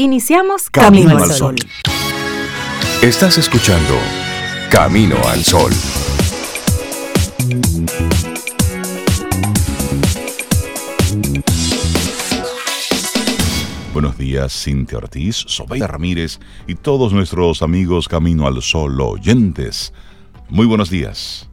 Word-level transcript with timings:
Iniciamos 0.00 0.70
Camino, 0.70 1.18
al 1.18 1.28
Sol. 1.32 1.56
Estás 3.02 3.36
escuchando 3.36 3.94
Camino 4.70 5.16
al 5.26 5.42
Sol. 5.42 5.72
Buenos 13.92 14.16
días, 14.16 14.52
Cintia 14.52 14.98
Ortiz, 14.98 15.34
Sobeida 15.48 15.88
Ramírez 15.88 16.38
y 16.68 16.76
todos 16.76 17.12
nuestros 17.12 17.62
amigos 17.62 18.06
Camino 18.06 18.46
al 18.46 18.62
Sol 18.62 19.00
oyentes. 19.00 19.92
Muy 20.48 20.66
buenos 20.66 20.90
días. 20.90 21.50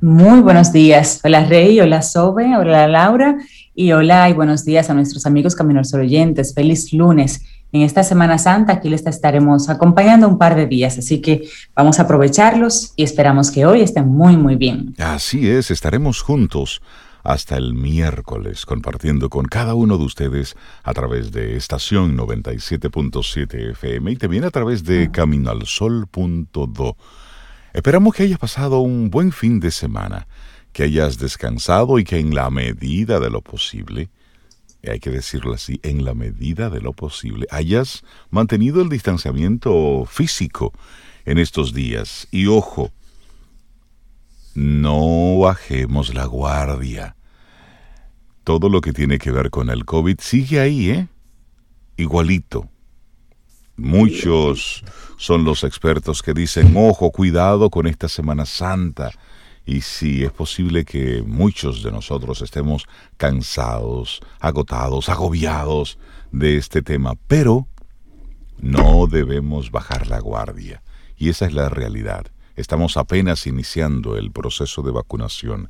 Muy 0.00 0.40
buenos 0.40 0.72
días. 0.72 1.20
Hola 1.22 1.44
Rey, 1.44 1.80
hola 1.80 2.00
Sobe, 2.00 2.56
hola 2.56 2.88
Laura 2.88 3.36
y 3.76 3.92
hola 3.92 4.28
y 4.30 4.32
buenos 4.32 4.64
días 4.64 4.88
a 4.88 4.94
nuestros 4.94 5.26
amigos 5.26 5.54
Camino 5.54 5.80
al 5.80 5.84
Sol 5.84 6.00
oyentes. 6.00 6.54
Feliz 6.54 6.94
lunes. 6.94 7.44
En 7.72 7.82
esta 7.82 8.02
Semana 8.02 8.38
Santa 8.38 8.72
aquí 8.72 8.88
les 8.88 9.06
estaremos 9.06 9.68
acompañando 9.68 10.26
un 10.26 10.38
par 10.38 10.56
de 10.56 10.66
días, 10.66 10.96
así 10.96 11.20
que 11.20 11.46
vamos 11.74 11.98
a 11.98 12.04
aprovecharlos 12.04 12.94
y 12.96 13.02
esperamos 13.02 13.50
que 13.50 13.66
hoy 13.66 13.82
estén 13.82 14.08
muy, 14.08 14.38
muy 14.38 14.56
bien. 14.56 14.94
Así 14.98 15.50
es, 15.50 15.70
estaremos 15.70 16.22
juntos 16.22 16.80
hasta 17.22 17.56
el 17.56 17.74
miércoles 17.74 18.64
compartiendo 18.64 19.28
con 19.28 19.44
cada 19.44 19.74
uno 19.74 19.98
de 19.98 20.04
ustedes 20.04 20.56
a 20.82 20.94
través 20.94 21.30
de 21.32 21.56
estación 21.56 22.16
97.7 22.16 23.72
FM 23.72 24.12
y 24.12 24.16
también 24.16 24.44
a 24.44 24.50
través 24.50 24.84
de 24.84 25.10
caminoalsol.do. 25.10 26.96
Esperamos 27.74 28.14
que 28.14 28.22
hayas 28.22 28.38
pasado 28.38 28.78
un 28.78 29.10
buen 29.10 29.32
fin 29.32 29.60
de 29.60 29.70
semana 29.70 30.26
que 30.76 30.82
hayas 30.82 31.16
descansado 31.16 31.98
y 31.98 32.04
que 32.04 32.18
en 32.18 32.34
la 32.34 32.50
medida 32.50 33.18
de 33.18 33.30
lo 33.30 33.40
posible, 33.40 34.10
hay 34.86 35.00
que 35.00 35.08
decirlo 35.08 35.54
así, 35.54 35.80
en 35.82 36.04
la 36.04 36.12
medida 36.12 36.68
de 36.68 36.82
lo 36.82 36.92
posible, 36.92 37.46
hayas 37.50 38.04
mantenido 38.28 38.82
el 38.82 38.90
distanciamiento 38.90 40.04
físico 40.04 40.74
en 41.24 41.38
estos 41.38 41.72
días. 41.72 42.28
Y 42.30 42.48
ojo, 42.48 42.92
no 44.54 45.38
bajemos 45.38 46.12
la 46.12 46.26
guardia. 46.26 47.16
Todo 48.44 48.68
lo 48.68 48.82
que 48.82 48.92
tiene 48.92 49.16
que 49.16 49.32
ver 49.32 49.48
con 49.48 49.70
el 49.70 49.86
COVID 49.86 50.18
sigue 50.20 50.60
ahí, 50.60 50.90
¿eh? 50.90 51.08
Igualito. 51.96 52.68
Muchos 53.78 54.84
son 55.16 55.42
los 55.44 55.64
expertos 55.64 56.22
que 56.22 56.34
dicen, 56.34 56.74
ojo, 56.76 57.12
cuidado 57.12 57.70
con 57.70 57.86
esta 57.86 58.10
Semana 58.10 58.44
Santa 58.44 59.10
y 59.66 59.80
si 59.80 60.22
es 60.22 60.30
posible 60.30 60.84
que 60.84 61.22
muchos 61.26 61.82
de 61.82 61.90
nosotros 61.90 62.40
estemos 62.40 62.86
cansados, 63.16 64.20
agotados, 64.38 65.08
agobiados 65.08 65.98
de 66.30 66.56
este 66.56 66.82
tema, 66.82 67.14
pero 67.26 67.66
no 68.58 69.08
debemos 69.08 69.72
bajar 69.72 70.06
la 70.06 70.20
guardia. 70.20 70.82
Y 71.16 71.30
esa 71.30 71.46
es 71.46 71.52
la 71.52 71.68
realidad. 71.68 72.26
Estamos 72.54 72.96
apenas 72.96 73.46
iniciando 73.48 74.16
el 74.16 74.30
proceso 74.30 74.82
de 74.82 74.92
vacunación. 74.92 75.68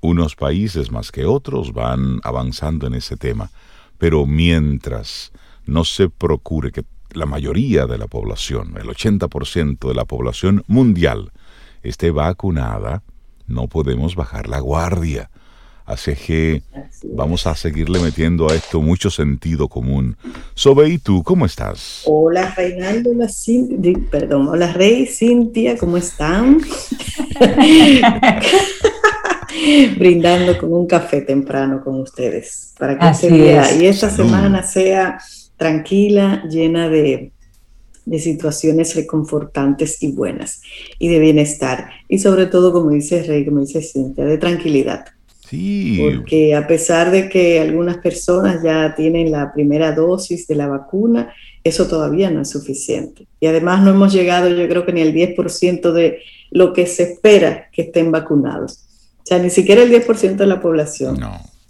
Unos 0.00 0.34
países 0.34 0.90
más 0.90 1.12
que 1.12 1.24
otros 1.24 1.72
van 1.72 2.20
avanzando 2.24 2.88
en 2.88 2.94
ese 2.94 3.16
tema, 3.16 3.50
pero 3.98 4.26
mientras 4.26 5.30
no 5.64 5.84
se 5.84 6.08
procure 6.10 6.72
que 6.72 6.84
la 7.12 7.26
mayoría 7.26 7.86
de 7.86 7.98
la 7.98 8.08
población, 8.08 8.74
el 8.78 8.88
80% 8.88 9.86
de 9.86 9.94
la 9.94 10.06
población 10.06 10.64
mundial, 10.66 11.30
esté 11.82 12.10
vacunada, 12.10 13.02
no 13.46 13.68
podemos 13.68 14.14
bajar 14.14 14.48
la 14.48 14.60
guardia. 14.60 15.30
Así 15.84 16.14
que 16.14 16.62
vamos 17.12 17.46
a 17.46 17.56
seguirle 17.56 18.00
metiendo 18.00 18.48
a 18.48 18.54
esto 18.54 18.80
mucho 18.80 19.10
sentido 19.10 19.68
común. 19.68 20.16
Sobe, 20.54 20.88
¿y 20.88 20.98
tú 20.98 21.22
cómo 21.22 21.44
estás? 21.44 22.02
Hola 22.06 22.54
Reinaldo, 22.56 23.10
hola 23.10 23.28
Cintia, 23.28 23.98
perdón, 24.10 24.48
hola 24.48 24.72
Rey, 24.72 25.06
Cintia, 25.06 25.76
¿cómo 25.76 25.96
están? 25.96 26.60
Brindando 29.98 30.56
con 30.56 30.72
un 30.72 30.86
café 30.86 31.22
temprano 31.22 31.82
con 31.82 32.00
ustedes 32.00 32.74
para 32.78 32.98
que 32.98 33.08
este 33.08 33.30
día 33.30 33.74
y 33.74 33.86
esta 33.86 34.08
semana 34.08 34.62
sea 34.62 35.18
tranquila, 35.56 36.44
llena 36.48 36.88
de 36.88 37.32
de 38.04 38.18
situaciones 38.18 38.94
reconfortantes 38.96 40.02
y 40.02 40.12
buenas 40.12 40.62
y 40.98 41.08
de 41.08 41.18
bienestar. 41.18 41.90
Y 42.08 42.18
sobre 42.18 42.46
todo, 42.46 42.72
como 42.72 42.90
dice 42.90 43.22
Rey, 43.22 43.44
como 43.44 43.60
dice 43.60 43.82
Cintia, 43.82 44.24
de 44.24 44.38
tranquilidad. 44.38 45.06
Sí. 45.48 46.00
Porque 46.00 46.54
a 46.54 46.66
pesar 46.66 47.10
de 47.10 47.28
que 47.28 47.60
algunas 47.60 47.98
personas 47.98 48.62
ya 48.62 48.94
tienen 48.94 49.30
la 49.30 49.52
primera 49.52 49.92
dosis 49.92 50.46
de 50.46 50.54
la 50.54 50.66
vacuna, 50.66 51.32
eso 51.62 51.86
todavía 51.86 52.30
no 52.30 52.40
es 52.40 52.50
suficiente. 52.50 53.26
Y 53.38 53.46
además 53.46 53.82
no 53.82 53.90
hemos 53.90 54.12
llegado, 54.12 54.48
yo 54.48 54.68
creo 54.68 54.84
que 54.86 54.92
ni 54.92 55.02
el 55.02 55.14
10% 55.14 55.92
de 55.92 56.20
lo 56.50 56.72
que 56.72 56.86
se 56.86 57.04
espera 57.04 57.68
que 57.70 57.82
estén 57.82 58.10
vacunados. 58.10 58.84
O 59.18 59.26
sea, 59.26 59.38
ni 59.38 59.50
siquiera 59.50 59.82
el 59.82 59.92
10% 59.92 60.36
de 60.36 60.46
la 60.46 60.60
población. 60.60 61.20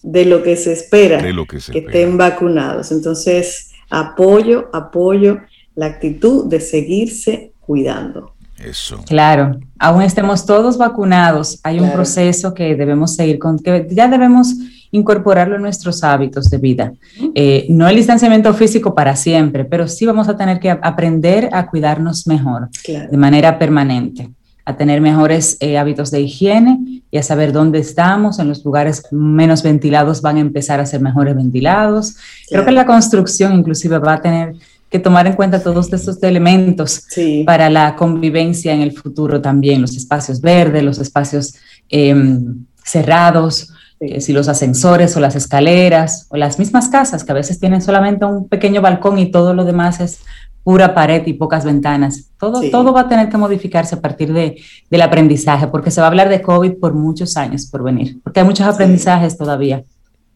De 0.02 0.24
lo 0.24 0.42
que 0.42 0.56
se 0.56 0.72
espera 0.72 1.20
que, 1.20 1.72
que 1.72 1.78
estén 1.78 2.16
vacunados. 2.16 2.90
Entonces, 2.90 3.72
apoyo, 3.90 4.70
apoyo 4.72 5.38
la 5.74 5.86
actitud 5.86 6.46
de 6.48 6.60
seguirse 6.60 7.52
cuidando. 7.60 8.32
Eso. 8.62 9.02
Claro, 9.06 9.58
aún 9.78 10.02
estemos 10.02 10.46
todos 10.46 10.78
vacunados, 10.78 11.58
hay 11.64 11.80
un 11.80 11.90
proceso 11.90 12.54
que 12.54 12.76
debemos 12.76 13.14
seguir 13.16 13.38
con, 13.38 13.58
que 13.58 13.88
ya 13.90 14.06
debemos 14.06 14.54
incorporarlo 14.92 15.56
en 15.56 15.62
nuestros 15.62 16.04
hábitos 16.04 16.48
de 16.48 16.58
vida. 16.58 16.92
Eh, 17.34 17.66
no 17.70 17.88
el 17.88 17.96
distanciamiento 17.96 18.52
físico 18.54 18.94
para 18.94 19.16
siempre, 19.16 19.64
pero 19.64 19.88
sí 19.88 20.06
vamos 20.06 20.28
a 20.28 20.36
tener 20.36 20.60
que 20.60 20.70
aprender 20.70 21.48
a 21.52 21.66
cuidarnos 21.66 22.26
mejor 22.26 22.68
de 22.86 23.16
manera 23.16 23.58
permanente, 23.58 24.30
a 24.64 24.76
tener 24.76 25.00
mejores 25.00 25.56
eh, 25.60 25.78
hábitos 25.78 26.10
de 26.10 26.20
higiene 26.20 27.02
y 27.10 27.16
a 27.16 27.22
saber 27.22 27.52
dónde 27.52 27.78
estamos, 27.78 28.38
en 28.38 28.48
los 28.48 28.64
lugares 28.64 29.02
menos 29.10 29.62
ventilados 29.62 30.20
van 30.22 30.36
a 30.36 30.40
empezar 30.40 30.78
a 30.78 30.86
ser 30.86 31.00
mejores 31.00 31.34
ventilados. 31.34 32.16
Creo 32.48 32.64
que 32.64 32.70
la 32.70 32.86
construcción 32.86 33.54
inclusive 33.54 33.98
va 33.98 34.14
a 34.14 34.20
tener 34.20 34.54
que 34.92 34.98
tomar 34.98 35.26
en 35.26 35.32
cuenta 35.32 35.62
todos 35.62 35.90
estos 35.90 36.22
elementos 36.22 37.06
para 37.46 37.70
la 37.70 37.96
convivencia 37.96 38.74
en 38.74 38.82
el 38.82 38.92
futuro 38.92 39.40
también, 39.40 39.80
los 39.80 39.96
espacios 39.96 40.42
verdes, 40.42 40.84
los 40.84 40.98
espacios 40.98 41.54
em, 41.88 42.66
cerrados, 42.84 43.72
eh, 44.00 44.20
si 44.20 44.34
los 44.34 44.48
ascensores 44.48 45.16
o 45.16 45.20
las 45.20 45.34
escaleras 45.34 46.26
o 46.28 46.36
las 46.36 46.58
mismas 46.58 46.90
casas 46.90 47.24
que 47.24 47.32
a 47.32 47.34
veces 47.34 47.58
tienen 47.58 47.80
solamente 47.80 48.26
un 48.26 48.48
pequeño 48.48 48.82
balcón 48.82 49.18
y 49.18 49.30
todo 49.30 49.54
lo 49.54 49.64
demás 49.64 49.98
es 50.00 50.20
pura 50.62 50.94
pared 50.94 51.26
y 51.26 51.32
pocas 51.32 51.64
ventanas. 51.64 52.30
Todo, 52.38 52.60
todo 52.70 52.92
va 52.92 53.00
a 53.02 53.08
tener 53.08 53.30
que 53.30 53.38
modificarse 53.38 53.94
a 53.94 54.00
partir 54.00 54.30
de, 54.32 54.60
del 54.90 55.02
aprendizaje, 55.02 55.68
porque 55.68 55.90
se 55.90 56.02
va 56.02 56.08
a 56.08 56.10
hablar 56.10 56.28
de 56.28 56.42
COVID 56.42 56.74
por 56.74 56.92
muchos 56.92 57.38
años 57.38 57.66
por 57.66 57.82
venir, 57.82 58.20
porque 58.22 58.40
hay 58.40 58.46
muchos 58.46 58.66
aprendizajes 58.66 59.38
todavía. 59.38 59.84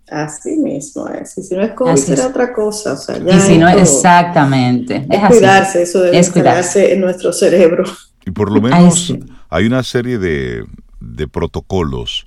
Así 0.09 0.57
mismo 0.57 1.09
es. 1.09 1.37
Y 1.37 1.43
si 1.43 1.55
no 1.55 1.63
es 1.63 1.73
COVID, 1.73 1.97
será 1.97 2.29
otra 2.29 2.53
cosa. 2.53 2.93
O 2.93 2.97
sea, 2.97 3.19
y 3.19 3.41
si 3.41 3.59
no, 3.59 3.69
exactamente. 3.69 5.07
Es, 5.11 5.21
cuidarse, 5.29 5.83
eso 5.83 6.01
debe 6.01 6.19
es 6.19 6.31
cuidarse 6.31 6.93
en 6.93 7.01
nuestro 7.01 7.33
cerebro. 7.33 7.85
Y 8.25 8.31
por 8.31 8.53
lo 8.53 8.61
menos 8.61 9.15
hay 9.49 9.67
una 9.67 9.83
serie 9.83 10.19
de, 10.19 10.65
de, 11.01 11.29
protocolos 11.29 12.25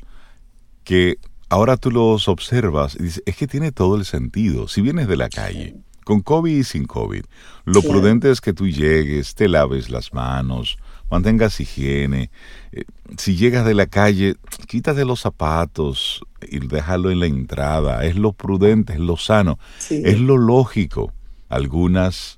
que 0.83 1.17
ahora 1.49 1.77
tú 1.77 1.91
los 1.91 2.27
observas 2.27 2.95
y 2.99 3.03
dices, 3.03 3.23
es 3.25 3.35
que 3.35 3.47
tiene 3.47 3.71
todo 3.71 3.95
el 3.95 4.05
sentido. 4.05 4.67
Si 4.67 4.81
vienes 4.81 5.07
de 5.07 5.17
la 5.17 5.29
calle, 5.29 5.75
con 6.03 6.21
COVID 6.21 6.57
y 6.57 6.63
sin 6.63 6.85
COVID, 6.85 7.23
lo 7.65 7.81
prudente 7.81 8.31
es 8.31 8.41
que 8.41 8.53
tú 8.53 8.67
llegues, 8.67 9.35
te 9.35 9.47
laves 9.47 9.89
las 9.89 10.13
manos, 10.13 10.77
mantengas 11.09 11.59
higiene. 11.59 12.31
Eh, 12.71 12.83
si 13.17 13.35
llegas 13.35 13.65
de 13.65 13.73
la 13.73 13.87
calle, 13.87 14.35
quítate 14.67 15.05
los 15.05 15.21
zapatos 15.21 16.23
y 16.47 16.59
déjalo 16.59 17.11
en 17.11 17.19
la 17.19 17.25
entrada. 17.25 18.05
Es 18.05 18.15
lo 18.15 18.33
prudente, 18.33 18.93
es 18.93 18.99
lo 18.99 19.17
sano, 19.17 19.59
es 19.89 20.19
lo 20.19 20.37
lógico. 20.37 21.13
Algunas 21.49 22.37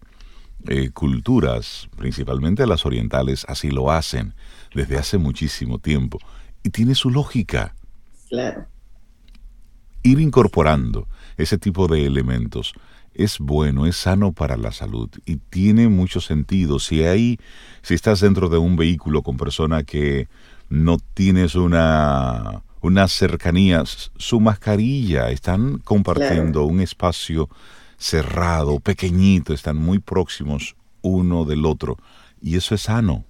eh, 0.67 0.91
culturas, 0.91 1.89
principalmente 1.97 2.67
las 2.67 2.85
orientales, 2.85 3.45
así 3.47 3.71
lo 3.71 3.91
hacen 3.91 4.33
desde 4.73 4.97
hace 4.97 5.17
muchísimo 5.17 5.79
tiempo. 5.79 6.19
Y 6.63 6.69
tiene 6.69 6.95
su 6.95 7.09
lógica. 7.09 7.75
Claro. 8.29 8.67
Ir 10.03 10.19
incorporando 10.19 11.07
ese 11.37 11.57
tipo 11.57 11.87
de 11.87 12.05
elementos 12.05 12.73
es 13.13 13.39
bueno, 13.39 13.85
es 13.85 13.97
sano 13.97 14.31
para 14.31 14.57
la 14.57 14.71
salud 14.71 15.09
y 15.25 15.37
tiene 15.37 15.89
mucho 15.89 16.21
sentido. 16.21 16.79
Si 16.79 17.03
hay, 17.03 17.39
si 17.81 17.93
estás 17.93 18.21
dentro 18.21 18.49
de 18.49 18.57
un 18.57 18.75
vehículo 18.75 19.21
con 19.21 19.37
personas 19.37 19.83
que 19.83 20.27
no 20.69 20.97
tienes 21.13 21.55
una, 21.55 22.63
una 22.81 23.07
cercanía, 23.07 23.83
su 23.85 24.39
mascarilla, 24.39 25.29
están 25.29 25.79
compartiendo 25.79 26.65
un 26.65 26.79
espacio 26.79 27.49
cerrado, 27.97 28.79
pequeñito, 28.79 29.53
están 29.53 29.77
muy 29.77 29.99
próximos 29.99 30.75
uno 31.01 31.45
del 31.45 31.65
otro 31.65 31.97
y 32.41 32.55
eso 32.55 32.75
es 32.75 32.81
sano. 32.81 33.25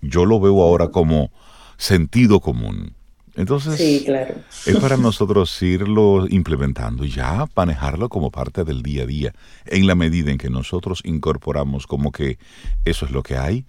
Yo 0.00 0.24
lo 0.24 0.40
veo 0.40 0.62
ahora 0.62 0.88
como 0.88 1.30
sentido 1.76 2.40
común. 2.40 2.94
Entonces, 3.36 3.76
sí, 3.76 4.02
claro. 4.04 4.34
es 4.66 4.76
para 4.78 4.96
nosotros 4.98 5.60
irlo 5.62 6.26
implementando 6.28 7.04
y 7.04 7.10
ya 7.10 7.46
manejarlo 7.54 8.08
como 8.08 8.30
parte 8.30 8.64
del 8.64 8.82
día 8.82 9.04
a 9.04 9.06
día, 9.06 9.34
en 9.66 9.86
la 9.86 9.94
medida 9.94 10.30
en 10.30 10.38
que 10.38 10.50
nosotros 10.50 11.00
incorporamos 11.04 11.86
como 11.86 12.12
que 12.12 12.38
eso 12.84 13.06
es 13.06 13.12
lo 13.12 13.22
que 13.22 13.36
hay, 13.36 13.64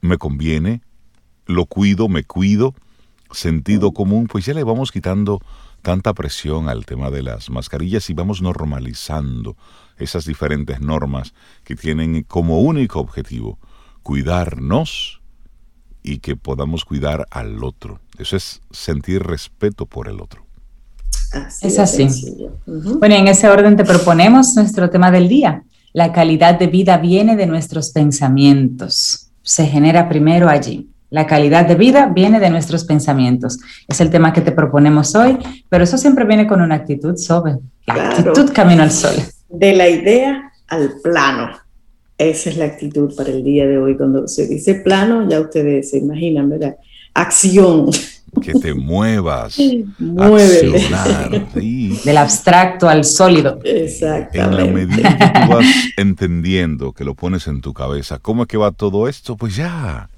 me 0.00 0.18
conviene, 0.18 0.82
lo 1.46 1.66
cuido, 1.66 2.08
me 2.08 2.24
cuido, 2.24 2.74
sentido 3.30 3.92
común, 3.92 4.26
pues 4.26 4.44
ya 4.46 4.54
le 4.54 4.64
vamos 4.64 4.92
quitando 4.92 5.40
tanta 5.82 6.14
presión 6.14 6.68
al 6.68 6.86
tema 6.86 7.10
de 7.10 7.22
las 7.22 7.50
mascarillas 7.50 8.08
y 8.08 8.14
vamos 8.14 8.40
normalizando 8.40 9.56
esas 9.98 10.24
diferentes 10.24 10.80
normas 10.80 11.34
que 11.62 11.76
tienen 11.76 12.22
como 12.22 12.60
único 12.60 13.00
objetivo 13.00 13.58
cuidarnos 14.02 15.20
y 16.04 16.18
que 16.18 16.36
podamos 16.36 16.84
cuidar 16.84 17.26
al 17.30 17.64
otro. 17.64 17.98
Eso 18.18 18.36
es 18.36 18.60
sentir 18.70 19.22
respeto 19.24 19.86
por 19.86 20.06
el 20.06 20.20
otro. 20.20 20.46
es 21.62 21.78
así. 21.80 22.06
Bueno, 22.66 23.16
en 23.16 23.26
ese 23.26 23.48
orden 23.48 23.76
te 23.76 23.84
proponemos 23.84 24.54
nuestro 24.54 24.90
tema 24.90 25.10
del 25.10 25.28
día. 25.28 25.64
La 25.92 26.12
calidad 26.12 26.58
de 26.58 26.66
vida 26.68 26.98
viene 26.98 27.34
de 27.34 27.46
nuestros 27.46 27.90
pensamientos. 27.90 29.30
Se 29.42 29.66
genera 29.66 30.08
primero 30.08 30.48
allí. 30.48 30.90
La 31.10 31.26
calidad 31.26 31.66
de 31.66 31.76
vida 31.76 32.06
viene 32.06 32.38
de 32.40 32.50
nuestros 32.50 32.84
pensamientos. 32.84 33.58
Es 33.88 34.00
el 34.00 34.10
tema 34.10 34.32
que 34.32 34.40
te 34.40 34.52
proponemos 34.52 35.14
hoy, 35.14 35.38
pero 35.68 35.84
eso 35.84 35.96
siempre 35.96 36.24
viene 36.24 36.46
con 36.46 36.60
una 36.60 36.74
actitud 36.74 37.16
sobre. 37.16 37.54
actitud 37.86 38.52
camino 38.52 38.82
al 38.82 38.90
sol. 38.90 39.14
De 39.48 39.72
la 39.74 39.88
idea 39.88 40.52
al 40.68 40.94
plano. 41.02 41.63
Esa 42.18 42.50
es 42.50 42.56
la 42.56 42.66
actitud 42.66 43.14
para 43.16 43.30
el 43.30 43.42
día 43.42 43.66
de 43.66 43.78
hoy. 43.78 43.96
Cuando 43.96 44.28
se 44.28 44.46
dice 44.46 44.76
plano, 44.76 45.28
ya 45.28 45.40
ustedes 45.40 45.90
se 45.90 45.98
imaginan, 45.98 46.48
¿verdad? 46.48 46.76
Acción. 47.12 47.90
Que 48.42 48.52
te 48.52 48.74
muevas. 48.74 49.58
Accionar, 50.18 51.52
Del 51.54 52.16
abstracto 52.16 52.88
al 52.88 53.04
sólido. 53.04 53.60
Exactamente. 53.62 54.38
En 54.38 54.56
la 54.56 54.64
medida 54.66 55.18
que 55.18 55.40
tú 55.40 55.52
vas 55.52 55.66
entendiendo, 55.96 56.92
que 56.92 57.04
lo 57.04 57.14
pones 57.14 57.46
en 57.46 57.60
tu 57.60 57.72
cabeza, 57.72 58.18
¿cómo 58.18 58.42
es 58.42 58.48
que 58.48 58.56
va 58.56 58.72
todo 58.72 59.08
esto? 59.08 59.36
Pues 59.36 59.56
ya 59.56 60.08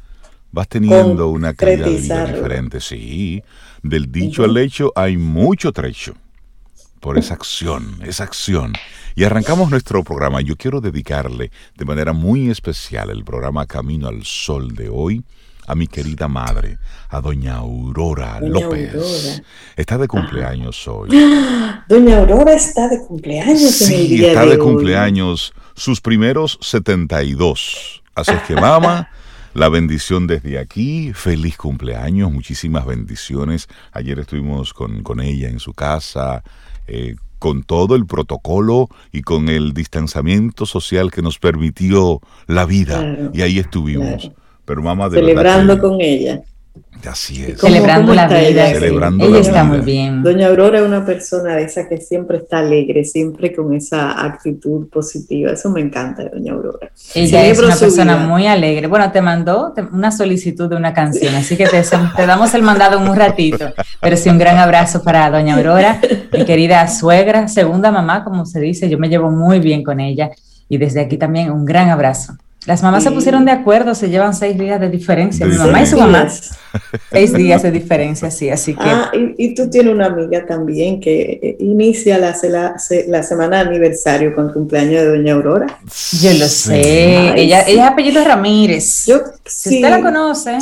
vas 0.53 0.69
teniendo 0.69 1.29
una 1.29 1.53
calidad 1.53 1.87
de 1.87 1.97
vida 1.97 2.27
diferente. 2.27 2.81
Sí, 2.81 3.43
del 3.83 4.11
dicho 4.11 4.45
al 4.45 4.57
hecho 4.57 4.93
hay 4.97 5.17
mucho 5.17 5.73
trecho 5.73 6.15
por 7.07 7.19
esa 7.19 7.35
acción, 7.35 8.01
esa 8.05 8.25
acción. 8.25 8.73
Y 9.15 9.23
arrancamos 9.23 9.71
nuestro 9.71 10.03
programa. 10.03 10.41
Yo 10.41 10.57
quiero 10.57 10.81
dedicarle 10.81 11.53
de 11.77 11.85
manera 11.85 12.13
muy 12.13 12.51
especial 12.51 13.11
el 13.11 13.23
programa 13.23 13.65
Camino 13.65 14.09
al 14.09 14.25
Sol 14.25 14.75
de 14.75 14.89
hoy 14.89 15.23
a 15.69 15.77
mi 15.77 15.87
querida 15.87 16.27
madre, 16.27 16.79
a 17.09 17.21
doña 17.21 17.59
Aurora 17.59 18.41
López. 18.41 19.41
Está 19.77 19.99
de 19.99 20.09
cumpleaños 20.09 20.89
hoy. 20.89 21.11
Doña 21.89 22.19
Aurora 22.19 22.55
está 22.55 22.89
de 22.89 22.99
cumpleaños 22.99 23.83
en 23.83 24.01
el 24.01 24.09
día 24.09 24.29
está 24.31 24.47
de, 24.47 24.59
cumpleaños 24.59 25.55
sus 25.77 26.01
primeros 26.01 26.59
72. 26.61 28.03
Así 28.17 28.33
es 28.33 28.43
que 28.43 28.57
mamá, 28.57 29.11
la 29.55 29.69
bendición 29.69 30.27
desde 30.27 30.59
aquí, 30.59 31.13
feliz 31.15 31.57
cumpleaños, 31.57 32.33
muchísimas 32.33 32.85
bendiciones. 32.85 33.69
Ayer 33.93 34.19
estuvimos 34.19 34.75
con, 34.75 35.05
con 35.05 35.21
ella 35.21 35.49
en 35.49 35.61
su 35.61 35.73
casa, 35.73 36.43
eh, 36.87 37.17
con 37.39 37.63
todo 37.63 37.97
el 37.97 38.07
protocolo 38.07 38.89
y 39.13 39.23
con 39.23 39.49
el 39.49 39.73
distanciamiento 39.75 40.67
social 40.67 41.11
que 41.11 41.23
nos 41.23 41.39
permitió 41.39 42.21
la 42.47 42.65
vida. 42.65 43.31
y 43.33 43.43
ahí 43.43 43.59
estuvimos. 43.59 44.31
Pero 44.65 44.83
mamá, 44.83 45.09
de 45.09 45.21
Celebrando 45.21 45.79
con 45.79 46.01
ella. 46.01 46.43
Así 47.05 47.45
es. 47.45 47.61
Celebrando 47.61 48.15
la 48.15 48.27
vida. 48.27 48.69
Celebrando 48.69 49.27
ella 49.27 49.39
está 49.39 49.65
muy 49.65 49.81
bien. 49.81 50.23
Doña 50.23 50.49
Aurora 50.49 50.79
es 50.79 50.85
una 50.85 51.05
persona 51.05 51.57
de 51.57 51.65
esa 51.65 51.89
que 51.89 51.99
siempre 51.99 52.39
está 52.39 52.59
alegre, 52.59 53.05
siempre 53.05 53.55
con 53.55 53.75
esa 53.75 54.25
actitud 54.25 54.89
positiva. 54.89 55.53
Eso 55.53 55.71
me 55.71 55.81
encanta 55.81 56.25
Doña 56.29 56.53
Aurora. 56.53 56.91
Ella 57.15 57.47
es 57.47 57.59
una 57.59 57.77
persona 57.77 58.17
muy 58.17 58.47
alegre. 58.47 58.87
Bueno, 58.87 59.11
te 59.13 59.21
mandó 59.21 59.75
una 59.93 60.11
solicitud 60.11 60.69
de 60.69 60.77
una 60.77 60.93
canción, 60.95 61.35
así 61.35 61.57
que 61.57 61.67
te, 61.67 61.83
te 62.17 62.27
damos 62.27 62.55
el 62.55 62.63
mandado 62.63 62.99
en 62.99 63.09
un 63.09 63.17
ratito. 63.17 63.73
Pero 64.01 64.17
sí, 64.17 64.29
un 64.29 64.39
gran 64.39 64.59
abrazo 64.59 65.03
para 65.03 65.31
Doña 65.31 65.57
Aurora, 65.57 66.01
mi 66.33 66.45
querida 66.45 66.87
suegra, 66.89 67.49
segunda 67.49 67.91
mamá, 67.91 68.25
como 68.25 68.47
se 68.47 68.61
dice. 68.61 68.89
Yo 68.89 68.99
me 68.99 69.09
llevo 69.09 69.31
muy 69.31 69.61
bien 69.61 69.83
con 69.83 70.01
ella. 70.01 70.31
Y 70.69 70.79
desde 70.79 71.01
aquí 71.01 71.17
también 71.17 71.51
un 71.51 71.65
gran 71.65 71.91
abrazo. 71.91 72.37
Las 72.67 72.83
mamás 72.83 73.05
se 73.05 73.13
pusieron 73.13 73.45
de 73.45 73.53
acuerdo, 73.53 73.95
se 73.95 74.11
llevan 74.11 74.35
seis 74.35 74.59
días 74.59 74.81
de 74.81 74.89
diferencia. 74.89 75.47
Mi 75.47 75.57
mamá 75.57 75.83
y 75.83 75.87
su 75.87 75.97
mamá. 75.97 76.29
Seis 77.13 77.33
días 77.35 77.63
de 77.63 77.71
diferencia, 77.71 78.29
sí, 78.33 78.51
así 78.51 78.75
que. 78.75 78.83
Ah, 78.85 79.13
y, 79.15 79.55
tú 79.55 79.71
tienes 79.71 79.95
una 79.95 80.07
amiga 80.07 80.45
también 80.45 81.01
que 81.01 81.39
eh, 81.41 81.57
inicia 81.61 82.19
la, 82.19 82.37
la, 83.07 83.23
semana 83.23 83.63
de 83.63 83.69
aniversario 83.69 84.35
con 84.35 84.49
el 84.49 84.53
cumpleaños 84.53 85.03
de 85.03 85.07
Doña 85.07 85.35
Aurora. 85.35 85.79
Yo 86.21 86.33
lo 86.33 86.49
sé. 86.49 87.41
ella, 87.41 87.63
ella 87.69 87.85
es 87.87 87.93
apellido 87.93 88.25
Ramírez. 88.25 89.07
Yo, 89.07 89.21
si 89.45 89.77
usted 89.77 89.89
la 89.89 90.01
conoce. 90.01 90.59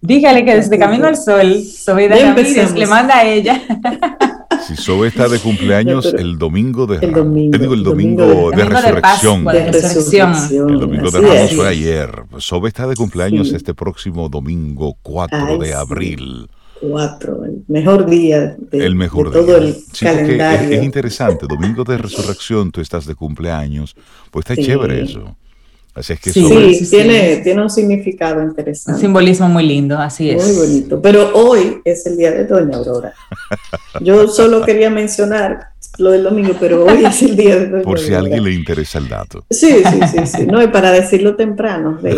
Dígale 0.00 0.44
que 0.44 0.54
desde 0.54 0.78
Camino 0.78 1.08
al 1.08 1.16
Sol, 1.16 1.64
Sobeida 1.64 2.16
Ramírez 2.16 2.72
le 2.74 2.86
manda 2.86 3.18
a 3.18 3.24
ella. 3.24 3.60
Si 4.66 4.76
Sobe 4.76 5.08
está 5.08 5.28
de 5.28 5.38
cumpleaños 5.38 6.06
el 6.06 6.38
domingo 6.38 6.86
de 6.86 7.04
el 7.04 7.12
domingo, 7.12 7.58
digo, 7.58 7.74
el 7.74 7.82
domingo, 7.82 8.50
de, 8.50 8.64
resurrección. 8.64 9.46
El 9.48 10.80
domingo 10.80 11.10
de 11.10 11.20
Ramos 11.20 11.54
fue 11.54 11.68
ayer. 11.68 12.10
Sobe 12.38 12.68
está 12.68 12.86
de 12.86 12.96
cumpleaños 12.96 13.52
este 13.52 13.74
próximo 13.74 14.28
domingo 14.28 14.96
4 15.02 15.58
de 15.58 15.74
abril. 15.74 16.50
4, 16.80 17.44
el 17.44 17.64
mejor 17.66 18.06
día 18.06 18.56
de, 18.56 18.86
el 18.86 18.94
mejor 18.94 19.32
todo 19.32 19.56
el 19.56 19.76
calendario. 20.00 20.78
Es, 20.78 20.84
interesante, 20.84 21.46
domingo 21.48 21.82
de 21.82 21.98
resurrección, 21.98 22.70
tú 22.70 22.80
estás 22.80 23.04
de 23.04 23.16
cumpleaños, 23.16 23.96
pues 24.30 24.48
está 24.48 24.62
chévere 24.62 25.02
eso 25.02 25.36
que 26.20 26.32
sí, 26.32 26.88
tiene, 26.90 27.36
tiene 27.38 27.62
un 27.62 27.70
significado 27.70 28.42
interesante. 28.42 28.96
Un 28.96 29.00
simbolismo 29.00 29.48
muy 29.48 29.66
lindo, 29.66 29.98
así 29.98 30.30
es. 30.30 30.44
Muy 30.44 30.56
bonito. 30.66 31.02
Pero 31.02 31.32
hoy 31.34 31.80
es 31.84 32.06
el 32.06 32.16
día 32.16 32.30
de 32.30 32.44
Doña 32.44 32.76
Aurora. 32.78 33.14
Yo 34.00 34.28
solo 34.28 34.64
quería 34.64 34.90
mencionar 34.90 35.72
lo 35.98 36.10
del 36.10 36.22
domingo, 36.22 36.54
pero 36.58 36.84
hoy 36.84 37.04
es 37.04 37.22
el 37.22 37.36
día 37.36 37.56
de 37.56 37.68
Doña 37.68 37.82
Por 37.82 37.98
si 37.98 38.14
a 38.14 38.18
alguien 38.18 38.44
le 38.44 38.52
interesa 38.52 38.98
el 38.98 39.08
dato. 39.08 39.44
Sí, 39.50 39.82
sí, 39.84 40.00
sí, 40.10 40.26
sí. 40.26 40.46
No, 40.46 40.62
y 40.62 40.68
para 40.68 40.92
decirlo 40.92 41.34
temprano, 41.36 41.98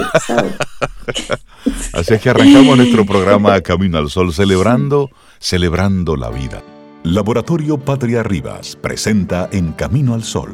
Así 1.92 2.14
es 2.14 2.20
que 2.20 2.30
arrancamos 2.30 2.76
nuestro 2.76 3.04
programa 3.04 3.60
Camino 3.62 3.98
al 3.98 4.10
Sol, 4.10 4.32
celebrando, 4.32 5.10
celebrando 5.38 6.16
la 6.16 6.30
vida. 6.30 6.62
Laboratorio 7.02 7.78
Patria 7.78 8.22
Rivas 8.22 8.76
presenta 8.76 9.48
En 9.52 9.72
Camino 9.72 10.14
al 10.14 10.22
Sol, 10.22 10.50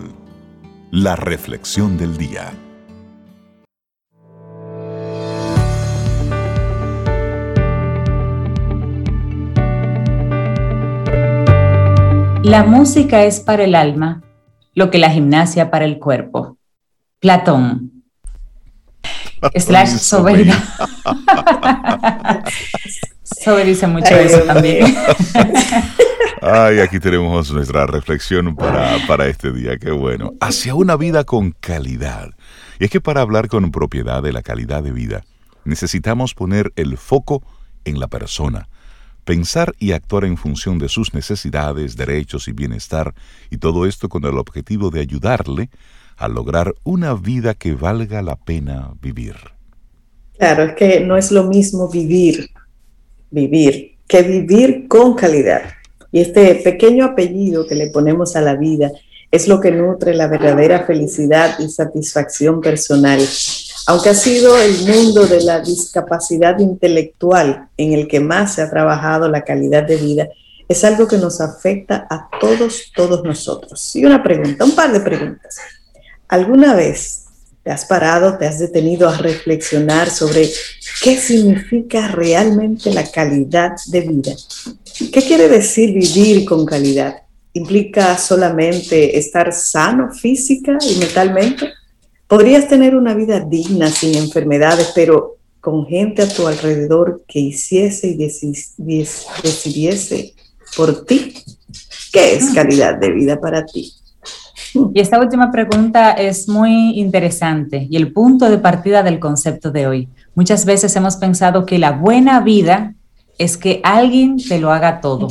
la 0.93 1.17
reflexión 1.17 1.99
del 1.99 2.17
día. 2.17 2.52
La 12.46 12.62
música 12.62 13.24
es 13.24 13.40
para 13.40 13.64
el 13.64 13.74
alma 13.74 14.22
lo 14.72 14.88
que 14.88 14.98
la 14.98 15.10
gimnasia 15.10 15.68
para 15.68 15.84
el 15.84 15.98
cuerpo. 15.98 16.58
Platón. 17.18 18.04
Slash 19.52 19.98
Sobeida. 19.98 20.54
Sobeida 23.24 23.64
dice 23.64 23.88
mucho 23.88 24.14
eso 24.14 24.42
también. 24.42 24.96
Ay, 26.40 26.78
aquí 26.78 27.00
tenemos 27.00 27.50
nuestra 27.50 27.84
reflexión 27.84 28.54
para, 28.54 28.96
para 29.08 29.26
este 29.26 29.50
día. 29.50 29.76
Qué 29.76 29.90
bueno. 29.90 30.34
Hacia 30.40 30.76
una 30.76 30.94
vida 30.94 31.24
con 31.24 31.50
calidad. 31.50 32.30
Y 32.78 32.84
es 32.84 32.90
que 32.90 33.00
para 33.00 33.22
hablar 33.22 33.48
con 33.48 33.72
propiedad 33.72 34.22
de 34.22 34.32
la 34.32 34.42
calidad 34.42 34.84
de 34.84 34.92
vida, 34.92 35.24
necesitamos 35.64 36.32
poner 36.32 36.72
el 36.76 36.96
foco 36.96 37.42
en 37.84 37.98
la 37.98 38.06
persona 38.06 38.68
pensar 39.26 39.75
y 39.78 39.92
actuar 39.92 40.25
en 40.25 40.38
función 40.38 40.78
de 40.78 40.88
sus 40.88 41.12
necesidades, 41.12 41.97
derechos 41.97 42.47
y 42.49 42.52
bienestar, 42.52 43.12
y 43.50 43.59
todo 43.59 43.85
esto 43.85 44.09
con 44.09 44.25
el 44.25 44.38
objetivo 44.38 44.90
de 44.90 45.00
ayudarle 45.00 45.68
a 46.16 46.28
lograr 46.28 46.75
una 46.85 47.12
vida 47.12 47.52
que 47.52 47.73
valga 47.73 48.23
la 48.23 48.37
pena 48.37 48.92
vivir. 49.02 49.35
Claro, 50.38 50.62
es 50.62 50.75
que 50.75 51.00
no 51.00 51.16
es 51.16 51.33
lo 51.33 51.45
mismo 51.45 51.90
vivir, 51.90 52.49
vivir, 53.30 53.97
que 54.06 54.23
vivir 54.23 54.87
con 54.87 55.14
calidad. 55.14 55.73
Y 56.12 56.21
este 56.21 56.54
pequeño 56.56 57.04
apellido 57.04 57.66
que 57.66 57.75
le 57.75 57.88
ponemos 57.88 58.37
a 58.37 58.40
la 58.40 58.54
vida 58.54 58.92
es 59.30 59.49
lo 59.49 59.61
que 59.61 59.73
nutre 59.73 60.14
la 60.14 60.28
verdadera 60.28 60.85
felicidad 60.87 61.59
y 61.59 61.68
satisfacción 61.68 62.61
personal 62.61 63.21
aunque 63.87 64.11
ha 64.11 64.14
sido 64.14 64.59
el 64.59 64.78
mundo 64.87 65.26
de 65.26 65.43
la 65.43 65.61
discapacidad 65.61 66.59
intelectual 66.59 67.69
en 67.76 67.93
el 67.93 68.09
que 68.09 68.21
más 68.21 68.55
se 68.55 68.62
ha 68.62 68.71
trabajado 68.71 69.28
la 69.28 69.43
calidad 69.43 69.85
de 69.85 69.97
vida, 69.97 70.28
es 70.69 70.85
algo 70.85 71.07
que 71.07 71.19
nos 71.19 71.40
afecta 71.40 72.07
a 72.11 72.28
todos, 72.40 72.90
todos 72.95 73.23
nosotros. 73.23 73.95
Y 73.95 74.05
una 74.05 74.23
pregunta, 74.23 74.64
un 74.64 74.75
par 74.75 74.93
de 74.93 75.00
preguntas. 75.00 75.57
¿Alguna 76.28 76.75
vez 76.75 77.26
te 77.66 77.73
has 77.73 77.85
parado, 77.85 78.38
te 78.38 78.47
has 78.47 78.61
detenido 78.61 79.09
a 79.09 79.16
reflexionar 79.16 80.09
sobre 80.09 80.49
qué 81.02 81.16
significa 81.19 82.07
realmente 82.07 82.93
la 82.93 83.11
calidad 83.11 83.73
de 83.87 84.02
vida. 84.02 84.33
¿Qué 85.12 85.21
quiere 85.21 85.49
decir 85.49 85.93
vivir 85.93 86.45
con 86.45 86.64
calidad? 86.64 87.23
¿Implica 87.55 88.16
solamente 88.19 89.19
estar 89.19 89.52
sano 89.52 90.12
física 90.12 90.78
y 90.81 90.95
mentalmente? 90.95 91.73
Podrías 92.28 92.68
tener 92.68 92.97
una 92.97 93.14
vida 93.14 93.40
digna, 93.40 93.88
sin 93.88 94.16
enfermedades, 94.16 94.92
pero 94.95 95.37
con 95.61 95.87
gente 95.87 96.23
a 96.23 96.28
tu 96.28 96.47
alrededor 96.47 97.25
que 97.26 97.38
hiciese 97.38 98.09
y 98.09 98.16
decidiese 98.16 100.35
por 100.76 101.04
ti. 101.04 101.35
¿Qué 102.12 102.35
es 102.35 102.50
calidad 102.50 102.99
de 102.99 103.12
vida 103.12 103.40
para 103.40 103.64
ti? 103.64 103.92
Y 104.92 105.00
esta 105.00 105.21
última 105.21 105.52
pregunta 105.52 106.12
es 106.12 106.49
muy 106.49 106.99
interesante 106.99 107.87
y 107.88 107.97
el 107.97 108.12
punto 108.12 108.50
de 108.50 108.59
partida 108.59 109.02
del 109.02 109.18
concepto 109.18 109.71
de 109.71 109.87
hoy. 109.87 110.09
Muchas 110.35 110.64
veces 110.64 110.95
hemos 110.97 111.16
pensado 111.16 111.64
que 111.64 111.78
la 111.78 111.92
buena 111.92 112.40
vida 112.40 112.95
es 113.38 113.56
que 113.56 113.80
alguien 113.85 114.37
te 114.37 114.59
lo 114.59 114.73
haga 114.73 115.00
todo, 115.00 115.28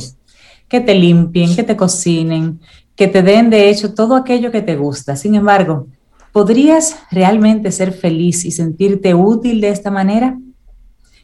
que 0.68 0.80
te 0.80 0.94
limpien, 0.94 1.54
que 1.54 1.62
te 1.62 1.76
cocinen, 1.76 2.60
que 2.96 3.06
te 3.06 3.22
den 3.22 3.50
de 3.50 3.68
hecho 3.68 3.94
todo 3.94 4.16
aquello 4.16 4.50
que 4.50 4.62
te 4.62 4.76
gusta. 4.76 5.14
Sin 5.14 5.34
embargo, 5.34 5.86
¿podrías 6.36 6.98
realmente 7.10 7.72
ser 7.72 7.92
feliz 7.92 8.44
y 8.44 8.50
sentirte 8.50 9.14
útil 9.14 9.58
de 9.62 9.70
esta 9.70 9.90
manera? 9.90 10.36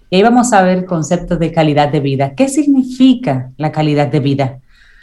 Y 0.08 0.16
ahí 0.16 0.22
vamos 0.22 0.54
a 0.54 0.62
ver 0.62 0.78
el 0.78 0.84
concepto 0.86 1.36
de 1.36 1.52
calidad 1.52 1.92
de 1.92 2.00
vida. 2.00 2.34
¿Qué 2.34 2.48
significa 2.48 3.50
la 3.58 3.70
calidad 3.72 4.06
de 4.06 4.20
vida? 4.20 4.60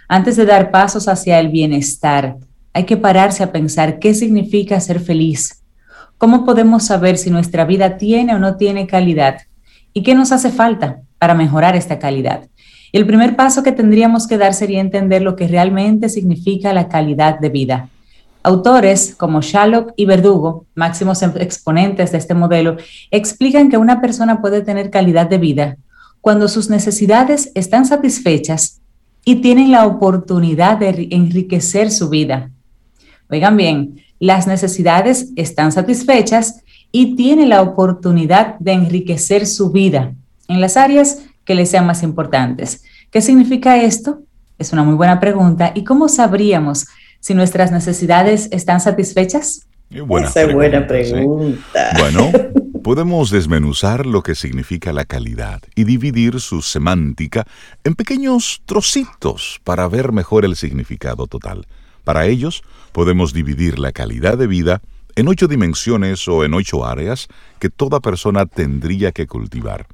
Antes 0.08 0.36
de 0.36 0.48
dar 0.48 0.72
pasos 0.72 1.08
hacia 1.08 1.40
el 1.40 1.50
bienestar, 1.50 2.38
hay 2.74 2.86
que 2.86 2.98
pararse 2.98 3.44
a 3.44 3.52
pensar 3.52 4.00
qué 4.00 4.16
significa 4.16 4.80
ser 4.80 5.00
feliz. 5.00 5.62
¿Cómo 6.18 6.44
podemos 6.44 6.88
saber 6.88 7.16
si 7.16 7.30
nuestra 7.30 7.64
vida 7.64 7.98
tiene 7.98 8.34
o 8.34 8.40
no 8.40 8.58
tiene 8.58 8.88
calidad? 8.88 9.42
¿Y 9.94 10.02
qué 10.02 10.16
nos 10.16 10.32
hace 10.32 10.50
falta 10.50 11.02
para 11.20 11.36
mejorar 11.36 11.76
esta 11.76 12.00
calidad? 12.00 12.48
El 12.92 13.06
primer 13.06 13.36
paso 13.36 13.62
que 13.62 13.74
tendríamos 13.74 14.26
que 14.26 14.40
dar 14.40 14.56
sería 14.56 14.82
entender 14.82 15.22
lo 15.22 15.36
que 15.36 15.48
realmente 15.48 16.10
significa 16.10 16.74
la 16.74 16.88
calidad 16.88 17.38
de 17.40 17.50
vida. 17.50 17.90
Autores 18.42 19.16
como 19.16 19.42
Shallock 19.42 19.92
y 19.98 20.06
Verdugo, 20.06 20.66
máximos 20.74 21.22
exponentes 21.22 22.12
de 22.12 22.18
este 22.18 22.34
modelo, 22.34 22.78
explican 23.12 23.70
que 23.70 23.78
una 23.78 24.00
persona 24.00 24.42
puede 24.42 24.62
tener 24.62 24.90
calidad 24.90 25.28
de 25.28 25.38
vida 25.38 25.78
cuando 26.22 26.48
sus 26.48 26.70
necesidades 26.70 27.52
están 27.56 27.86
satisfechas 27.86 28.82
y 29.26 29.38
tienen 29.38 29.72
la 29.72 29.86
oportunidad 29.86 30.78
de 30.78 31.08
enriquecer 31.12 31.92
su 31.92 32.10
vida. 32.10 32.52
Oigan 33.30 33.58
bien, 33.58 34.02
las 34.20 34.48
necesidades 34.48 35.32
están 35.36 35.72
satisfechas 35.72 36.62
y 36.92 37.16
tiene 37.16 37.46
la 37.46 37.62
oportunidad 37.62 38.58
de 38.60 38.74
enriquecer 38.74 39.46
su 39.46 39.72
vida 39.72 40.14
en 40.48 40.62
las 40.62 40.78
áreas 40.78 41.24
que 41.44 41.56
le 41.56 41.66
sean 41.66 41.86
más 41.86 42.04
importantes. 42.04 42.84
¿Qué 43.12 43.22
significa 43.22 43.82
esto? 43.82 44.22
Es 44.58 44.74
una 44.74 44.84
muy 44.84 44.96
buena 44.96 45.20
pregunta. 45.20 45.72
¿Y 45.76 45.84
cómo 45.84 46.10
sabríamos 46.10 46.88
si 47.20 47.34
nuestras 47.34 47.72
necesidades 47.72 48.50
están 48.52 48.80
satisfechas? 48.80 49.68
Buena 49.90 50.28
Esa 50.28 50.46
buena 50.48 50.86
pregunta. 50.86 51.92
Bueno, 51.98 52.32
podemos 52.84 53.32
desmenuzar 53.32 54.06
lo 54.06 54.22
que 54.22 54.36
significa 54.36 54.94
la 54.94 55.06
calidad 55.06 55.62
y 55.76 55.84
dividir 55.84 56.40
su 56.40 56.62
semántica 56.62 57.46
en 57.84 57.96
pequeños 57.96 58.62
trocitos 58.66 59.60
para 59.64 59.88
ver 59.88 60.12
mejor 60.12 60.46
el 60.46 60.56
significado 60.56 61.26
total. 61.28 61.66
Para 62.04 62.28
ellos, 62.28 62.64
podemos 62.92 63.34
dividir 63.34 63.80
la 63.80 63.92
calidad 63.92 64.38
de 64.38 64.48
vida 64.48 64.82
en 65.16 65.28
ocho 65.28 65.48
dimensiones 65.48 66.28
o 66.28 66.46
en 66.46 66.54
ocho 66.54 66.86
áreas 66.86 67.28
que 67.60 67.70
toda 67.70 68.00
persona 68.00 68.46
tendría 68.46 69.12
que 69.12 69.28
cultivar. 69.28 69.88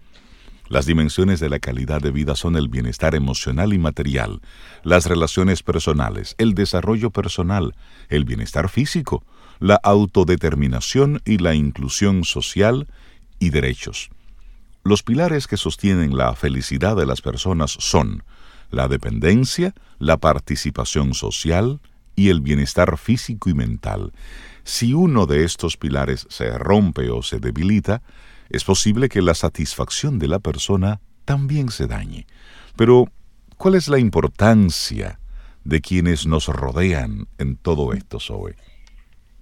Las 0.68 0.86
dimensiones 0.86 1.40
de 1.40 1.50
la 1.50 1.60
calidad 1.60 2.02
de 2.02 2.12
vida 2.12 2.36
son 2.36 2.56
el 2.56 2.70
bienestar 2.70 3.14
emocional 3.16 3.74
y 3.74 3.78
material, 3.78 4.42
las 4.84 5.06
relaciones 5.06 5.62
personales, 5.62 6.36
el 6.38 6.54
desarrollo 6.56 7.12
personal, 7.12 7.76
el 8.10 8.26
bienestar 8.26 8.70
físico, 8.70 9.24
la 9.60 9.76
autodeterminación 9.76 11.22
y 11.24 11.38
la 11.38 11.54
inclusión 11.54 12.24
social 12.24 12.88
y 13.40 13.52
derechos. 13.52 14.10
Los 14.84 15.04
pilares 15.04 15.48
que 15.48 15.58
sostienen 15.58 16.18
la 16.18 16.34
felicidad 16.36 16.96
de 16.96 17.06
las 17.06 17.22
personas 17.22 17.76
son 17.80 18.24
la 18.72 18.88
dependencia, 18.88 19.74
la 20.00 20.18
participación 20.18 21.14
social, 21.14 21.80
y 22.16 22.30
el 22.30 22.42
bienestar 22.42 22.98
físico 22.98 23.50
y 23.50 23.54
mental. 23.54 24.14
Si 24.64 24.94
uno 24.94 25.26
de 25.26 25.44
estos 25.44 25.78
pilares 25.78 26.26
se 26.30 26.58
rompe 26.58 27.10
o 27.10 27.22
se 27.22 27.40
debilita, 27.40 28.02
es 28.50 28.64
posible 28.64 29.10
que 29.10 29.22
la 29.22 29.36
satisfacción 29.36 30.20
de 30.20 30.28
la 30.28 30.40
persona 30.40 31.02
también 31.26 31.70
se 31.70 31.88
dañe. 31.88 32.28
Pero, 32.76 33.06
¿cuál 33.58 33.76
es 33.76 33.88
la 33.88 34.00
importancia 34.00 35.20
de 35.64 35.82
quienes 35.82 36.28
nos 36.28 36.48
rodean 36.48 37.28
en 37.38 37.58
todo 37.58 37.94
esto, 37.94 38.20
Zoe? 38.20 38.56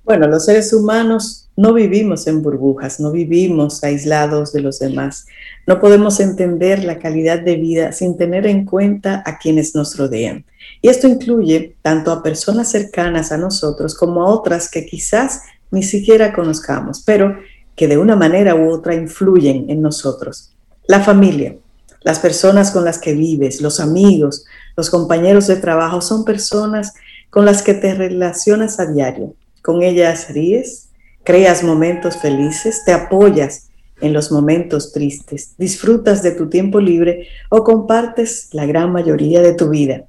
Bueno, 0.05 0.27
los 0.27 0.45
seres 0.45 0.73
humanos 0.73 1.49
no 1.55 1.73
vivimos 1.73 2.27
en 2.27 2.41
burbujas, 2.41 2.99
no 2.99 3.11
vivimos 3.11 3.83
aislados 3.83 4.51
de 4.51 4.61
los 4.61 4.79
demás. 4.79 5.27
No 5.65 5.79
podemos 5.79 6.19
entender 6.19 6.83
la 6.83 6.99
calidad 6.99 7.39
de 7.39 7.55
vida 7.55 7.91
sin 7.93 8.17
tener 8.17 8.45
en 8.45 8.65
cuenta 8.65 9.23
a 9.25 9.37
quienes 9.37 9.75
nos 9.75 9.97
rodean. 9.97 10.45
Y 10.81 10.89
esto 10.89 11.07
incluye 11.07 11.77
tanto 11.81 12.11
a 12.11 12.21
personas 12.21 12.69
cercanas 12.69 13.31
a 13.31 13.37
nosotros 13.37 13.95
como 13.95 14.23
a 14.23 14.27
otras 14.27 14.69
que 14.69 14.85
quizás 14.85 15.41
ni 15.71 15.83
siquiera 15.83 16.33
conozcamos, 16.33 17.01
pero 17.05 17.37
que 17.75 17.87
de 17.87 17.97
una 17.97 18.15
manera 18.15 18.55
u 18.55 18.69
otra 18.69 18.95
influyen 18.95 19.69
en 19.69 19.81
nosotros. 19.81 20.53
La 20.87 20.99
familia, 20.99 21.55
las 22.01 22.19
personas 22.19 22.71
con 22.71 22.85
las 22.85 22.99
que 22.99 23.13
vives, 23.13 23.61
los 23.61 23.79
amigos, 23.79 24.45
los 24.75 24.89
compañeros 24.89 25.47
de 25.47 25.55
trabajo 25.55 26.01
son 26.01 26.25
personas 26.25 26.93
con 27.29 27.45
las 27.45 27.63
que 27.63 27.73
te 27.73 27.93
relacionas 27.93 28.79
a 28.79 28.85
diario 28.85 29.35
con 29.63 29.81
ellas 29.81 30.27
ríes, 30.29 30.89
creas 31.23 31.63
momentos 31.63 32.17
felices, 32.17 32.83
te 32.85 32.91
apoyas 32.91 33.69
en 34.01 34.13
los 34.13 34.31
momentos 34.31 34.91
tristes, 34.91 35.55
disfrutas 35.57 36.21
de 36.21 36.31
tu 36.31 36.49
tiempo 36.49 36.79
libre 36.81 37.29
o 37.49 37.63
compartes 37.63 38.49
la 38.51 38.65
gran 38.65 38.91
mayoría 38.91 39.41
de 39.41 39.53
tu 39.53 39.69
vida. 39.69 40.03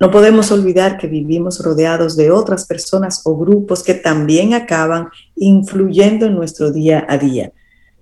No 0.00 0.10
podemos 0.10 0.50
olvidar 0.50 0.98
que 0.98 1.06
vivimos 1.06 1.62
rodeados 1.62 2.16
de 2.16 2.30
otras 2.30 2.66
personas 2.66 3.22
o 3.24 3.36
grupos 3.36 3.82
que 3.82 3.94
también 3.94 4.52
acaban 4.52 5.08
influyendo 5.36 6.26
en 6.26 6.34
nuestro 6.34 6.72
día 6.72 7.06
a 7.08 7.16
día. 7.16 7.52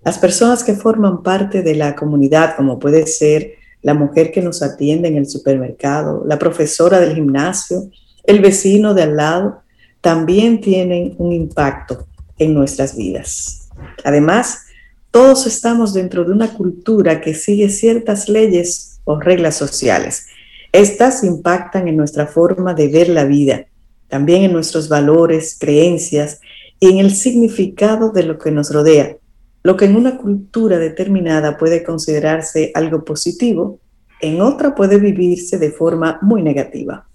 Las 0.04 0.18
personas 0.18 0.64
que 0.64 0.74
forman 0.74 1.22
parte 1.22 1.62
de 1.62 1.74
la 1.74 1.94
comunidad, 1.94 2.56
como 2.56 2.78
puede 2.78 3.06
ser 3.06 3.52
la 3.82 3.94
mujer 3.94 4.32
que 4.32 4.40
nos 4.40 4.62
atiende 4.62 5.08
en 5.08 5.16
el 5.16 5.28
supermercado, 5.28 6.24
la 6.26 6.38
profesora 6.38 6.98
del 6.98 7.14
gimnasio, 7.14 7.90
el 8.24 8.40
vecino 8.40 8.94
de 8.94 9.02
al 9.02 9.16
lado, 9.16 9.62
también 10.00 10.60
tienen 10.60 11.14
un 11.18 11.32
impacto 11.32 12.06
en 12.38 12.54
nuestras 12.54 12.96
vidas. 12.96 13.68
Además, 14.04 14.62
todos 15.10 15.46
estamos 15.46 15.92
dentro 15.92 16.24
de 16.24 16.32
una 16.32 16.54
cultura 16.54 17.20
que 17.20 17.34
sigue 17.34 17.68
ciertas 17.68 18.28
leyes 18.28 19.00
o 19.04 19.20
reglas 19.20 19.56
sociales. 19.56 20.26
Estas 20.72 21.22
impactan 21.22 21.86
en 21.86 21.96
nuestra 21.98 22.26
forma 22.26 22.72
de 22.72 22.88
ver 22.88 23.10
la 23.10 23.24
vida, 23.24 23.66
también 24.08 24.42
en 24.42 24.52
nuestros 24.52 24.88
valores, 24.88 25.56
creencias 25.60 26.40
y 26.80 26.90
en 26.90 26.98
el 26.98 27.14
significado 27.14 28.10
de 28.10 28.22
lo 28.22 28.38
que 28.38 28.50
nos 28.50 28.72
rodea. 28.72 29.16
Lo 29.62 29.76
que 29.76 29.84
en 29.84 29.96
una 29.96 30.16
cultura 30.16 30.78
determinada 30.78 31.58
puede 31.58 31.84
considerarse 31.84 32.72
algo 32.74 33.04
positivo, 33.04 33.80
en 34.20 34.40
otra 34.40 34.74
puede 34.74 34.98
vivirse 34.98 35.58
de 35.58 35.70
forma 35.70 36.18
muy 36.22 36.42
negativa. 36.42 37.06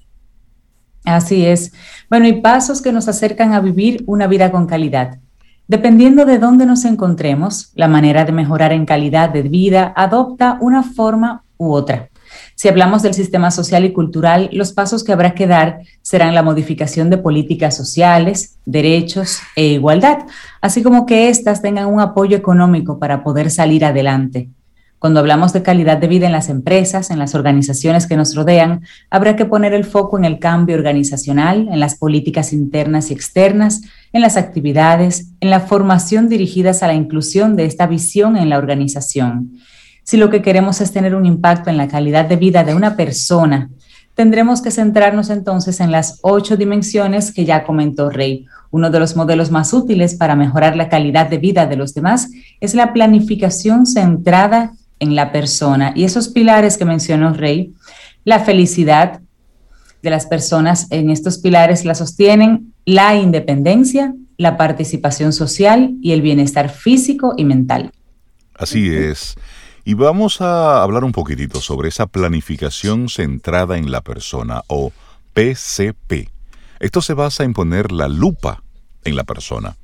Así 1.04 1.46
es. 1.46 1.72
Bueno, 2.10 2.28
y 2.28 2.42
pasos 2.42 2.82
que 2.82 2.92
nos 2.92 3.08
acercan 3.08 3.54
a 3.54 3.62
vivir 3.62 4.04
una 4.08 4.28
vida 4.28 4.52
con 4.52 4.68
calidad. 4.68 5.20
Dependiendo 5.68 6.26
de 6.26 6.38
dónde 6.38 6.66
nos 6.66 6.86
encontremos, 6.86 7.72
la 7.76 7.88
manera 7.88 8.24
de 8.24 8.32
mejorar 8.34 8.72
en 8.72 8.86
calidad 8.86 9.30
de 9.30 9.42
vida 9.42 9.94
adopta 9.96 10.58
una 10.62 10.84
forma 10.84 11.44
u 11.58 11.72
otra. 11.72 12.10
Si 12.58 12.68
hablamos 12.68 13.04
del 13.04 13.14
sistema 13.14 13.52
social 13.52 13.86
y 13.86 13.94
cultural, 13.94 14.50
los 14.52 14.74
pasos 14.74 15.04
que 15.04 15.12
habrá 15.12 15.36
que 15.36 15.46
dar 15.46 15.82
serán 16.02 16.34
la 16.34 16.42
modificación 16.42 17.12
de 17.12 17.20
políticas 17.20 17.78
sociales, 17.78 18.58
derechos 18.66 19.42
e 19.56 19.68
igualdad, 19.68 20.26
así 20.60 20.82
como 20.82 21.06
que 21.06 21.30
éstas 21.30 21.62
tengan 21.62 21.86
un 21.86 22.00
apoyo 22.00 22.36
económico 22.36 22.98
para 22.98 23.24
poder 23.24 23.52
salir 23.52 23.86
adelante. 23.86 24.50
Cuando 24.98 25.20
hablamos 25.20 25.54
de 25.54 25.62
calidad 25.62 25.98
de 25.98 26.08
vida 26.08 26.26
en 26.26 26.32
las 26.32 26.50
empresas, 26.50 27.12
en 27.12 27.20
las 27.20 27.36
organizaciones 27.36 28.08
que 28.08 28.18
nos 28.18 28.34
rodean, 28.34 28.82
habrá 29.12 29.36
que 29.36 29.46
poner 29.46 29.76
el 29.76 29.86
foco 29.86 30.18
en 30.18 30.26
el 30.26 30.40
cambio 30.40 30.78
organizacional, 30.78 31.70
en 31.72 31.80
las 31.80 31.94
políticas 31.94 32.54
internas 32.54 33.12
y 33.12 33.14
externas, 33.14 33.84
en 34.12 34.22
las 34.22 34.36
actividades, 34.36 35.28
en 35.42 35.52
la 35.52 35.60
formación 35.60 36.28
dirigidas 36.28 36.82
a 36.82 36.88
la 36.88 36.96
inclusión 36.96 37.56
de 37.56 37.66
esta 37.66 37.86
visión 37.86 38.36
en 38.36 38.50
la 38.50 38.58
organización. 38.58 39.52
Si 40.08 40.16
lo 40.16 40.30
que 40.30 40.42
queremos 40.42 40.80
es 40.80 40.94
tener 40.94 41.16
un 41.16 41.26
impacto 41.26 41.70
en 41.70 41.76
la 41.76 41.90
calidad 41.90 42.24
de 42.24 42.38
vida 42.38 42.64
de 42.64 42.74
una 42.74 42.96
persona, 42.96 43.70
tendremos 44.16 44.62
que 44.62 44.72
centrarnos 44.72 45.30
entonces 45.30 45.82
en 45.82 45.92
las 45.92 46.20
ocho 46.22 46.56
dimensiones 46.56 47.34
que 47.34 47.44
ya 47.44 47.66
comentó 47.66 48.10
Rey. 48.10 48.46
Uno 48.72 48.90
de 48.90 49.02
los 49.02 49.18
modelos 49.18 49.52
más 49.52 49.74
útiles 49.74 50.16
para 50.16 50.38
mejorar 50.38 50.78
la 50.78 50.88
calidad 50.88 51.30
de 51.30 51.40
vida 51.40 51.66
de 51.66 51.76
los 51.76 51.94
demás 51.94 52.30
es 52.62 52.74
la 52.74 52.94
planificación 52.94 53.86
centrada 53.86 54.72
en 55.02 55.14
la 55.14 55.34
persona. 55.34 55.92
Y 55.94 56.06
esos 56.06 56.30
pilares 56.30 56.78
que 56.78 56.86
mencionó 56.86 57.34
Rey, 57.34 57.74
la 58.24 58.40
felicidad 58.40 59.20
de 60.02 60.10
las 60.10 60.26
personas 60.26 60.88
en 60.90 61.10
estos 61.10 61.38
pilares 61.38 61.84
la 61.84 61.96
sostienen 61.96 62.74
la 62.86 63.18
independencia, 63.18 64.14
la 64.38 64.56
participación 64.56 65.34
social 65.34 65.96
y 66.02 66.14
el 66.14 66.22
bienestar 66.22 66.70
físico 66.70 67.34
y 67.36 67.44
mental. 67.44 67.92
Así 68.58 68.90
es. 68.90 69.36
Y 69.88 69.94
vamos 69.94 70.41
a 70.41 70.84
hablar 70.84 71.06
un 71.06 71.13
poquitito 71.13 71.62
sobre 71.62 71.88
esa 71.88 72.08
planificación 72.08 73.08
centrada 73.08 73.77
en 73.77 73.89
la 73.89 74.01
persona 74.01 74.62
o 74.67 74.91
PCP. 75.34 76.29
Esto 76.82 77.01
se 77.01 77.13
basa 77.13 77.46
en 77.46 77.53
poner 77.53 77.94
la 77.94 78.10
lupa 78.10 78.63
en 79.06 79.15
la 79.15 79.24
persona, 79.24 79.77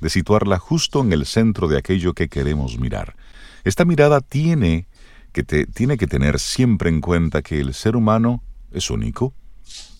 de 0.00 0.08
situarla 0.08 0.58
justo 0.58 1.02
en 1.02 1.12
el 1.12 1.26
centro 1.26 1.68
de 1.68 1.76
aquello 1.76 2.14
que 2.14 2.30
queremos 2.30 2.78
mirar. 2.78 3.16
Esta 3.64 3.84
mirada 3.84 4.22
tiene 4.22 4.86
que, 5.34 5.42
tiene 5.42 5.98
que 5.98 6.06
tener 6.06 6.40
siempre 6.40 6.88
en 6.88 7.02
cuenta 7.02 7.42
que 7.42 7.60
el 7.60 7.74
ser 7.74 7.96
humano 7.96 8.42
es 8.72 8.88
único, 8.88 9.34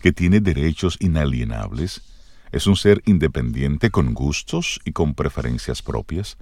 que 0.01 0.13
tiene 0.13 0.41
derechos 0.41 0.97
inalienables, 1.01 2.01
es 2.51 2.67
un 2.67 2.77
ser 2.77 3.03
independiente 3.05 3.91
con 3.91 4.15
gustos 4.15 4.81
y 4.87 4.93
con 4.93 5.13
preferencias 5.13 5.83
propias, 5.83 6.39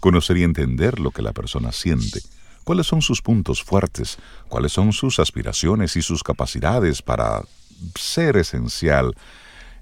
Conocer 0.00 0.38
y 0.38 0.42
entender 0.42 0.98
lo 0.98 1.10
que 1.10 1.22
la 1.22 1.32
persona 1.32 1.72
siente, 1.72 2.20
cuáles 2.64 2.86
son 2.86 3.02
sus 3.02 3.22
puntos 3.22 3.62
fuertes, 3.62 4.18
cuáles 4.48 4.72
son 4.72 4.92
sus 4.92 5.18
aspiraciones 5.18 5.96
y 5.96 6.02
sus 6.02 6.22
capacidades 6.22 7.02
para 7.02 7.42
ser 7.94 8.36
esencial 8.36 9.14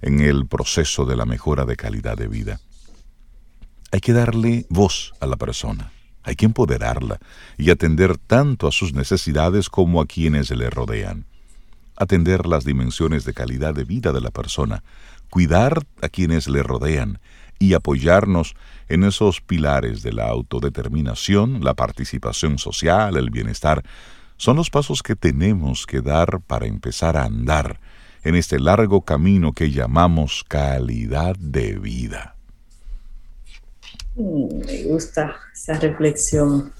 en 0.02 0.20
el 0.20 0.46
proceso 0.46 1.04
de 1.04 1.16
la 1.16 1.24
mejora 1.24 1.64
de 1.64 1.76
calidad 1.76 2.16
de 2.16 2.28
vida. 2.28 2.60
Hay 3.90 4.00
que 4.00 4.12
darle 4.12 4.66
voz 4.68 5.14
a 5.20 5.26
la 5.26 5.36
persona, 5.36 5.92
hay 6.22 6.36
que 6.36 6.46
empoderarla 6.46 7.18
y 7.56 7.70
atender 7.70 8.18
tanto 8.18 8.68
a 8.68 8.72
sus 8.72 8.92
necesidades 8.92 9.68
como 9.70 10.00
a 10.00 10.06
quienes 10.06 10.50
le 10.50 10.68
rodean. 10.68 11.24
Atender 11.96 12.46
las 12.46 12.64
dimensiones 12.64 13.24
de 13.24 13.34
calidad 13.34 13.74
de 13.74 13.84
vida 13.84 14.12
de 14.12 14.20
la 14.20 14.30
persona, 14.30 14.84
cuidar 15.30 15.86
a 16.00 16.08
quienes 16.08 16.48
le 16.48 16.62
rodean 16.62 17.18
y 17.58 17.74
apoyarnos 17.74 18.54
en 18.88 19.04
esos 19.04 19.40
pilares 19.40 20.02
de 20.02 20.12
la 20.12 20.28
autodeterminación, 20.28 21.62
la 21.64 21.74
participación 21.74 22.58
social, 22.58 23.16
el 23.16 23.30
bienestar, 23.30 23.82
son 24.36 24.56
los 24.56 24.70
pasos 24.70 25.02
que 25.02 25.16
tenemos 25.16 25.86
que 25.86 26.00
dar 26.00 26.40
para 26.40 26.66
empezar 26.66 27.16
a 27.16 27.24
andar 27.24 27.80
en 28.22 28.34
este 28.34 28.58
largo 28.58 29.02
camino 29.02 29.52
que 29.52 29.70
llamamos 29.70 30.44
calidad 30.46 31.36
de 31.36 31.78
vida. 31.78 32.36
Mm, 34.14 34.66
me 34.66 34.82
gusta 34.84 35.36
esa 35.52 35.74
reflexión. 35.74 36.72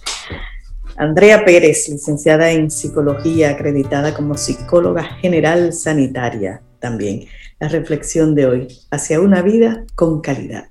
Andrea 0.97 1.44
Pérez, 1.44 1.88
licenciada 1.88 2.50
en 2.50 2.70
psicología, 2.70 3.50
acreditada 3.50 4.14
como 4.14 4.37
psicóloga 4.37 5.04
general 5.04 5.73
sanitaria 5.73 6.62
también. 6.80 7.26
La 7.60 7.66
reflexión 7.68 8.36
de 8.36 8.46
hoy, 8.46 8.68
hacia 8.90 9.20
una 9.20 9.42
vida 9.42 9.84
con 9.96 10.20
calidad. 10.20 10.68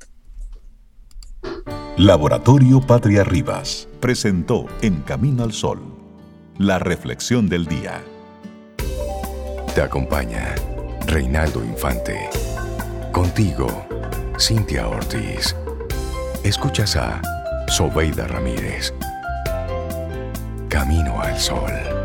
Laboratorio 1.98 2.80
Patria 2.80 3.26
Rivas 3.26 3.90
presentó 4.00 4.68
En 4.82 5.02
Camino 5.02 5.44
al 5.44 5.52
Sol, 5.52 5.82
la 6.58 6.80
reflexión 6.80 7.50
del 7.50 7.66
día. 7.66 8.02
Te 9.76 9.82
acompaña 9.82 10.56
Reinaldo 11.08 11.62
Infante. 11.64 12.30
Contigo, 13.12 13.68
Cintia 14.40 14.88
Ortiz. 14.88 15.56
Escuchas 16.44 16.96
a 16.96 17.22
Sobeida 17.68 18.28
Ramírez. 18.28 18.94
Camino 20.70 21.20
al 21.20 21.38
Sol. 21.38 21.97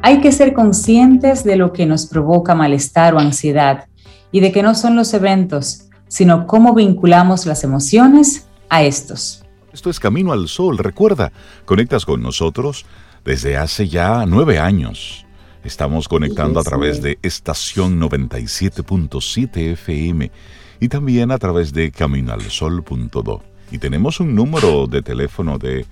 Hay 0.00 0.20
que 0.20 0.30
ser 0.30 0.54
conscientes 0.54 1.42
de 1.42 1.56
lo 1.56 1.72
que 1.72 1.84
nos 1.84 2.06
provoca 2.06 2.54
malestar 2.54 3.14
o 3.14 3.18
ansiedad 3.18 3.86
y 4.30 4.40
de 4.40 4.52
que 4.52 4.62
no 4.62 4.74
son 4.74 4.94
los 4.94 5.12
eventos, 5.12 5.88
sino 6.06 6.46
cómo 6.46 6.72
vinculamos 6.72 7.46
las 7.46 7.64
emociones 7.64 8.46
a 8.68 8.84
estos. 8.84 9.44
Esto 9.72 9.90
es 9.90 9.98
Camino 9.98 10.32
al 10.32 10.48
Sol. 10.48 10.78
Recuerda, 10.78 11.32
conectas 11.64 12.06
con 12.06 12.22
nosotros 12.22 12.86
desde 13.24 13.56
hace 13.56 13.88
ya 13.88 14.24
nueve 14.24 14.58
años. 14.58 15.26
Estamos 15.64 16.08
conectando 16.08 16.60
a 16.60 16.62
través 16.64 17.02
de 17.02 17.18
estación 17.22 18.00
97.7 18.00 19.72
FM 19.72 20.30
y 20.78 20.88
también 20.88 21.32
a 21.32 21.38
través 21.38 21.72
de 21.72 21.90
caminoalsol.do. 21.90 23.42
Y 23.72 23.78
tenemos 23.78 24.20
un 24.20 24.34
número 24.34 24.86
de 24.86 25.02
teléfono 25.02 25.58
de, 25.58 25.84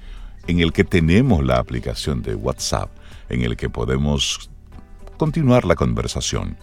en 0.47 0.61
el 0.61 0.73
que 0.73 0.85
tenemos 0.85 1.45
la 1.45 1.59
aplicación 1.59 2.23
de 2.23 2.37
WhatsApp 2.37 2.89
en 3.29 3.43
el 3.43 3.57
que 3.57 3.71
podemos 3.71 4.51
continuar 5.17 5.65
la 5.65 5.75
conversación. 5.75 6.57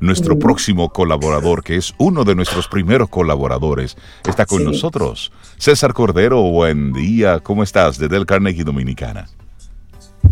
nuestro 0.00 0.38
próximo 0.38 0.88
colaborador, 0.88 1.62
que 1.62 1.76
es 1.76 1.94
uno 1.98 2.24
de 2.24 2.34
nuestros 2.34 2.68
primeros 2.68 3.10
colaboradores. 3.10 3.98
Está 4.26 4.46
con 4.46 4.64
nosotros. 4.64 5.30
César 5.58 5.92
Cordero, 5.92 6.40
buen 6.40 6.94
día. 6.94 7.38
¿Cómo 7.40 7.62
estás? 7.62 7.98
Desde 7.98 8.16
el 8.16 8.24
Carnegie 8.24 8.64
Dominicana. 8.64 9.28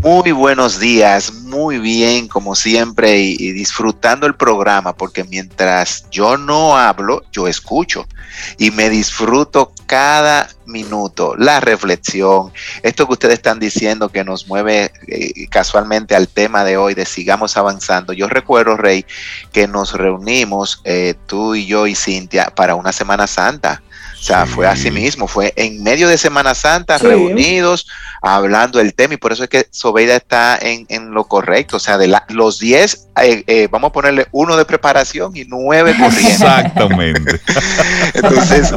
Muy 0.02 0.32
buenos 0.32 0.80
días, 0.80 1.30
muy 1.30 1.78
bien 1.78 2.26
como 2.26 2.54
siempre 2.54 3.18
y, 3.18 3.52
disfrutando 3.52 4.26
el 4.26 4.34
programa 4.34 4.94
porque 4.94 5.24
mientras 5.24 6.08
yo 6.10 6.38
no 6.38 6.74
hablo, 6.74 7.22
yo 7.30 7.46
escucho 7.46 8.08
y 8.56 8.70
me 8.70 8.88
disfruto 8.88 9.74
cada 9.84 10.48
minuto, 10.64 11.36
la 11.36 11.60
reflexión, 11.60 12.50
esto 12.82 13.06
que 13.06 13.12
ustedes 13.12 13.34
están 13.34 13.58
diciendo 13.58 14.08
que 14.08 14.24
nos 14.24 14.48
mueve 14.48 14.90
eh, 15.06 15.46
casualmente 15.50 16.14
al 16.14 16.28
tema 16.28 16.64
de 16.64 16.78
hoy 16.78 16.94
de 16.94 17.04
sigamos 17.04 17.58
avanzando. 17.58 18.14
Yo 18.14 18.26
recuerdo, 18.26 18.78
Rey, 18.78 19.04
que 19.52 19.68
nos 19.68 19.92
reunimos 19.92 20.80
eh, 20.84 21.12
tú 21.26 21.54
y 21.54 21.66
yo 21.66 21.86
y 21.86 21.94
Cintia 21.94 22.46
para 22.56 22.74
una 22.74 22.92
Semana 22.92 23.26
Santa 23.26 23.82
o 24.20 24.22
sea, 24.22 24.44
fue 24.44 24.66
así 24.66 24.90
mismo, 24.90 25.26
fue 25.26 25.54
en 25.56 25.82
medio 25.82 26.06
de 26.06 26.18
Semana 26.18 26.54
Santa, 26.54 26.98
reunidos, 26.98 27.86
hablando 28.20 28.78
del 28.78 28.92
tema, 28.92 29.14
y 29.14 29.16
por 29.16 29.32
eso 29.32 29.44
es 29.44 29.48
que 29.48 29.66
Sobeida 29.70 30.14
está 30.14 30.58
en, 30.60 31.10
lo 31.12 31.24
correcto. 31.24 31.78
O 31.78 31.80
sea, 31.80 31.96
de 31.96 32.14
los 32.28 32.58
10, 32.58 33.08
eh, 33.22 33.44
eh, 33.46 33.68
vamos 33.70 33.88
a 33.88 33.92
ponerle 33.94 34.26
uno 34.32 34.58
de 34.58 34.66
preparación 34.66 35.34
y 35.34 35.46
nueve 35.46 35.96
corriendo. 35.98 36.28
Exactamente. 36.28 37.40
Entonces, 38.14 38.74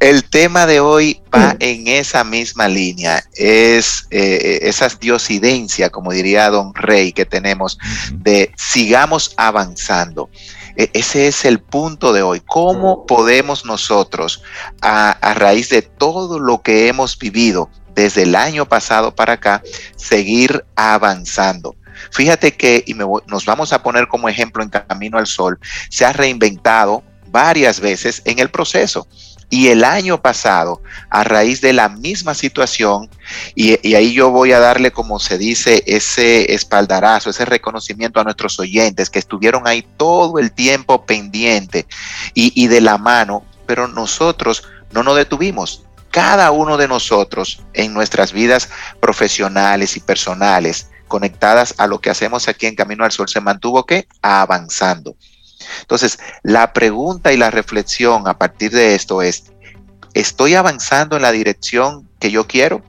el 0.00 0.24
tema 0.24 0.64
de 0.64 0.80
hoy 0.80 1.20
va 1.34 1.54
en 1.60 1.86
esa 1.86 2.24
misma 2.24 2.68
línea, 2.68 3.22
es 3.34 4.06
eh, 4.10 4.60
esa 4.62 4.88
diosidencia, 4.98 5.90
como 5.90 6.10
diría 6.10 6.48
Don 6.48 6.74
Rey, 6.74 7.12
que 7.12 7.26
tenemos 7.26 7.78
de 8.12 8.50
sigamos 8.56 9.34
avanzando. 9.36 10.30
E, 10.78 10.90
ese 10.94 11.26
es 11.26 11.44
el 11.44 11.58
punto 11.58 12.12
de 12.12 12.22
hoy. 12.22 12.40
¿Cómo 12.46 13.04
podemos 13.04 13.66
nosotros, 13.66 14.42
a, 14.80 15.34
raíz 15.34 15.68
de 15.68 15.82
todo 15.82 16.38
lo 16.38 16.62
que 16.62 16.86
hemos 16.88 17.18
vivido 17.18 17.68
desde 17.94 18.22
el 18.22 18.36
año 18.36 18.66
pasado 18.66 19.14
para 19.14 19.34
acá, 19.34 19.60
seguir 19.96 20.64
avanzando? 20.76 21.74
Fíjate 22.12 22.56
que, 22.56 22.84
y 22.86 22.94
nos 22.94 23.44
vamos 23.44 23.72
a 23.72 23.82
poner 23.82 24.06
como 24.06 24.28
ejemplo 24.28 24.62
en 24.62 24.70
Camino 24.70 25.18
al 25.18 25.26
Sol, 25.26 25.58
se 25.90 26.06
ha 26.06 26.12
reinventado 26.12 27.02
varias 27.26 27.80
veces 27.80 28.22
en 28.24 28.38
el 28.38 28.48
proceso. 28.48 29.08
Y 29.50 29.68
el 29.68 29.82
año 29.82 30.20
pasado, 30.20 30.82
a 31.08 31.24
raíz 31.24 31.60
de 31.60 31.72
la 31.72 31.88
misma 31.88 32.34
situación, 32.34 33.08
y, 33.54 33.94
ahí 33.94 34.12
yo 34.12 34.30
voy 34.30 34.52
a 34.52 34.60
darle, 34.60 34.90
como 34.90 35.18
se 35.18 35.38
dice, 35.38 35.82
ese 35.86 36.52
espaldarazo, 36.52 37.30
ese 37.30 37.46
reconocimiento 37.46 38.20
a 38.20 38.24
nuestros 38.24 38.58
oyentes 38.58 39.08
que 39.08 39.18
estuvieron 39.18 39.66
ahí 39.66 39.86
todo 39.96 40.38
el 40.38 40.52
tiempo 40.52 41.06
pendiente 41.06 41.86
y, 42.34 42.52
y 42.62 42.66
de 42.66 42.82
la 42.82 42.98
mano, 42.98 43.44
pero 43.66 43.88
nosotros 43.88 44.64
no 44.92 45.02
nos 45.02 45.16
detuvimos. 45.16 45.84
Cada 46.10 46.50
uno 46.50 46.76
de 46.76 46.88
nosotros 46.88 47.62
en 47.74 47.94
nuestras 47.94 48.32
vidas 48.32 48.68
profesionales 49.00 49.96
y 49.96 50.00
personales, 50.00 50.90
conectadas 51.06 51.74
a 51.78 51.86
lo 51.86 52.00
que 52.00 52.10
hacemos 52.10 52.48
aquí 52.48 52.66
en 52.66 52.76
Camino 52.76 53.04
al 53.04 53.12
Sol, 53.12 53.28
se 53.28 53.40
mantuvo 53.40 53.84
que 53.84 54.08
avanzando. 54.22 55.16
Entonces, 55.80 56.18
la 56.42 56.72
pregunta 56.72 57.32
y 57.32 57.36
la 57.36 57.50
reflexión 57.50 58.26
a 58.28 58.38
partir 58.38 58.70
de 58.70 58.94
esto 58.94 59.22
es, 59.22 59.44
¿estoy 60.14 60.54
avanzando 60.54 61.16
en 61.16 61.22
la 61.22 61.32
dirección 61.32 62.08
que 62.18 62.30
yo 62.30 62.46
quiero? 62.46 62.82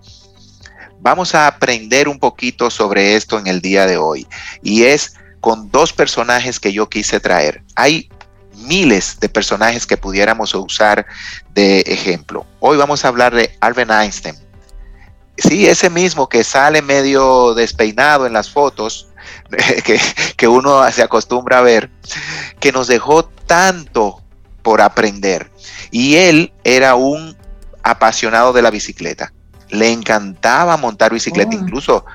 Vamos 1.01 1.33
a 1.33 1.47
aprender 1.47 2.09
un 2.09 2.19
poquito 2.19 2.69
sobre 2.69 3.15
esto 3.15 3.39
en 3.39 3.47
el 3.47 3.61
día 3.61 3.85
de 3.85 3.97
hoy 3.97 4.27
y 4.61 4.83
es 4.83 5.13
con 5.39 5.71
dos 5.71 5.93
personajes 5.93 6.59
que 6.59 6.73
yo 6.73 6.89
quise 6.89 7.19
traer. 7.19 7.63
Hay 7.75 8.09
miles 8.55 9.19
de 9.19 9.29
personajes 9.29 9.85
que 9.85 9.97
pudiéramos 9.97 10.53
usar 10.53 11.05
de 11.53 11.81
ejemplo. 11.81 12.45
Hoy 12.59 12.77
vamos 12.77 13.05
a 13.05 13.07
hablar 13.07 13.33
de 13.33 13.55
Albert 13.61 13.91
Einstein. 13.91 14.35
Sí, 15.37 15.67
ese 15.67 15.89
mismo 15.89 16.27
que 16.27 16.43
sale 16.43 16.81
medio 16.81 17.53
despeinado 17.53 18.25
en 18.25 18.33
las 18.33 18.49
fotos, 18.49 19.07
que, 20.37 20.47
uno 20.47 20.89
se 20.91 21.03
acostumbra 21.03 21.59
a 21.59 21.61
ver, 21.61 21.89
que 22.59 22.71
nos 22.71 22.87
dejó 22.87 23.25
tanto 23.25 24.21
por 24.61 24.81
aprender. 24.81 25.51
Y 25.91 26.15
él 26.15 26.53
era 26.63 26.95
un 26.95 27.35
apasionado 27.83 28.53
de 28.53 28.61
la 28.61 28.71
bicicleta. 28.71 29.33
Le 29.69 29.91
encantaba 29.91 30.77
montar 30.77 31.13
bicicleta, 31.13 31.51
oh. 31.55 31.59
incluso 31.59 32.05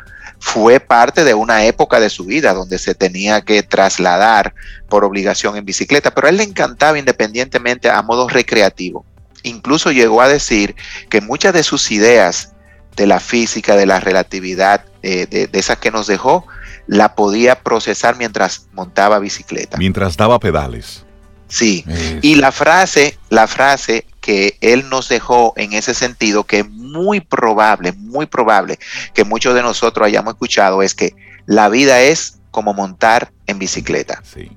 fue 0.44 0.78
parte 0.78 1.24
de 1.24 1.32
una 1.32 1.64
época 1.64 2.00
de 2.00 2.10
su 2.10 2.26
vida 2.26 2.52
donde 2.52 2.78
se 2.78 2.94
tenía 2.94 3.40
que 3.40 3.62
trasladar 3.62 4.54
por 4.90 5.04
obligación 5.04 5.56
en 5.56 5.64
bicicleta, 5.64 6.12
pero 6.12 6.26
a 6.26 6.30
él 6.30 6.36
le 6.36 6.42
encantaba 6.42 6.98
independientemente 6.98 7.88
a 7.88 8.02
modo 8.02 8.28
recreativo. 8.28 9.06
Incluso 9.42 9.90
llegó 9.90 10.20
a 10.20 10.28
decir 10.28 10.74
que 11.08 11.20
muchas 11.20 11.54
de 11.54 11.62
sus 11.62 11.90
ideas 11.90 12.52
de 12.94 13.06
la 13.06 13.20
física, 13.20 13.74
de 13.74 13.86
la 13.86 14.00
relatividad, 14.00 14.84
eh, 15.02 15.26
de, 15.26 15.46
de 15.46 15.58
esas 15.58 15.78
que 15.78 15.90
nos 15.90 16.06
dejó, 16.06 16.46
la 16.86 17.14
podía 17.14 17.60
procesar 17.62 18.16
mientras 18.16 18.68
montaba 18.72 19.18
bicicleta. 19.18 19.76
Mientras 19.78 20.16
daba 20.16 20.38
pedales. 20.38 21.04
Sí. 21.48 21.84
Y 22.22 22.36
la 22.36 22.52
frase, 22.52 23.18
la 23.30 23.46
frase 23.46 24.06
que 24.20 24.56
él 24.60 24.88
nos 24.88 25.08
dejó 25.08 25.52
en 25.56 25.72
ese 25.72 25.94
sentido, 25.94 26.44
que 26.44 26.60
es 26.60 26.70
muy 26.70 27.20
probable, 27.20 27.92
muy 27.92 28.26
probable 28.26 28.78
que 29.12 29.24
muchos 29.24 29.54
de 29.54 29.62
nosotros 29.62 30.06
hayamos 30.06 30.34
escuchado, 30.34 30.82
es 30.82 30.94
que 30.94 31.14
la 31.46 31.68
vida 31.68 32.00
es 32.00 32.38
como 32.50 32.74
montar 32.74 33.32
en 33.46 33.58
bicicleta. 33.58 34.22
Sí. 34.24 34.50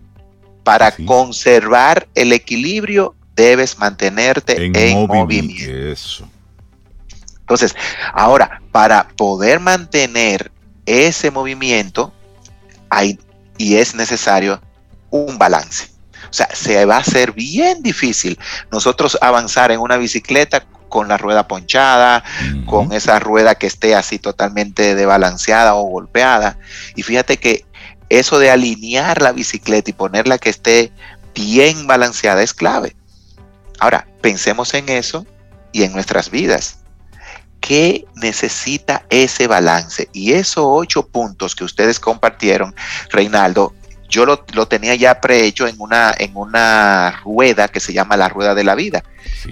Para 0.63 0.91
conservar 0.91 2.07
el 2.15 2.33
equilibrio 2.33 3.15
debes 3.35 3.77
mantenerte 3.77 4.65
en, 4.65 5.07
movimiento. 5.07 5.71
Eso. 5.71 6.27
Entonces, 7.39 7.75
ahora, 8.13 8.61
para 8.71 9.07
poder 9.09 9.59
mantener 9.59 10.51
ese 10.85 11.31
movimiento, 11.31 12.13
hay, 12.89 13.19
y 13.57 13.75
es 13.75 13.95
necesario 13.95 14.61
un 15.09 15.37
balance. 15.37 15.89
O 16.29 16.33
sea, 16.33 16.49
se 16.53 16.83
va 16.85 16.97
a 16.97 16.99
hacer 16.99 17.31
bien 17.31 17.81
difícil 17.81 18.37
nosotros 18.71 19.17
avanzar 19.21 19.71
en 19.71 19.79
una 19.79 19.97
bicicleta 19.97 20.65
con 20.89 21.07
la 21.07 21.17
rueda 21.17 21.47
ponchada, 21.47 22.23
con 22.65 22.93
esa 22.93 23.19
rueda 23.19 23.55
que 23.55 23.67
esté 23.67 23.95
así 23.95 24.19
totalmente 24.19 24.95
desbalanceada 24.95 25.75
o 25.75 25.83
golpeada. 25.83 26.57
Y 26.95 27.03
fíjate 27.03 27.37
que 27.37 27.65
eso 28.09 28.39
de 28.39 28.49
alinear 28.49 29.21
la 29.21 29.31
bicicleta 29.31 29.89
y 29.89 29.93
ponerla 29.93 30.37
que 30.37 30.49
esté 30.49 30.91
bien 31.35 31.87
balanceada 31.87 32.41
es 32.41 32.53
clave. 32.53 32.95
Ahora, 33.79 34.07
pensemos 34.21 34.73
en 34.73 34.89
eso 34.89 35.25
y 35.71 35.83
en 35.83 35.93
nuestras 35.93 36.31
vidas. 36.31 36.79
¿Qué 37.59 38.05
necesita 38.15 39.05
ese 39.09 39.47
balance? 39.47 40.09
Y 40.13 40.33
esos 40.33 40.63
ocho 40.67 41.07
puntos 41.07 41.55
que 41.55 41.63
ustedes 41.63 41.99
compartieron, 41.99 42.73
Reinaldo, 43.09 43.73
yo 44.09 44.25
lo, 44.25 44.67
tenía 44.67 44.95
ya 44.95 45.19
prehecho 45.19 45.67
en 45.67 45.75
una, 45.79 46.13
en 46.17 46.35
una 46.35 47.11
rueda 47.23 47.67
que 47.67 47.79
se 47.79 47.93
llama 47.93 48.15
la 48.15 48.29
rueda 48.29 48.55
de 48.55 48.63
la 48.63 48.75
vida. 48.75 49.03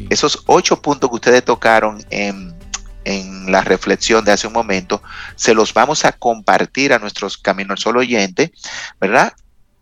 Esos 0.09 0.43
ocho 0.45 0.81
puntos 0.81 1.09
que 1.09 1.15
ustedes 1.15 1.43
tocaron 1.43 2.03
en, 2.09 2.55
en, 3.03 3.51
la 3.51 3.61
reflexión 3.61 4.23
de 4.23 4.31
hace 4.31 4.47
un 4.47 4.53
momento, 4.53 5.01
se 5.35 5.53
los 5.53 5.73
vamos 5.73 6.05
a 6.05 6.13
compartir 6.13 6.93
a 6.93 6.99
nuestros 6.99 7.37
Caminos 7.37 7.81
Solo 7.81 7.99
oyentes, 7.99 8.51
¿verdad? 8.99 9.33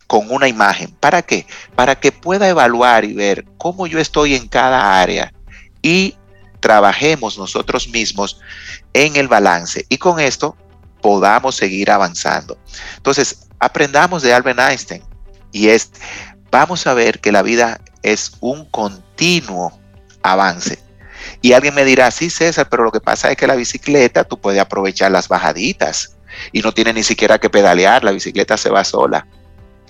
Con 0.07 0.31
una 0.31 0.47
imagen. 0.47 0.91
¿Para 0.99 1.21
qué? 1.21 1.45
Para 1.75 1.95
que 1.95 2.11
pueda 2.11 2.49
evaluar 2.49 3.05
y 3.05 3.13
ver 3.13 3.45
cómo 3.57 3.85
yo 3.85 3.99
estoy 3.99 4.35
en 4.35 4.47
cada 4.47 4.99
área 4.99 5.33
y 5.83 6.15
trabajemos 6.63 7.37
nosotros 7.37 7.89
mismos 7.89 8.39
en 8.93 9.17
el 9.17 9.27
balance 9.27 9.85
y 9.89 9.97
con 9.97 10.21
esto 10.21 10.55
podamos 11.01 11.57
seguir 11.57 11.91
avanzando. 11.91 12.57
Entonces, 12.95 13.47
aprendamos 13.59 14.23
de 14.23 14.33
Albert 14.33 14.57
Einstein 14.57 15.03
y 15.51 15.67
es, 15.67 15.91
vamos 16.49 16.87
a 16.87 16.93
ver 16.93 17.19
que 17.19 17.33
la 17.33 17.41
vida 17.41 17.81
es 18.01 18.31
un 18.39 18.63
continuo 18.63 19.77
avance. 20.21 20.79
Y 21.41 21.51
alguien 21.51 21.75
me 21.75 21.83
dirá, 21.83 22.09
sí 22.11 22.29
César, 22.29 22.69
pero 22.69 22.85
lo 22.85 22.93
que 22.93 23.01
pasa 23.01 23.29
es 23.29 23.35
que 23.35 23.45
la 23.45 23.55
bicicleta 23.55 24.23
tú 24.23 24.39
puedes 24.39 24.61
aprovechar 24.61 25.11
las 25.11 25.27
bajaditas 25.27 26.15
y 26.53 26.61
no 26.61 26.71
tiene 26.71 26.93
ni 26.93 27.03
siquiera 27.03 27.39
que 27.39 27.49
pedalear, 27.49 28.05
la 28.05 28.11
bicicleta 28.11 28.55
se 28.55 28.69
va 28.69 28.85
sola. 28.85 29.27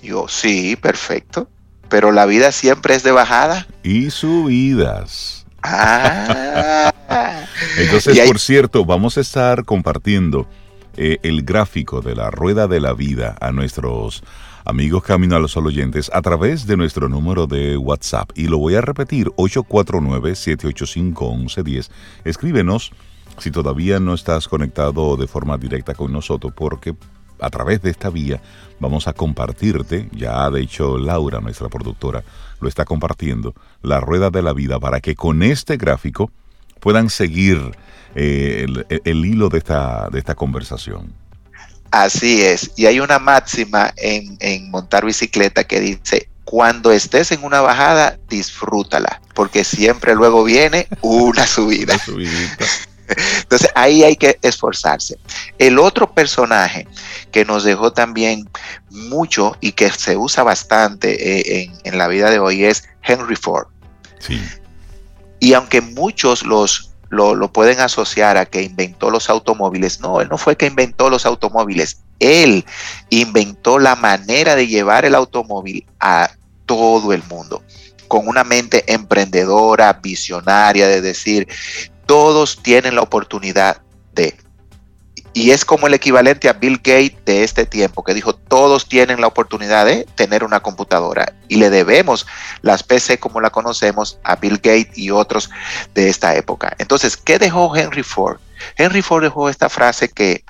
Yo, 0.02 0.26
sí, 0.26 0.74
perfecto, 0.74 1.48
pero 1.88 2.10
la 2.10 2.26
vida 2.26 2.50
siempre 2.50 2.96
es 2.96 3.04
de 3.04 3.12
bajada. 3.12 3.68
Y 3.84 4.10
subidas. 4.10 5.43
Ah. 5.64 6.92
Entonces, 7.78 8.20
por 8.26 8.38
cierto, 8.38 8.84
vamos 8.84 9.16
a 9.16 9.22
estar 9.22 9.64
compartiendo 9.64 10.46
eh, 10.96 11.18
el 11.22 11.42
gráfico 11.42 12.02
de 12.02 12.14
la 12.14 12.30
rueda 12.30 12.68
de 12.68 12.80
la 12.80 12.92
vida 12.92 13.34
a 13.40 13.50
nuestros 13.50 14.22
amigos 14.64 15.02
Camino 15.02 15.34
a 15.36 15.40
los 15.40 15.56
oyentes 15.56 16.10
a 16.12 16.20
través 16.22 16.66
de 16.66 16.76
nuestro 16.76 17.08
número 17.08 17.46
de 17.46 17.76
WhatsApp. 17.76 18.30
Y 18.34 18.48
lo 18.48 18.58
voy 18.58 18.74
a 18.76 18.80
repetir, 18.80 19.28
849-785-1110. 19.30 21.90
Escríbenos 22.24 22.92
si 23.38 23.50
todavía 23.50 24.00
no 24.00 24.14
estás 24.14 24.46
conectado 24.46 25.16
de 25.16 25.26
forma 25.26 25.58
directa 25.58 25.94
con 25.94 26.12
nosotros, 26.12 26.52
porque 26.54 26.94
a 27.40 27.50
través 27.50 27.82
de 27.82 27.90
esta 27.90 28.10
vía 28.10 28.40
vamos 28.80 29.08
a 29.08 29.12
compartirte, 29.12 30.08
ya 30.12 30.50
de 30.50 30.60
hecho 30.60 30.98
Laura, 30.98 31.40
nuestra 31.40 31.68
productora, 31.68 32.22
lo 32.60 32.68
está 32.68 32.84
compartiendo, 32.84 33.54
la 33.82 34.00
rueda 34.00 34.30
de 34.30 34.42
la 34.42 34.52
vida 34.52 34.78
para 34.78 35.00
que 35.00 35.14
con 35.14 35.42
este 35.42 35.76
gráfico 35.76 36.30
puedan 36.80 37.10
seguir 37.10 37.76
eh, 38.14 38.66
el, 39.04 39.24
hilo 39.24 39.48
de 39.48 39.58
esta, 39.58 40.08
de 40.10 40.18
esta 40.18 40.34
conversación. 40.34 41.12
Así 41.90 42.42
es, 42.42 42.72
y 42.76 42.86
hay 42.86 43.00
una 43.00 43.18
máxima 43.18 43.92
en, 43.96 44.36
en 44.40 44.70
montar 44.70 45.04
bicicleta 45.04 45.64
que 45.64 45.80
dice, 45.80 46.28
cuando 46.44 46.92
estés 46.92 47.32
en 47.32 47.44
una 47.44 47.60
bajada, 47.60 48.18
disfrútala, 48.28 49.20
porque 49.34 49.64
siempre 49.64 50.14
luego 50.14 50.44
viene 50.44 50.88
una 51.00 51.46
subida. 51.46 51.94
Entonces 53.42 53.70
ahí 53.74 54.02
hay 54.02 54.16
que 54.16 54.38
esforzarse. 54.42 55.18
El 55.58 55.78
otro 55.78 56.12
personaje 56.12 56.86
que 57.30 57.44
nos 57.44 57.64
dejó 57.64 57.92
también 57.92 58.48
mucho 58.90 59.56
y 59.60 59.72
que 59.72 59.90
se 59.90 60.16
usa 60.16 60.42
bastante 60.42 61.62
eh, 61.62 61.70
en, 61.84 61.98
la 61.98 62.08
vida 62.08 62.30
de 62.30 62.38
hoy 62.38 62.64
es 62.64 62.84
Henry 63.02 63.36
Ford. 63.36 63.66
Sí. 64.18 64.40
Y 65.40 65.52
aunque 65.54 65.80
muchos 65.80 66.44
los 66.44 66.90
lo, 67.10 67.34
lo, 67.34 67.52
pueden 67.52 67.80
asociar 67.80 68.36
a 68.36 68.46
que 68.46 68.62
inventó 68.62 69.10
los 69.10 69.30
automóviles. 69.30 70.00
No, 70.00 70.20
él 70.20 70.28
no 70.28 70.36
fue 70.36 70.56
que 70.56 70.66
inventó 70.66 71.10
los 71.10 71.26
automóviles. 71.26 71.98
Él 72.18 72.64
inventó 73.10 73.78
la 73.78 73.94
manera 73.94 74.56
de 74.56 74.66
llevar 74.66 75.04
el 75.04 75.14
automóvil 75.14 75.86
a 76.00 76.30
todo 76.66 77.12
el 77.12 77.22
mundo, 77.24 77.62
con 78.08 78.26
una 78.28 78.44
mente 78.44 78.92
emprendedora, 78.92 79.92
visionaria, 79.94 80.88
de 80.88 81.00
decir, 81.00 81.48
todos 82.06 82.62
tienen 82.62 82.94
la 82.94 83.02
oportunidad 83.02 83.82
de. 84.12 84.36
Y 85.36 85.50
es 85.50 85.64
como 85.64 85.88
el 85.88 85.94
equivalente 85.94 86.48
a 86.48 86.52
Bill 86.52 86.76
Gates 86.76 87.24
de 87.24 87.42
este 87.42 87.66
tiempo, 87.66 88.04
que 88.04 88.14
dijo, 88.14 88.36
todos 88.36 88.88
tienen 88.88 89.20
la 89.20 89.26
oportunidad 89.26 89.84
de 89.84 90.06
tener 90.14 90.44
una 90.44 90.60
computadora. 90.60 91.34
Y 91.48 91.56
le 91.56 91.70
debemos 91.70 92.24
las 92.62 92.84
PC 92.84 93.18
como 93.18 93.40
la 93.40 93.50
conocemos 93.50 94.20
a 94.22 94.36
Bill 94.36 94.58
Gates 94.58 94.96
y 94.96 95.10
otros 95.10 95.50
de 95.92 96.08
esta 96.08 96.36
época. 96.36 96.76
Entonces, 96.78 97.16
¿qué 97.16 97.40
dejó 97.40 97.74
Henry 97.74 98.04
Ford? 98.04 98.38
Henry 98.76 99.02
Ford 99.02 99.24
dejó 99.24 99.48
esta 99.48 99.68
frase 99.68 100.08
que 100.08 100.44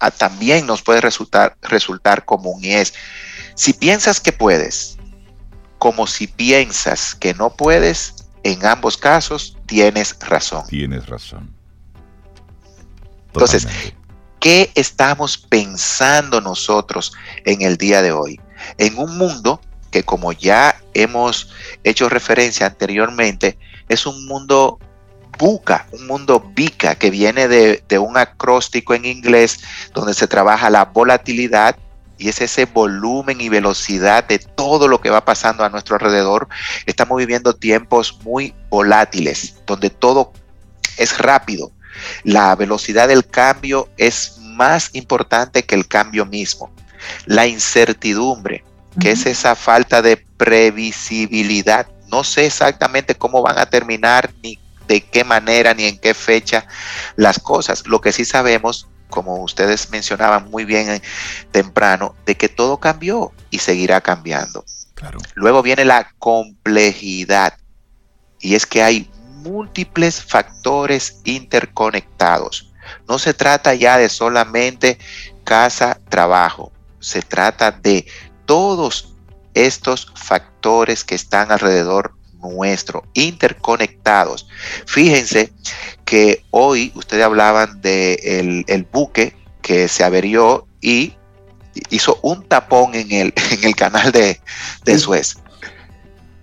ah, 0.00 0.10
también 0.10 0.66
nos 0.66 0.82
puede 0.82 1.00
resultar, 1.00 1.56
resultar 1.62 2.24
común 2.24 2.64
y 2.64 2.72
es, 2.72 2.92
si 3.54 3.72
piensas 3.72 4.18
que 4.18 4.32
puedes, 4.32 4.98
como 5.78 6.08
si 6.08 6.26
piensas 6.26 7.14
que 7.14 7.34
no 7.34 7.50
puedes, 7.50 8.23
en 8.44 8.64
ambos 8.66 8.96
casos 8.96 9.56
tienes 9.66 10.16
razón. 10.20 10.64
Tienes 10.68 11.06
razón. 11.06 11.50
Entonces, 13.28 13.66
¿qué 14.38 14.70
estamos 14.76 15.36
pensando 15.38 16.40
nosotros 16.40 17.12
en 17.44 17.62
el 17.62 17.76
día 17.76 18.00
de 18.02 18.12
hoy? 18.12 18.40
En 18.78 18.96
un 18.98 19.18
mundo 19.18 19.60
que 19.90 20.04
como 20.04 20.32
ya 20.32 20.80
hemos 20.92 21.50
hecho 21.82 22.08
referencia 22.08 22.66
anteriormente, 22.66 23.58
es 23.88 24.06
un 24.06 24.26
mundo 24.26 24.78
buca, 25.38 25.86
un 25.92 26.06
mundo 26.06 26.52
bica 26.54 26.94
que 26.94 27.10
viene 27.10 27.48
de, 27.48 27.82
de, 27.88 27.98
un 27.98 28.16
acróstico 28.16 28.94
en 28.94 29.04
inglés 29.04 29.60
donde 29.92 30.14
se 30.14 30.28
trabaja 30.28 30.70
la 30.70 30.84
volatilidad 30.84 31.76
y 32.18 32.28
es 32.28 32.40
ese 32.40 32.66
volumen 32.66 33.40
y 33.40 33.48
velocidad 33.48 34.24
de 34.24 34.38
todo 34.38 34.88
lo 34.88 35.00
que 35.00 35.10
va 35.10 35.24
pasando 35.24 35.64
a 35.64 35.68
nuestro 35.68 35.96
alrededor. 35.96 36.48
Estamos 36.86 37.18
viviendo 37.18 37.54
tiempos 37.54 38.18
muy 38.22 38.54
volátiles, 38.70 39.56
donde 39.66 39.90
todo 39.90 40.32
es 40.96 41.18
rápido. 41.18 41.72
La 42.22 42.54
velocidad 42.56 43.08
del 43.08 43.26
cambio 43.26 43.88
es 43.96 44.38
más 44.38 44.90
importante 44.92 45.64
que 45.64 45.74
el 45.74 45.88
cambio 45.88 46.26
mismo. 46.26 46.72
La 47.26 47.46
incertidumbre, 47.46 48.64
que 49.00 49.10
es 49.12 49.26
esa 49.26 49.54
falta 49.54 50.02
de 50.02 50.16
previsibilidad. 50.16 51.86
No 52.08 52.24
sé 52.24 52.46
exactamente 52.46 53.14
cómo 53.14 53.42
van 53.42 53.58
a 53.58 53.66
terminar, 53.66 54.32
ni 54.42 54.58
de 54.86 55.00
qué 55.00 55.24
manera, 55.24 55.74
ni 55.74 55.84
en 55.84 55.98
qué 55.98 56.14
fecha 56.14 56.66
las 57.16 57.38
cosas. 57.38 57.86
Lo 57.86 58.00
que 58.00 58.12
sí 58.12 58.24
sabemos 58.24 58.88
como 59.14 59.36
ustedes 59.36 59.90
mencionaban 59.90 60.50
muy 60.50 60.64
bien 60.64 60.90
eh, 60.90 61.02
temprano, 61.52 62.16
de 62.26 62.36
que 62.36 62.48
todo 62.48 62.78
cambió 62.78 63.30
y 63.48 63.60
seguirá 63.60 64.00
cambiando. 64.00 64.64
Luego 65.36 65.62
viene 65.62 65.84
la 65.84 66.10
complejidad 66.18 67.56
y 68.40 68.56
es 68.56 68.66
que 68.66 68.82
hay 68.82 69.08
múltiples 69.44 70.20
factores 70.20 71.20
interconectados. 71.22 72.72
No 73.08 73.20
se 73.20 73.34
trata 73.34 73.72
ya 73.74 73.98
de 73.98 74.08
solamente 74.08 74.98
casa, 75.44 76.00
trabajo, 76.08 76.72
se 76.98 77.22
trata 77.22 77.70
de 77.70 78.06
todos 78.46 79.14
estos 79.54 80.12
factores 80.16 81.04
que 81.04 81.14
están 81.14 81.52
alrededor 81.52 82.16
nuestro, 82.52 83.04
interconectados. 83.14 84.46
Fíjense 84.86 85.52
que 86.04 86.44
hoy 86.50 86.92
ustedes 86.94 87.24
hablaban 87.24 87.80
de 87.80 88.64
el, 88.66 88.86
buque 88.92 89.36
que 89.62 89.88
se 89.88 90.04
averió 90.04 90.66
y 90.80 91.14
hizo 91.90 92.18
un 92.22 92.46
tapón 92.46 92.94
en 92.94 93.10
el, 93.12 93.34
en 93.50 93.64
el 93.64 93.74
canal 93.74 94.12
de, 94.12 94.40
Suez. 94.98 95.36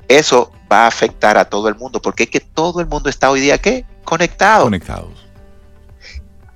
Eso 0.07 0.51
va 0.71 0.83
a 0.83 0.87
afectar 0.87 1.37
a 1.37 1.45
todo 1.45 1.69
el 1.69 1.75
mundo, 1.75 2.01
porque 2.01 2.23
es 2.23 2.29
que 2.29 2.39
todo 2.39 2.81
el 2.81 2.87
mundo 2.87 3.09
está 3.09 3.29
hoy 3.29 3.39
día 3.41 3.57
¿qué? 3.57 3.85
conectado. 4.03 4.65
Conectados. 4.65 5.27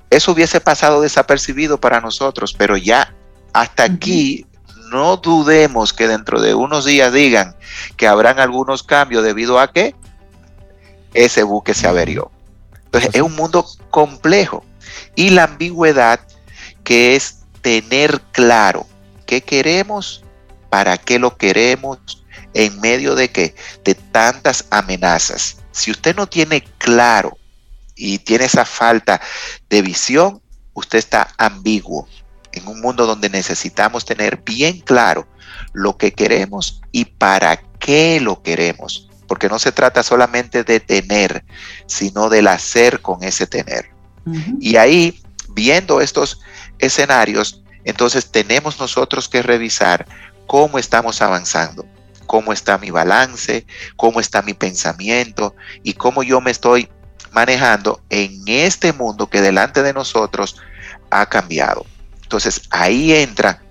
Eso 0.10 0.32
hubiese 0.32 0.62
pasado 0.62 1.02
desapercibido 1.02 1.80
para 1.80 2.02
nosotros, 2.02 2.54
pero 2.54 2.78
ya 2.78 3.14
hasta 3.54 3.84
aquí 3.84 4.46
no 4.90 5.18
dudemos 5.18 5.94
que 5.94 6.08
dentro 6.08 6.42
de 6.42 6.54
unos 6.54 6.86
días 6.86 7.14
digan 7.14 7.56
que 7.98 8.08
habrán 8.08 8.40
algunos 8.40 8.84
cambios 8.84 9.24
debido 9.24 9.60
a 9.60 9.72
que 9.72 9.96
ese 11.14 11.44
buque 11.44 11.74
se 11.74 11.88
averió. 11.88 12.32
Entonces 12.86 13.12
es 13.14 13.22
un 13.22 13.36
mundo 13.36 13.66
complejo 13.90 14.64
y 15.16 15.30
la 15.30 15.44
ambigüedad 15.44 16.20
que 16.84 17.16
es 17.16 17.40
tener 17.62 18.22
claro 18.32 18.86
qué 19.26 19.42
queremos, 19.42 20.24
para 20.70 20.98
qué 20.98 21.20
lo 21.20 21.38
queremos, 21.38 22.00
en 22.54 22.80
medio 22.80 23.16
de 23.16 23.30
qué, 23.30 23.56
de 23.84 23.96
tantas 23.96 24.66
amenazas. 24.70 25.58
Si 25.72 25.92
usted 25.92 26.16
no 26.16 26.28
tiene 26.28 26.64
claro 26.78 27.38
y 27.96 28.20
tiene 28.20 28.46
esa 28.46 28.66
falta 28.66 29.20
de 29.70 29.82
visión, 29.82 30.42
usted 30.74 31.00
está 31.00 31.30
ambiguo 31.38 32.08
en 32.56 32.68
un 32.68 32.82
mundo 32.82 33.06
donde 33.06 33.30
necesitamos 33.30 34.06
tener 34.06 34.42
bien 34.44 34.80
claro 34.80 35.28
lo 35.74 35.98
que 35.98 36.14
queremos 36.14 36.82
y 36.92 37.06
para 37.06 37.58
qué 37.80 38.20
lo 38.20 38.42
queremos, 38.42 39.10
porque 39.28 39.50
no 39.50 39.60
se 39.60 39.72
trata 39.72 40.04
solamente 40.04 40.64
de 40.64 40.80
tener, 40.80 41.46
sino 41.86 42.30
del 42.30 42.48
hacer 42.48 43.02
con 43.02 43.24
ese 43.24 43.46
tener. 43.46 43.90
Y 44.60 44.78
ahí, 44.78 45.22
viendo 45.50 46.02
estos 46.02 46.42
escenarios, 46.80 47.62
entonces 47.84 48.32
tenemos 48.32 48.80
nosotros 48.80 49.30
que 49.30 49.44
revisar 49.44 50.08
cómo 50.48 50.80
estamos 50.80 51.22
avanzando, 51.22 51.86
cómo 52.26 52.52
está 52.52 52.80
mi 52.80 52.90
balance, 52.90 53.68
cómo 53.96 54.20
está 54.20 54.42
mi 54.42 54.54
pensamiento 54.54 55.56
y 55.84 55.94
cómo 55.94 56.24
yo 56.24 56.42
me 56.42 56.50
estoy 56.50 56.90
manejando 57.32 58.02
en 58.10 58.42
este 58.48 58.94
mundo 58.94 59.28
que 59.28 59.42
delante 59.42 59.84
de 59.84 59.94
nosotros 59.94 60.56
ha 61.12 61.28
cambiado. 61.28 61.86
Entonces 62.26 62.64
ahí 62.72 63.14
entra 63.14 63.62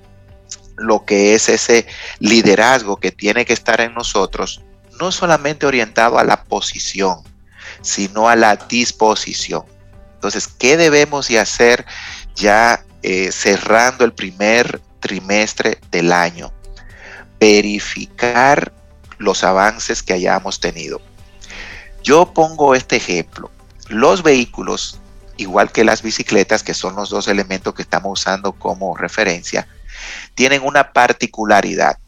lo 0.77 1.05
que 1.05 1.35
es 1.35 1.49
ese 1.49 1.88
liderazgo 2.21 2.99
que 2.99 3.11
tiene 3.11 3.45
que 3.45 3.53
estar 3.53 3.81
en 3.81 3.95
nosotros, 3.95 4.62
no 5.01 5.11
solamente 5.11 5.67
orientado 5.67 6.21
a 6.21 6.25
la 6.25 6.45
posición, 6.45 7.25
sino 7.83 8.29
a 8.29 8.37
la 8.37 8.55
disposición. 8.55 9.64
Entonces, 10.14 10.47
¿qué 10.47 10.77
debemos 10.77 11.27
de 11.27 11.40
hacer 11.40 11.85
ya 12.37 12.85
eh, 13.03 13.33
cerrando 13.33 14.05
el 14.05 14.12
primer 14.12 14.81
trimestre 15.01 15.81
del 15.90 16.12
año? 16.12 16.53
Verificar 17.40 18.73
los 19.19 19.43
avances 19.43 20.01
que 20.01 20.12
hayamos 20.12 20.61
tenido. 20.61 21.01
Yo 22.05 22.33
pongo 22.33 22.77
este 22.77 22.97
ejemplo. 22.97 23.51
Los 23.88 24.23
vehículos 24.23 25.01
igual 25.37 25.73
que 25.73 25.85
las 25.85 26.03
bicicletas, 26.03 26.62
que 26.62 26.75
son 26.75 26.97
los 26.97 27.11
dos 27.11 27.29
elementos 27.29 27.75
que 27.75 27.83
estamos 27.83 28.20
usando 28.20 28.53
como 28.53 28.97
referencia, 28.97 29.66
tienen 30.35 30.62
una 30.62 30.92
particularidad. 30.92 31.99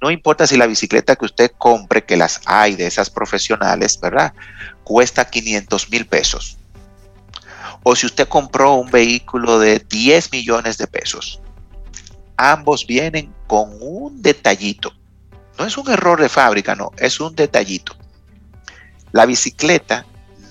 No 0.00 0.10
importa 0.10 0.46
si 0.46 0.56
la 0.56 0.66
bicicleta 0.66 1.16
que 1.16 1.24
usted 1.24 1.52
compre, 1.56 2.04
que 2.04 2.16
las 2.16 2.40
hay 2.44 2.76
de 2.76 2.86
esas 2.86 3.08
profesionales, 3.08 3.98
¿verdad? 4.00 4.34
Cuesta 4.82 5.24
500 5.24 5.90
mil 5.90 6.06
pesos. 6.06 6.58
O 7.82 7.96
si 7.96 8.06
usted 8.06 8.28
compró 8.28 8.74
un 8.74 8.90
vehículo 8.90 9.58
de 9.58 9.78
10 9.78 10.32
millones 10.32 10.78
de 10.78 10.86
pesos. 10.86 11.40
Ambos 12.36 12.86
vienen 12.86 13.32
con 13.46 13.70
un 13.80 14.20
detallito. 14.20 14.92
No 15.58 15.64
es 15.64 15.78
un 15.78 15.90
error 15.90 16.20
de 16.20 16.28
fábrica, 16.28 16.74
no, 16.74 16.90
es 16.98 17.20
un 17.20 17.34
detallito. 17.34 17.96
La 19.12 19.24
bicicleta 19.24 20.04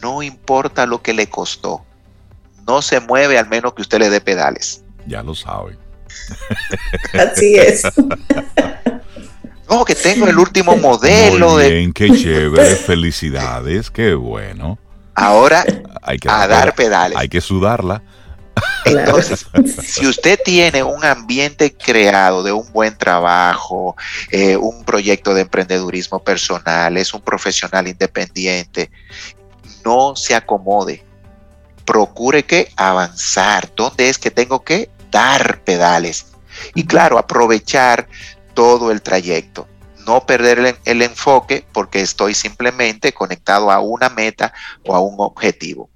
no 0.03 0.21
importa 0.21 0.85
lo 0.85 1.01
que 1.01 1.13
le 1.13 1.27
costó. 1.27 1.83
No 2.67 2.81
se 2.81 2.99
mueve 2.99 3.39
al 3.39 3.47
menos 3.47 3.73
que 3.73 3.81
usted 3.81 3.99
le 3.99 4.09
dé 4.09 4.21
pedales. 4.21 4.83
Ya 5.07 5.23
lo 5.23 5.33
sabe. 5.33 5.77
Así 7.13 7.55
es. 7.55 7.81
No, 9.69 9.85
que 9.85 9.95
tengo 9.95 10.27
el 10.27 10.37
último 10.37 10.75
modelo. 10.75 11.51
Muy 11.51 11.71
bien, 11.71 11.93
qué 11.93 12.11
chévere, 12.11 12.75
felicidades, 12.75 13.89
qué 13.89 14.13
bueno. 14.13 14.77
Ahora 15.15 15.65
hay 16.03 16.19
que 16.19 16.29
a 16.29 16.45
dar 16.47 16.75
pedales. 16.75 17.17
Hay 17.17 17.27
que 17.27 17.41
sudarla. 17.41 18.03
Entonces, 18.85 19.47
si 19.83 20.05
usted 20.05 20.39
tiene 20.43 20.83
un 20.83 21.03
ambiente 21.03 21.73
creado 21.73 22.43
de 22.43 22.51
un 22.51 22.71
buen 22.71 22.95
trabajo, 22.97 23.95
eh, 24.29 24.57
un 24.57 24.83
proyecto 24.83 25.33
de 25.33 25.41
emprendedurismo 25.41 26.23
personal, 26.23 26.97
es 26.97 27.13
un 27.13 27.21
profesional 27.21 27.87
independiente, 27.87 28.91
no 29.83 30.15
se 30.15 30.35
acomode. 30.35 31.03
Procure 31.85 32.43
que 32.43 32.71
avanzar. 32.75 33.73
¿Dónde 33.75 34.09
es 34.09 34.17
que 34.17 34.31
tengo 34.31 34.63
que 34.63 34.89
dar 35.11 35.63
pedales? 35.63 36.27
Y 36.75 36.85
claro, 36.85 37.17
aprovechar 37.17 38.07
todo 38.53 38.91
el 38.91 39.01
trayecto. 39.01 39.67
No 40.05 40.25
perder 40.25 40.59
el, 40.59 40.75
el 40.85 41.01
enfoque 41.01 41.65
porque 41.71 42.01
estoy 42.01 42.33
simplemente 42.33 43.13
conectado 43.13 43.71
a 43.71 43.79
una 43.79 44.09
meta 44.09 44.53
o 44.85 44.95
a 44.95 44.99
un 44.99 45.15
objetivo. 45.19 45.89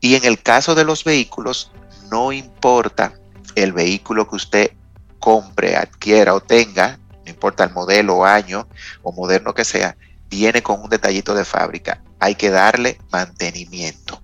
Y 0.00 0.14
en 0.14 0.24
el 0.24 0.42
caso 0.42 0.74
de 0.74 0.84
los 0.84 1.04
vehículos, 1.04 1.70
no 2.10 2.32
importa 2.32 3.14
el 3.54 3.72
vehículo 3.72 4.28
que 4.28 4.36
usted 4.36 4.70
compre, 5.18 5.76
adquiera 5.76 6.34
o 6.34 6.40
tenga, 6.40 6.98
no 7.24 7.30
importa 7.30 7.64
el 7.64 7.72
modelo 7.72 8.16
o 8.16 8.24
año 8.24 8.68
o 9.02 9.12
moderno 9.12 9.54
que 9.54 9.64
sea, 9.64 9.96
viene 10.28 10.62
con 10.62 10.80
un 10.80 10.90
detallito 10.90 11.34
de 11.34 11.44
fábrica. 11.44 12.00
Hay 12.20 12.34
que 12.34 12.50
darle 12.50 12.98
mantenimiento. 13.10 14.22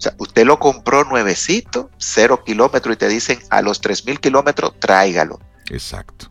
O 0.00 0.02
sea, 0.02 0.14
usted 0.16 0.46
lo 0.46 0.58
compró 0.58 1.04
nuevecito, 1.04 1.90
cero 1.98 2.42
kilómetros 2.44 2.94
y 2.94 2.98
te 2.98 3.08
dicen 3.08 3.38
a 3.50 3.60
los 3.60 3.82
3.000 3.82 4.18
kilómetros, 4.18 4.72
tráigalo. 4.80 5.38
Exacto. 5.68 6.30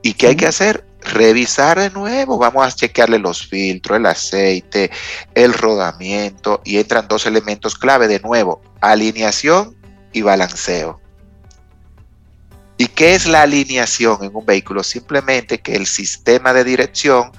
¿Y 0.00 0.14
qué 0.14 0.28
hay 0.28 0.36
que 0.36 0.46
hacer? 0.46 0.86
Revisar 1.00 1.78
de 1.78 1.90
nuevo. 1.90 2.38
Vamos 2.38 2.66
a 2.66 2.70
chequearle 2.70 3.18
los 3.18 3.46
filtros, 3.46 3.98
el 3.98 4.06
aceite, 4.06 4.90
el 5.34 5.52
rodamiento 5.52 6.62
y 6.64 6.78
entran 6.78 7.06
dos 7.06 7.26
elementos 7.26 7.74
clave 7.74 8.08
de 8.08 8.20
nuevo, 8.20 8.62
alineación 8.80 9.76
y 10.12 10.22
balanceo. 10.22 11.00
¿Y 12.76 12.86
qué 12.86 13.14
es 13.14 13.26
la 13.26 13.42
alineación 13.42 14.24
en 14.24 14.34
un 14.34 14.44
vehículo? 14.44 14.82
Simplemente 14.82 15.60
que 15.60 15.74
el 15.74 15.86
sistema 15.86 16.52
de 16.52 16.64
dirección 16.64 17.30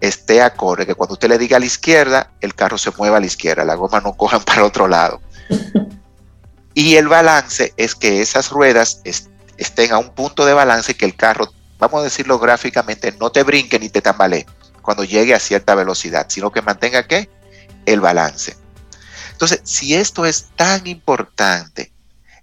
esté 0.00 0.40
acorde, 0.42 0.86
que 0.86 0.94
cuando 0.94 1.14
usted 1.14 1.28
le 1.28 1.38
diga 1.38 1.56
a 1.56 1.60
la 1.60 1.66
izquierda, 1.66 2.32
el 2.40 2.54
carro 2.54 2.78
se 2.78 2.90
mueva 2.96 3.16
a 3.16 3.20
la 3.20 3.26
izquierda, 3.26 3.64
la 3.64 3.74
goma 3.74 4.00
no 4.00 4.14
cojan 4.14 4.42
para 4.44 4.64
otro 4.64 4.88
lado. 4.88 5.20
Y 6.74 6.94
el 6.94 7.08
balance 7.08 7.74
es 7.76 7.96
que 7.96 8.20
esas 8.22 8.50
ruedas 8.50 9.00
estén 9.56 9.90
a 9.90 9.98
un 9.98 10.10
punto 10.10 10.46
de 10.46 10.54
balance 10.54 10.94
que 10.94 11.06
el 11.06 11.16
carro, 11.16 11.52
vamos 11.76 12.02
a 12.02 12.04
decirlo 12.04 12.38
gráficamente, 12.38 13.10
no 13.18 13.30
te 13.30 13.42
brinque 13.42 13.80
ni 13.80 13.88
te 13.88 14.00
tambalee 14.00 14.46
cuando 14.80 15.02
llegue 15.02 15.34
a 15.34 15.40
cierta 15.40 15.74
velocidad, 15.74 16.26
sino 16.28 16.52
que 16.52 16.62
mantenga 16.62 17.08
qué? 17.08 17.28
El 17.84 18.00
balance. 18.00 18.56
Entonces, 19.32 19.60
si 19.64 19.94
esto 19.96 20.24
es 20.24 20.50
tan 20.54 20.86
importante 20.86 21.92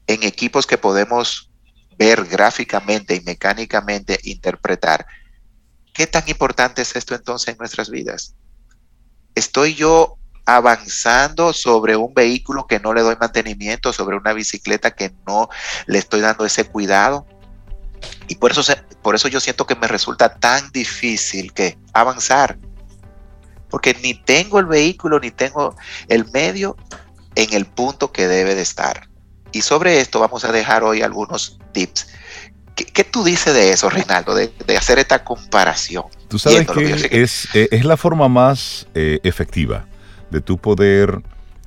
en 0.06 0.22
equipos 0.24 0.68
que 0.68 0.78
podemos 0.78 1.50
ver 1.98 2.26
gráficamente 2.26 3.16
y 3.16 3.22
mecánicamente 3.22 4.20
interpretar, 4.24 5.06
¿qué 5.96 6.06
tan 6.06 6.24
importante 6.28 6.84
es 6.84 6.96
esto 6.96 7.16
entonces 7.16 7.48
en 7.48 7.58
nuestras 7.58 7.90
vidas? 7.90 8.36
¿Estoy 9.34 9.74
yo 9.74 10.18
avanzando 10.46 11.54
sobre 11.54 11.96
un 11.96 12.14
vehículo 12.14 12.68
que 12.68 12.80
no 12.80 12.94
le 12.94 13.02
doy 13.02 13.16
mantenimiento, 13.20 13.92
sobre 13.94 14.18
una 14.18 14.34
bicicleta 14.34 14.92
que 14.92 15.14
no 15.26 15.50
le 15.88 15.98
estoy 15.98 16.22
dando 16.22 16.46
ese 16.46 16.66
cuidado? 16.66 17.26
Y 18.28 18.36
por 18.36 18.52
eso, 18.52 18.62
por 19.02 19.16
eso 19.16 19.30
yo 19.30 19.40
siento 19.40 19.66
que 19.66 19.76
me 19.76 19.88
resulta 19.88 20.36
tan 20.36 20.70
difícil 20.72 21.54
que 21.54 21.78
avanzar. 21.94 22.60
Porque 23.70 23.98
ni 24.04 24.14
tengo 24.14 24.60
el 24.60 24.66
vehículo, 24.66 25.20
ni 25.20 25.32
tengo 25.32 25.76
el 26.08 26.30
medio 26.32 26.76
en 27.36 27.54
el 27.54 27.66
punto 27.66 28.12
que 28.12 28.28
debe 28.28 28.54
de 28.54 28.62
estar. 28.62 29.10
Y 29.54 29.62
sobre 29.62 30.02
esto 30.02 30.20
vamos 30.20 30.44
a 30.44 30.52
dejar 30.52 30.84
hoy 30.84 31.02
algunos 31.02 31.58
tips 31.72 32.08
¿Qué, 32.76 33.04
tú 33.06 33.24
dices 33.24 33.54
de 33.54 33.72
eso, 33.72 33.90
Reinaldo, 33.90 34.36
de, 34.36 34.52
hacer 34.78 35.00
esta 35.00 35.24
comparación? 35.24 36.06
Tú 36.28 36.38
sabes 36.38 36.68
que, 36.68 37.24
es, 37.24 37.48
eh, 37.56 37.70
es, 37.72 37.86
la 37.86 37.96
forma 37.96 38.28
más 38.28 38.88
eh, 38.94 39.20
efectiva 39.24 39.86
de 40.30 40.42
tú 40.42 40.58
poder 40.58 41.22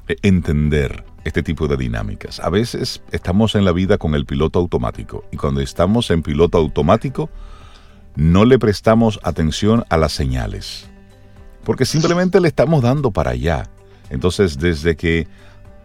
eh, 0.06 0.16
entender 0.22 1.04
este 1.24 1.42
tipo 1.42 1.66
de 1.66 1.78
dinámicas. 1.78 2.40
A 2.40 2.50
veces 2.50 3.00
estamos 3.10 3.54
en 3.54 3.64
la 3.64 3.72
vida 3.72 3.96
con 3.96 4.14
el 4.14 4.26
piloto 4.26 4.58
automático 4.58 5.24
y 5.32 5.38
cuando 5.38 5.62
estamos 5.62 6.10
en 6.10 6.22
piloto 6.22 6.58
automático 6.58 7.30
no 8.14 8.44
le 8.44 8.58
prestamos 8.58 9.18
atención 9.22 9.84
a 9.88 9.96
las 9.96 10.12
señales 10.12 10.88
porque 11.68 11.84
simplemente 11.84 12.40
le 12.40 12.48
estamos 12.48 12.80
dando 12.80 13.10
para 13.10 13.32
allá. 13.32 13.68
Entonces, 14.08 14.58
desde 14.58 14.96
que 14.96 15.28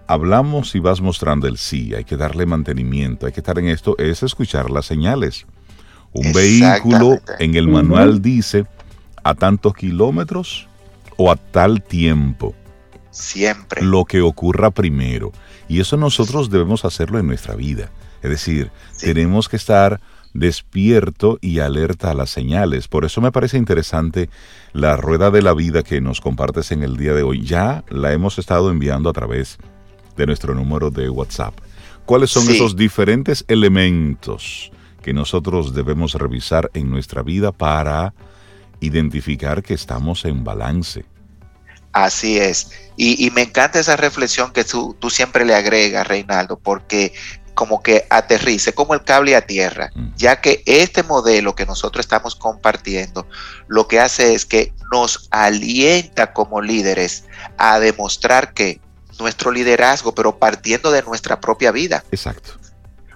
hablamos 0.08 0.76
y 0.76 0.80
vas 0.80 1.02
mostrando 1.02 1.48
el 1.48 1.58
sí, 1.58 1.94
hay 1.94 2.04
que 2.04 2.18
darle 2.18 2.46
mantenimiento, 2.46 3.26
hay 3.26 3.32
que 3.32 3.40
estar 3.40 3.60
en 3.60 3.68
esto, 3.68 3.96
es 3.98 4.24
escuchar 4.24 4.70
las 4.70 4.86
señales. 4.86 5.46
Un 6.14 6.32
vehículo 6.32 7.20
en 7.40 7.56
el 7.56 7.68
manual 7.68 8.22
dice 8.22 8.66
a 9.24 9.34
tantos 9.34 9.74
kilómetros 9.74 10.68
o 11.18 11.32
a 11.32 11.36
tal 11.36 11.82
tiempo. 11.82 12.54
Siempre. 13.10 13.82
Lo 13.82 14.06
que 14.06 14.22
ocurra 14.22 14.72
primero. 14.72 15.32
Y 15.68 15.80
eso 15.80 15.98
nosotros 15.98 16.50
debemos 16.50 16.86
hacerlo 16.86 17.20
en 17.20 17.28
nuestra 17.28 17.56
vida. 17.56 17.92
Es 18.22 18.30
decir, 18.30 18.72
tenemos 19.00 19.50
que 19.50 19.56
estar 19.56 20.00
despierto 20.34 21.38
y 21.42 21.60
alerta 21.60 22.12
a 22.12 22.14
las 22.14 22.30
señales. 22.30 22.88
Por 22.88 23.06
eso 23.06 23.22
me 23.22 23.32
parece 23.32 23.58
interesante 23.58 24.30
la 24.72 24.98
rueda 24.98 25.32
de 25.32 25.42
la 25.42 25.54
vida 25.54 25.84
que 25.84 26.02
nos 26.02 26.22
compartes 26.22 26.72
en 26.72 26.84
el 26.84 26.98
día 26.98 27.14
de 27.14 27.24
hoy. 27.24 27.44
Ya 27.44 27.84
la 27.90 28.14
hemos 28.14 28.40
estado 28.40 28.72
enviando 28.72 29.10
a 29.10 29.14
través 29.14 29.58
de 29.58 29.73
nuestro 30.18 30.54
número 30.54 30.90
de 30.90 31.10
WhatsApp. 31.10 31.54
¿Cuáles 32.06 32.32
son 32.32 32.50
esos 32.50 32.76
diferentes 32.76 33.46
elementos 33.48 34.72
que 35.02 35.14
nosotros 35.14 35.74
debemos 35.74 36.14
revisar 36.14 36.70
en 36.74 36.90
nuestra 36.90 37.22
vida 37.22 37.52
para 37.52 38.14
identificar 38.80 39.64
que 39.64 39.74
estamos 39.74 40.26
en 40.26 40.44
balance? 40.44 41.06
Así 41.94 42.40
es. 42.40 42.72
Y, 42.98 43.30
me 43.32 43.44
encanta 43.44 43.80
esa 43.80 43.96
reflexión 43.96 44.52
que 44.52 44.64
tú, 44.64 44.96
tú, 45.00 45.10
siempre 45.10 45.46
le 45.46 45.56
agregas, 45.56 46.08
Reinaldo, 46.08 46.58
porque 46.58 47.14
como 47.54 47.82
que 47.82 48.06
aterrice 48.10 48.74
como 48.74 48.94
el 48.94 49.04
cable 49.04 49.36
a 49.36 49.46
tierra, 49.46 49.92
mm. 49.96 50.16
ya 50.16 50.42
que 50.42 50.64
este 50.66 51.04
modelo 51.04 51.56
que 51.56 51.66
nosotros 51.66 52.04
estamos 52.04 52.36
compartiendo 52.36 53.28
lo 53.68 53.88
que 53.88 54.00
hace 54.00 54.34
es 54.34 54.46
que 54.46 54.74
nos 54.92 55.28
alienta 55.32 56.34
como 56.34 56.62
líderes 56.62 57.26
a 57.58 57.80
demostrar 57.80 58.54
que 58.54 58.82
nuestro 59.20 59.52
liderazgo, 59.52 60.14
pero 60.14 60.38
partiendo 60.38 60.92
de 60.92 61.04
nuestra 61.04 61.40
propia 61.40 61.72
vida. 61.72 62.04
Exacto. 62.12 62.52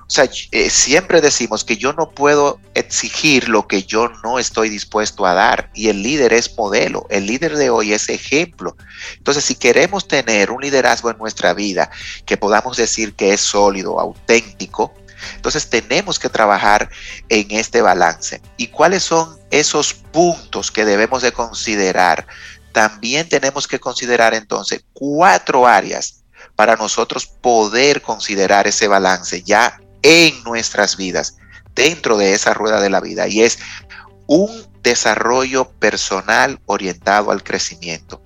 O 0.08 0.10
sea, 0.10 0.30
eh, 0.52 0.70
siempre 0.70 1.20
decimos 1.20 1.66
que 1.66 1.76
yo 1.76 1.92
no 1.92 2.12
puedo 2.12 2.62
exigir 2.76 3.50
lo 3.50 3.68
que 3.68 3.84
yo 3.84 4.08
no 4.24 4.40
estoy 4.40 4.70
dispuesto 4.70 5.26
a 5.26 5.34
dar. 5.34 5.70
Y 5.74 5.90
el 5.90 6.02
líder 6.02 6.32
es 6.32 6.56
modelo, 6.58 7.06
el 7.10 7.28
líder 7.28 7.58
de 7.58 7.70
hoy 7.70 7.92
es 7.92 8.08
ejemplo. 8.08 8.78
Entonces, 9.18 9.44
si 9.44 9.56
queremos 9.56 10.08
tener 10.08 10.50
un 10.52 10.62
liderazgo 10.62 11.12
en 11.12 11.18
nuestra 11.18 11.54
vida 11.54 11.90
que 12.26 12.38
podamos 12.38 12.78
decir 12.78 13.16
que 13.16 13.34
es 13.34 13.42
sólido, 13.42 14.00
auténtico, 14.00 14.94
entonces 15.36 15.70
tenemos 15.70 16.20
que 16.20 16.30
trabajar 16.30 16.90
en 17.28 17.52
este 17.52 17.82
balance. 17.82 18.42
¿Y 18.56 18.68
cuáles 18.68 19.04
son 19.04 19.38
esos 19.52 19.94
puntos 19.94 20.72
que 20.72 20.86
debemos 20.86 21.22
de 21.22 21.34
considerar 21.34 22.28
también 22.78 23.28
tenemos 23.28 23.68
que 23.68 23.80
considerar 23.80 24.36
entonces 24.36 24.84
cuatro 24.94 25.66
áreas 25.66 26.24
para 26.56 26.76
nosotros 26.76 27.26
poder 27.26 28.04
considerar 28.04 28.68
ese 28.68 28.88
balance 28.88 29.42
ya 29.42 29.82
en 30.04 30.44
nuestras 30.44 30.96
vidas, 30.96 31.38
dentro 31.74 32.20
de 32.20 32.34
esa 32.34 32.54
rueda 32.54 32.80
de 32.80 32.92
la 32.92 33.02
vida. 33.02 33.28
Y 33.28 33.42
es 33.42 33.58
un 34.28 34.68
desarrollo 34.84 35.72
personal 35.80 36.60
orientado 36.68 37.32
al 37.32 37.44
crecimiento. 37.44 38.22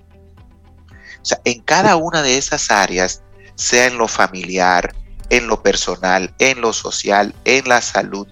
O 1.22 1.24
sea, 1.24 1.40
en 1.46 1.62
cada 1.62 1.96
una 1.96 2.20
de 2.20 2.36
esas 2.36 2.70
áreas, 2.70 3.22
sea 3.54 3.86
en 3.86 3.96
lo 3.96 4.06
familiar, 4.06 4.94
en 5.30 5.46
lo 5.46 5.62
personal, 5.62 6.34
en 6.38 6.60
lo 6.60 6.74
social, 6.74 7.34
en 7.46 7.66
la 7.66 7.80
salud, 7.80 8.28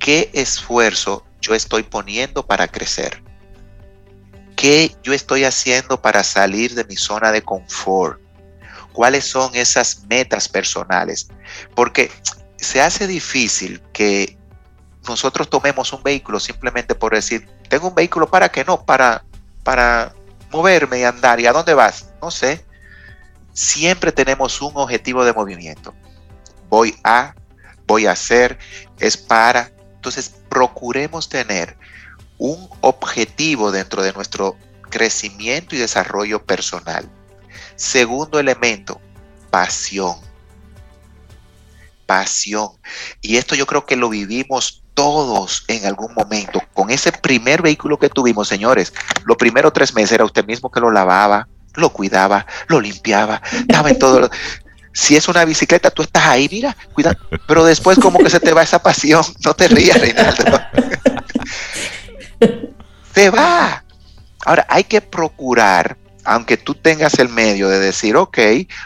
¿qué 0.00 0.28
esfuerzo 0.32 1.24
yo 1.40 1.54
estoy 1.54 1.84
poniendo 1.84 2.44
para 2.44 2.66
crecer? 2.66 3.22
¿Qué 4.62 4.96
yo 5.02 5.12
estoy 5.12 5.42
haciendo 5.42 6.00
para 6.00 6.22
salir 6.22 6.76
de 6.76 6.84
mi 6.84 6.94
zona 6.94 7.32
de 7.32 7.42
confort? 7.42 8.20
¿Cuáles 8.92 9.24
son 9.24 9.56
esas 9.56 10.04
metas 10.04 10.48
personales? 10.48 11.26
Porque 11.74 12.12
se 12.58 12.80
hace 12.80 13.08
difícil 13.08 13.82
que 13.92 14.38
nosotros 15.08 15.50
tomemos 15.50 15.92
un 15.92 16.04
vehículo 16.04 16.38
simplemente 16.38 16.94
por 16.94 17.12
decir, 17.12 17.48
tengo 17.68 17.88
un 17.88 17.96
vehículo 17.96 18.30
para 18.30 18.50
qué 18.50 18.64
no, 18.64 18.84
para, 18.84 19.24
para 19.64 20.14
moverme 20.52 21.00
y 21.00 21.02
andar. 21.02 21.40
¿Y 21.40 21.46
a 21.46 21.52
dónde 21.52 21.74
vas? 21.74 22.12
No 22.22 22.30
sé. 22.30 22.64
Siempre 23.52 24.12
tenemos 24.12 24.62
un 24.62 24.76
objetivo 24.76 25.24
de 25.24 25.32
movimiento. 25.32 25.92
Voy 26.68 26.94
a, 27.02 27.34
voy 27.88 28.06
a 28.06 28.12
hacer, 28.12 28.60
es 29.00 29.16
para. 29.16 29.72
Entonces, 29.96 30.32
procuremos 30.48 31.28
tener 31.28 31.76
un 32.42 32.68
objetivo 32.80 33.70
dentro 33.70 34.02
de 34.02 34.12
nuestro 34.12 34.56
crecimiento 34.90 35.76
y 35.76 35.78
desarrollo 35.78 36.44
personal. 36.44 37.08
Segundo 37.76 38.40
elemento, 38.40 39.00
pasión. 39.48 40.16
Pasión. 42.04 42.70
Y 43.20 43.36
esto 43.36 43.54
yo 43.54 43.64
creo 43.64 43.86
que 43.86 43.94
lo 43.94 44.08
vivimos 44.08 44.82
todos 44.94 45.62
en 45.68 45.86
algún 45.86 46.12
momento. 46.14 46.60
Con 46.74 46.90
ese 46.90 47.12
primer 47.12 47.62
vehículo 47.62 47.96
que 47.96 48.08
tuvimos, 48.08 48.48
señores, 48.48 48.92
los 49.24 49.36
primeros 49.36 49.72
tres 49.72 49.94
meses 49.94 50.10
era 50.10 50.24
usted 50.24 50.44
mismo 50.44 50.68
que 50.68 50.80
lo 50.80 50.90
lavaba, 50.90 51.46
lo 51.76 51.90
cuidaba, 51.90 52.44
lo 52.66 52.80
limpiaba, 52.80 53.40
estaba 53.52 53.88
en 53.88 54.00
todo. 54.00 54.28
si 54.92 55.14
es 55.14 55.28
una 55.28 55.44
bicicleta, 55.44 55.92
tú 55.92 56.02
estás 56.02 56.26
ahí, 56.26 56.48
mira, 56.50 56.76
cuida, 56.92 57.16
pero 57.46 57.64
después 57.64 58.00
como 58.00 58.18
que 58.18 58.30
se 58.30 58.40
te 58.40 58.52
va 58.52 58.64
esa 58.64 58.82
pasión, 58.82 59.24
no 59.44 59.54
te 59.54 59.68
rías, 59.68 60.00
Reinaldo. 60.00 60.44
Se 63.22 63.30
va. 63.30 63.84
Ahora, 64.44 64.66
hay 64.68 64.84
que 64.84 65.00
procurar, 65.00 65.96
aunque 66.24 66.56
tú 66.56 66.74
tengas 66.74 67.18
el 67.18 67.28
medio 67.28 67.68
de 67.68 67.78
decir, 67.78 68.16
ok, 68.16 68.38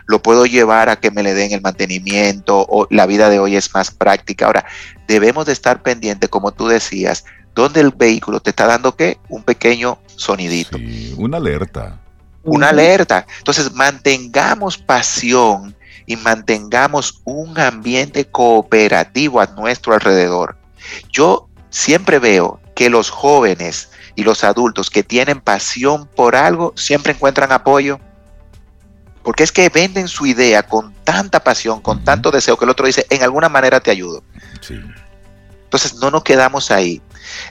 lo 0.06 0.22
puedo 0.22 0.46
llevar 0.46 0.88
a 0.88 0.96
que 0.96 1.10
me 1.10 1.22
le 1.22 1.34
den 1.34 1.52
el 1.52 1.62
mantenimiento 1.62 2.66
o 2.68 2.86
la 2.90 3.06
vida 3.06 3.30
de 3.30 3.38
hoy 3.38 3.56
es 3.56 3.72
más 3.74 3.90
práctica. 3.90 4.46
Ahora, 4.46 4.66
debemos 5.08 5.46
de 5.46 5.52
estar 5.52 5.82
pendientes, 5.82 6.28
como 6.28 6.52
tú 6.52 6.68
decías, 6.68 7.24
donde 7.54 7.80
el 7.80 7.90
vehículo 7.90 8.40
te 8.40 8.50
está 8.50 8.66
dando 8.66 8.96
qué? 8.96 9.18
Un 9.28 9.42
pequeño 9.42 9.98
sonidito. 10.16 10.76
Sí, 10.76 11.14
una 11.16 11.38
alerta. 11.38 12.00
Una 12.42 12.68
alerta. 12.68 13.26
Entonces, 13.38 13.72
mantengamos 13.72 14.76
pasión 14.76 15.74
y 16.04 16.16
mantengamos 16.16 17.22
un 17.24 17.58
ambiente 17.58 18.26
cooperativo 18.26 19.40
a 19.40 19.46
nuestro 19.46 19.94
alrededor. 19.94 20.56
Yo 21.10 21.48
siempre 21.70 22.18
veo 22.18 22.60
que 22.76 22.90
los 22.90 23.10
jóvenes 23.10 23.88
y 24.16 24.24
los 24.24 24.42
adultos 24.42 24.90
que 24.90 25.04
tienen 25.04 25.40
pasión 25.40 26.08
por 26.08 26.34
algo 26.34 26.72
siempre 26.74 27.12
encuentran 27.12 27.52
apoyo. 27.52 28.00
Porque 29.22 29.44
es 29.44 29.52
que 29.52 29.68
venden 29.68 30.08
su 30.08 30.26
idea 30.26 30.64
con 30.64 30.94
tanta 31.04 31.44
pasión, 31.44 31.80
con 31.82 32.02
tanto 32.02 32.30
deseo, 32.30 32.56
que 32.56 32.64
el 32.64 32.70
otro 32.70 32.86
dice, 32.86 33.06
en 33.10 33.22
alguna 33.22 33.48
manera 33.48 33.80
te 33.80 33.90
ayudo. 33.90 34.24
Entonces 35.64 35.94
no 35.94 36.10
nos 36.10 36.24
quedamos 36.24 36.70
ahí. 36.70 37.02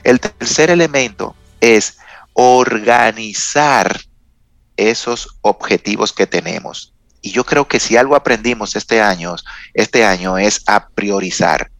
El 0.02 0.18
tercer 0.20 0.70
elemento 0.70 1.36
es 1.60 1.98
organizar 2.32 4.00
esos 4.76 5.38
objetivos 5.42 6.12
que 6.12 6.26
tenemos. 6.26 6.92
Y 7.22 7.30
yo 7.30 7.44
creo 7.44 7.68
que 7.68 7.78
si 7.78 7.96
algo 7.96 8.16
aprendimos 8.16 8.74
este 8.74 9.00
año, 9.00 9.36
este 9.72 10.04
año 10.04 10.36
es 10.38 10.62
a 10.66 10.88
priorizar. 10.88 11.70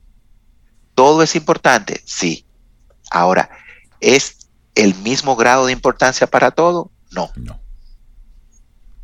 ¿Todo 0.94 1.22
es 1.22 1.34
importante? 1.34 2.02
Sí. 2.04 2.46
Ahora, 3.10 3.50
¿es 4.00 4.45
el 4.76 4.94
mismo 4.96 5.34
grado 5.34 5.66
de 5.66 5.72
importancia 5.72 6.28
para 6.28 6.52
todo? 6.52 6.92
No. 7.10 7.32
no. 7.34 7.58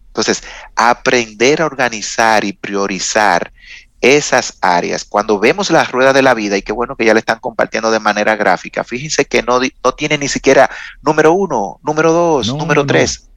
Entonces, 0.07 0.45
aprender 0.77 1.63
a 1.63 1.67
organizar 1.67 2.45
y 2.45 2.53
priorizar 2.53 3.53
esas 4.01 4.59
áreas, 4.61 5.05
cuando 5.05 5.39
vemos 5.39 5.71
la 5.71 5.85
rueda 5.85 6.13
de 6.13 6.23
la 6.23 6.35
vida, 6.35 6.57
y 6.57 6.63
qué 6.63 6.73
bueno 6.73 6.97
que 6.97 7.05
ya 7.05 7.15
le 7.15 7.21
están 7.21 7.39
compartiendo 7.39 7.91
de 7.91 8.01
manera 8.01 8.37
gráfica, 8.37 8.85
fíjense 8.85 9.25
que 9.25 9.43
no, 9.43 9.61
no 9.61 9.93
tiene 9.93 10.19
ni 10.19 10.29
siquiera 10.29 10.69
número 11.03 11.33
uno, 11.33 11.81
número 11.83 12.13
dos, 12.13 12.49
número 12.49 12.85
tres 12.85 13.29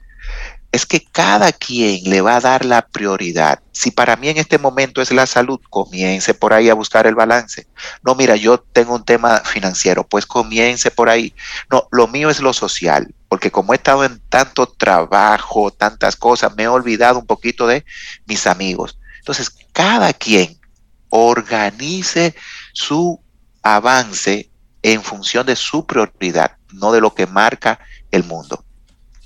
es 0.76 0.86
que 0.86 1.00
cada 1.00 1.54
quien 1.54 2.04
le 2.04 2.20
va 2.20 2.36
a 2.36 2.42
dar 2.42 2.66
la 2.66 2.86
prioridad. 2.86 3.62
Si 3.72 3.92
para 3.92 4.18
mí 4.18 4.28
en 4.28 4.38
este 4.38 4.58
momento 4.58 5.02
es 5.02 5.10
la 5.12 5.26
salud, 5.26 5.60
comience 5.70 6.34
por 6.34 6.54
ahí 6.54 6.70
a 6.70 6.74
buscar 6.74 7.08
el 7.08 7.16
balance. 7.16 7.66
No, 8.04 8.14
mira, 8.14 8.36
yo 8.36 8.60
tengo 8.60 8.94
un 8.94 9.06
tema 9.06 9.38
financiero, 9.46 10.06
pues 10.06 10.26
comience 10.26 10.92
por 10.92 11.10
ahí. 11.10 11.34
No, 11.72 11.88
lo 11.92 12.08
mío 12.08 12.30
es 12.30 12.42
lo 12.42 12.52
social, 12.52 13.16
porque 13.30 13.52
como 13.52 13.72
he 13.72 13.78
estado 13.78 14.04
en 14.04 14.20
tanto 14.28 14.68
trabajo, 14.68 15.72
tantas 15.72 16.18
cosas, 16.18 16.54
me 16.58 16.64
he 16.64 16.68
olvidado 16.68 17.20
un 17.20 17.26
poquito 17.26 17.68
de 17.68 17.86
mis 18.26 18.46
amigos. 18.46 19.00
Entonces, 19.20 19.50
cada 19.72 20.12
quien 20.12 20.60
organice 21.08 22.36
su 22.74 23.24
avance 23.64 24.52
en 24.82 25.02
función 25.02 25.46
de 25.46 25.56
su 25.56 25.86
prioridad, 25.86 26.58
no 26.74 26.92
de 26.92 27.00
lo 27.00 27.16
que 27.16 27.28
marca 27.28 27.80
el 28.12 28.26
mundo. 28.26 28.65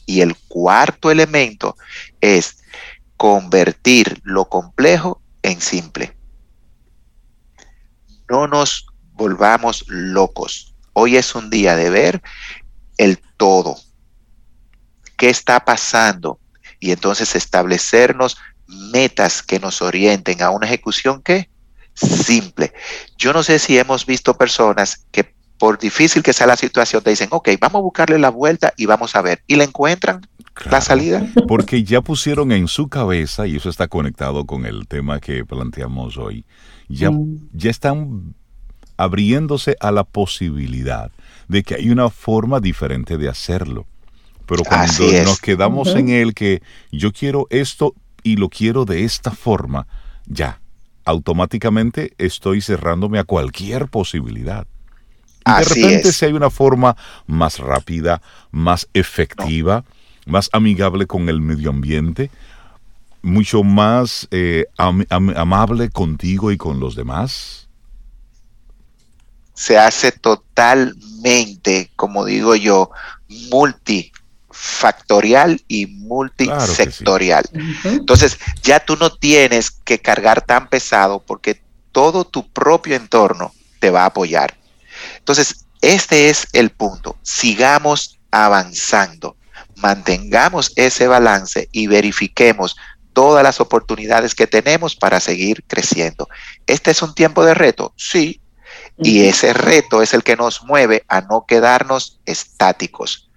Y 0.10 0.22
el 0.22 0.36
cuarto 0.36 1.12
elemento 1.12 1.78
es 2.20 2.64
convertir 3.16 4.20
lo 4.24 4.50
complejo 4.50 5.22
en 5.44 5.62
simple. 5.62 6.18
No 8.28 8.48
nos 8.48 8.88
volvamos 9.12 9.86
locos. 9.88 10.74
Hoy 10.94 11.16
es 11.16 11.36
un 11.36 11.52
día 11.52 11.76
de 11.76 11.92
ver 11.92 12.24
el 12.98 13.20
todo. 13.38 13.78
¿Qué 15.16 15.30
está 15.30 15.64
pasando? 15.64 16.40
Y 16.80 16.90
entonces 16.90 17.36
establecernos 17.36 18.36
metas 18.66 19.44
que 19.44 19.60
nos 19.60 19.80
orienten 19.84 20.42
a 20.42 20.50
una 20.50 20.66
ejecución 20.66 21.22
que 21.22 21.52
simple. 21.94 22.74
Yo 23.16 23.32
no 23.32 23.44
sé 23.44 23.60
si 23.60 23.78
hemos 23.78 24.08
visto 24.08 24.36
personas 24.36 25.06
que 25.12 25.36
por 25.60 25.78
difícil 25.78 26.24
que 26.24 26.34
sea 26.34 26.48
la 26.48 26.56
situación, 26.56 27.04
te 27.04 27.12
dicen, 27.12 27.28
ok, 27.32 27.50
vamos 27.60 27.80
a 27.80 27.84
buscarle 27.84 28.18
la 28.18 28.30
vuelta 28.30 28.74
y 28.78 28.86
vamos 28.86 29.16
a 29.16 29.22
ver. 29.22 29.44
Y 29.46 29.58
le 29.58 29.66
encuentran 29.66 30.22
la 30.72 30.82
salida. 30.82 31.28
Porque 31.48 31.84
ya 31.84 32.02
pusieron 32.02 32.52
en 32.54 32.68
su 32.68 32.88
cabeza, 32.88 33.46
y 33.46 33.58
eso 33.58 33.70
está 33.70 33.88
conectado 33.88 34.46
con 34.46 34.66
el 34.66 34.88
tema 34.88 35.20
que 35.20 35.46
planteamos 35.46 36.18
hoy, 36.18 36.46
ya, 36.88 37.12
mm. 37.12 37.50
ya 37.54 37.70
están 37.70 38.36
abriéndose 38.98 39.76
a 39.82 39.92
la 39.92 40.06
posibilidad 40.06 41.12
de 41.50 41.64
que 41.64 41.76
hay 41.76 41.90
una 41.90 42.10
forma 42.10 42.62
diferente 42.62 43.18
de 43.18 43.30
hacerlo. 43.30 43.86
Pero 44.46 44.64
cuando 44.64 45.12
nos 45.24 45.40
quedamos 45.40 45.96
en 45.96 46.10
el 46.10 46.34
que 46.34 46.62
yo 46.92 47.12
quiero 47.12 47.48
esto 47.50 47.94
y 48.24 48.38
lo 48.38 48.50
quiero 48.50 48.86
de 48.86 49.04
esta 49.04 49.32
forma, 49.32 49.88
ya, 50.26 50.62
automáticamente 51.06 52.14
estoy 52.18 52.62
cerrándome 52.62 53.20
a 53.20 53.26
cualquier 53.26 53.90
posibilidad 53.90 54.66
de 55.46 55.64
repente 55.64 56.12
si 56.12 56.26
hay 56.26 56.34
una 56.34 56.50
forma 56.50 56.98
más 57.28 57.60
rápida, 57.60 58.22
más 58.52 58.90
efectiva, 58.94 59.86
más 60.26 60.50
amigable 60.54 61.06
con 61.08 61.30
el 61.30 61.40
medio 61.42 61.70
ambiente, 61.70 62.30
mucho 63.22 63.64
más 63.64 64.28
eh, 64.32 64.66
amable 64.78 65.90
contigo 65.90 66.52
y 66.52 66.58
con 66.58 66.80
los 66.80 66.96
demás. 66.96 67.68
Se 69.54 69.78
hace 69.78 70.14
totalmente, 70.14 71.92
como 71.96 72.26
digo 72.26 72.56
yo, 72.56 72.90
multifactorial 73.52 75.62
y 75.68 75.86
multisectorial. 75.88 77.44
Entonces, 77.84 78.40
ya 78.64 78.80
tú 78.80 78.96
no 78.96 79.12
tienes 79.12 79.70
que 79.72 80.00
cargar 80.00 80.46
tan 80.46 80.70
pesado 80.70 81.20
porque 81.20 81.62
todo 81.92 82.24
tu 82.24 82.48
propio 82.48 82.96
entorno 82.96 83.52
te 83.80 83.90
va 83.90 84.04
a 84.04 84.08
apoyar. 84.08 84.59
Entonces, 85.20 85.66
este 85.82 86.30
es 86.30 86.48
el 86.54 86.72
punto. 86.72 87.18
Sigamos 87.22 88.20
avanzando, 88.32 89.38
mantengamos 89.78 90.74
ese 90.76 91.08
balance 91.08 91.70
y 91.72 91.88
verifiquemos 91.88 92.76
todas 93.14 93.44
las 93.44 93.60
oportunidades 93.60 94.36
que 94.36 94.48
tenemos 94.48 94.96
para 94.96 95.20
seguir 95.20 95.64
creciendo. 95.68 96.28
¿Este 96.68 96.92
es 96.92 97.02
un 97.02 97.14
tiempo 97.14 97.44
de 97.46 97.54
reto? 97.54 97.94
Sí. 97.98 98.42
Y 98.98 99.26
ese 99.26 99.54
reto 99.54 100.02
es 100.02 100.14
el 100.14 100.24
que 100.24 100.36
nos 100.36 100.64
mueve 100.64 101.04
a 101.08 101.22
no 101.22 101.46
quedarnos 101.48 102.20
estáticos. 102.26 103.30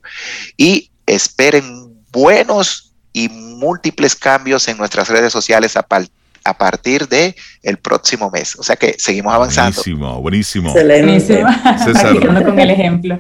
y 0.57 0.89
esperen 1.05 2.03
buenos 2.11 2.95
y 3.13 3.29
múltiples 3.29 4.15
cambios 4.15 4.67
en 4.67 4.77
nuestras 4.77 5.09
redes 5.09 5.31
sociales 5.31 5.77
a, 5.77 5.85
a 6.43 6.57
partir 6.57 7.07
de 7.07 7.35
el 7.61 7.77
próximo 7.77 8.31
mes. 8.31 8.55
O 8.55 8.63
sea 8.63 8.75
que 8.75 8.95
seguimos 8.97 9.31
avanzando. 9.33 9.83
Buenísimo, 9.83 10.19
buenísimo. 10.21 10.73
Buenísimo. 10.73 11.47
César. 11.83 12.43
con 12.43 12.59
el 12.59 12.71
ejemplo. 12.71 13.19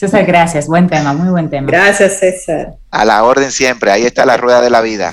César, 0.00 0.24
gracias. 0.24 0.66
Buen 0.66 0.88
tema, 0.88 1.12
muy 1.12 1.28
buen 1.28 1.50
tema. 1.50 1.66
Gracias, 1.66 2.20
César. 2.20 2.70
A 2.90 3.04
la 3.04 3.22
orden 3.22 3.52
siempre. 3.52 3.90
Ahí 3.90 4.04
está 4.04 4.24
la 4.24 4.38
rueda 4.38 4.62
de 4.62 4.70
la 4.70 4.80
vida. 4.80 5.12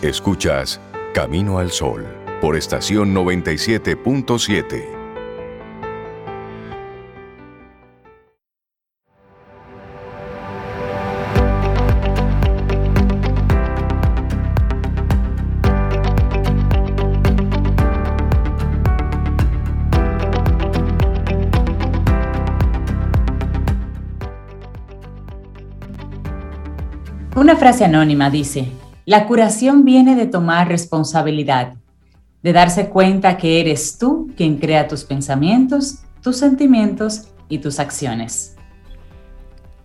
Escuchas 0.00 0.80
Camino 1.12 1.58
al 1.58 1.72
Sol 1.72 2.06
por 2.40 2.56
estación 2.56 3.12
97.7. 3.12 4.95
Una 27.46 27.54
frase 27.54 27.84
anónima 27.84 28.28
dice, 28.28 28.66
la 29.04 29.24
curación 29.24 29.84
viene 29.84 30.16
de 30.16 30.26
tomar 30.26 30.66
responsabilidad, 30.66 31.74
de 32.42 32.52
darse 32.52 32.88
cuenta 32.88 33.36
que 33.36 33.60
eres 33.60 33.98
tú 33.98 34.32
quien 34.36 34.56
crea 34.58 34.88
tus 34.88 35.04
pensamientos, 35.04 35.98
tus 36.24 36.38
sentimientos 36.38 37.28
y 37.48 37.58
tus 37.58 37.78
acciones. 37.78 38.56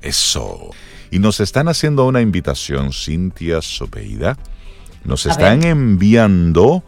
Eso. 0.02 0.72
Y 1.12 1.20
nos 1.20 1.40
están 1.40 1.68
haciendo 1.68 2.08
una 2.08 2.20
invitación, 2.20 2.94
Cintia 2.94 3.62
Sopeida. 3.62 4.40
Nos 5.04 5.28
están 5.28 5.64
enviando, 5.64 6.82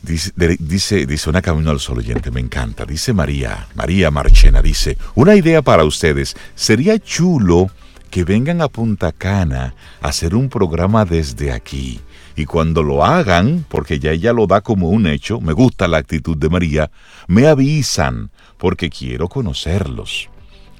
dice, 0.00 0.30
dice, 0.60 1.06
dice 1.06 1.28
una 1.28 1.42
camino 1.42 1.72
al 1.72 1.80
sol 1.80 1.98
oyente, 1.98 2.30
me 2.30 2.38
encanta. 2.38 2.84
Dice 2.84 3.12
María, 3.12 3.66
María 3.74 4.12
Marchena, 4.12 4.62
dice, 4.62 4.96
una 5.16 5.34
idea 5.34 5.60
para 5.60 5.82
ustedes. 5.82 6.36
Sería 6.54 7.00
chulo 7.00 7.68
que 8.16 8.24
vengan 8.24 8.62
a 8.62 8.68
Punta 8.68 9.12
Cana 9.12 9.74
a 10.00 10.08
hacer 10.08 10.34
un 10.34 10.48
programa 10.48 11.04
desde 11.04 11.52
aquí. 11.52 12.00
Y 12.34 12.46
cuando 12.46 12.82
lo 12.82 13.04
hagan, 13.04 13.66
porque 13.68 13.98
ya 13.98 14.12
ella 14.12 14.32
lo 14.32 14.46
da 14.46 14.62
como 14.62 14.88
un 14.88 15.06
hecho, 15.06 15.38
me 15.38 15.52
gusta 15.52 15.86
la 15.86 15.98
actitud 15.98 16.34
de 16.34 16.48
María, 16.48 16.90
me 17.26 17.46
avisan, 17.46 18.30
porque 18.56 18.88
quiero 18.88 19.28
conocerlos. 19.28 20.30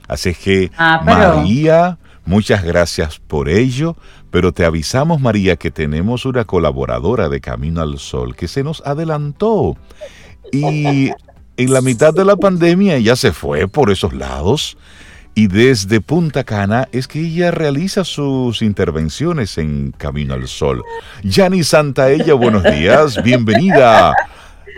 Así 0.09 0.32
que, 0.32 0.70
ah, 0.78 1.03
María, 1.05 1.99
muchas 2.24 2.64
gracias 2.64 3.18
por 3.18 3.51
ello, 3.51 3.99
pero 4.30 4.53
te 4.53 4.64
avisamos, 4.64 5.20
María, 5.20 5.57
que 5.57 5.70
tenemos 5.70 6.24
una 6.24 6.47
colaboradora 6.47 7.28
de 7.28 7.43
Camino 7.43 7.82
al 7.82 7.99
Sol 7.99 8.34
que 8.34 8.49
se 8.49 8.64
nos 8.64 8.80
adelantó. 8.87 9.76
Y 10.53 11.11
en 11.59 11.70
la 11.70 11.82
mitad 11.82 12.14
de 12.14 12.24
la 12.24 12.37
pandemia 12.37 12.97
ella 12.97 13.14
se 13.14 13.32
fue 13.32 13.68
por 13.68 13.91
esos 13.91 14.14
lados 14.14 14.78
y 15.39 15.49
desde 15.49 16.01
Punta 16.01 16.45
Cana 16.45 16.89
es 16.93 17.07
que 17.07 17.20
ella 17.20 17.51
realiza 17.51 18.05
sus 18.05 18.62
intervenciones 18.62 19.59
en 19.59 19.93
Camino 19.93 20.32
al 20.32 20.49
Sol. 20.49 20.82
Yani 21.22 21.62
Santaella, 21.62 22.32
buenos 22.32 22.64
días, 22.72 23.22
bienvenida. 23.22 24.14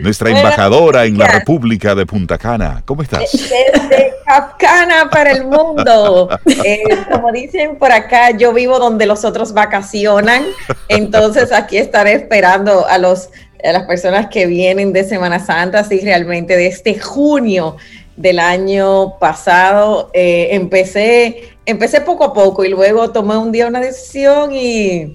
Nuestra 0.01 0.29
embajadora 0.31 1.05
en 1.05 1.17
la 1.17 1.27
República 1.27 1.95
de 1.95 2.05
Punta 2.05 2.37
Cana. 2.37 2.83
¿Cómo 2.85 3.03
estás? 3.03 3.31
Desde 3.31 4.13
Cana 4.57 5.09
para 5.09 5.31
el 5.31 5.45
mundo. 5.45 6.29
Eh, 6.65 6.83
como 7.09 7.31
dicen 7.31 7.77
por 7.77 7.91
acá, 7.93 8.31
yo 8.31 8.53
vivo 8.53 8.79
donde 8.79 9.05
los 9.05 9.23
otros 9.23 9.53
vacacionan. 9.53 10.43
Entonces 10.89 11.53
aquí 11.53 11.77
estaré 11.77 12.13
esperando 12.13 12.85
a, 12.85 12.97
los, 12.97 13.29
a 13.63 13.71
las 13.71 13.83
personas 13.83 14.27
que 14.27 14.45
vienen 14.45 14.91
de 14.91 15.05
Semana 15.05 15.39
Santa, 15.39 15.79
así 15.79 16.01
realmente 16.01 16.57
de 16.57 16.67
este 16.67 16.99
junio 16.99 17.77
del 18.19 18.39
año 18.39 19.17
pasado. 19.17 20.11
Eh, 20.13 20.49
empecé, 20.51 21.55
empecé 21.65 22.01
poco 22.01 22.25
a 22.25 22.33
poco 22.33 22.65
y 22.65 22.69
luego 22.69 23.11
tomé 23.11 23.37
un 23.37 23.51
día 23.51 23.65
una 23.65 23.79
decisión 23.79 24.53
y 24.53 25.13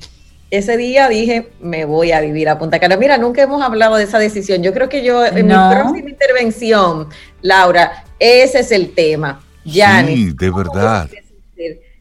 ese 0.50 0.76
día 0.78 1.08
dije, 1.08 1.50
me 1.60 1.84
voy 1.84 2.12
a 2.12 2.20
vivir 2.22 2.48
a 2.48 2.58
Punta 2.58 2.80
Cana. 2.80 2.96
Mira, 2.96 3.18
nunca 3.18 3.42
hemos 3.42 3.62
hablado 3.62 3.96
de 3.96 4.04
esa 4.04 4.18
decisión. 4.18 4.62
Yo 4.62 4.72
creo 4.72 4.88
que 4.88 5.04
yo 5.04 5.24
en 5.24 5.46
mi 5.46 5.52
próxima 5.52 6.08
intervención, 6.08 7.08
Laura, 7.42 8.04
ese 8.18 8.60
es 8.60 8.72
el 8.72 8.94
tema. 8.94 9.40
sí, 9.64 10.32
de 10.32 10.50
verdad. 10.50 11.08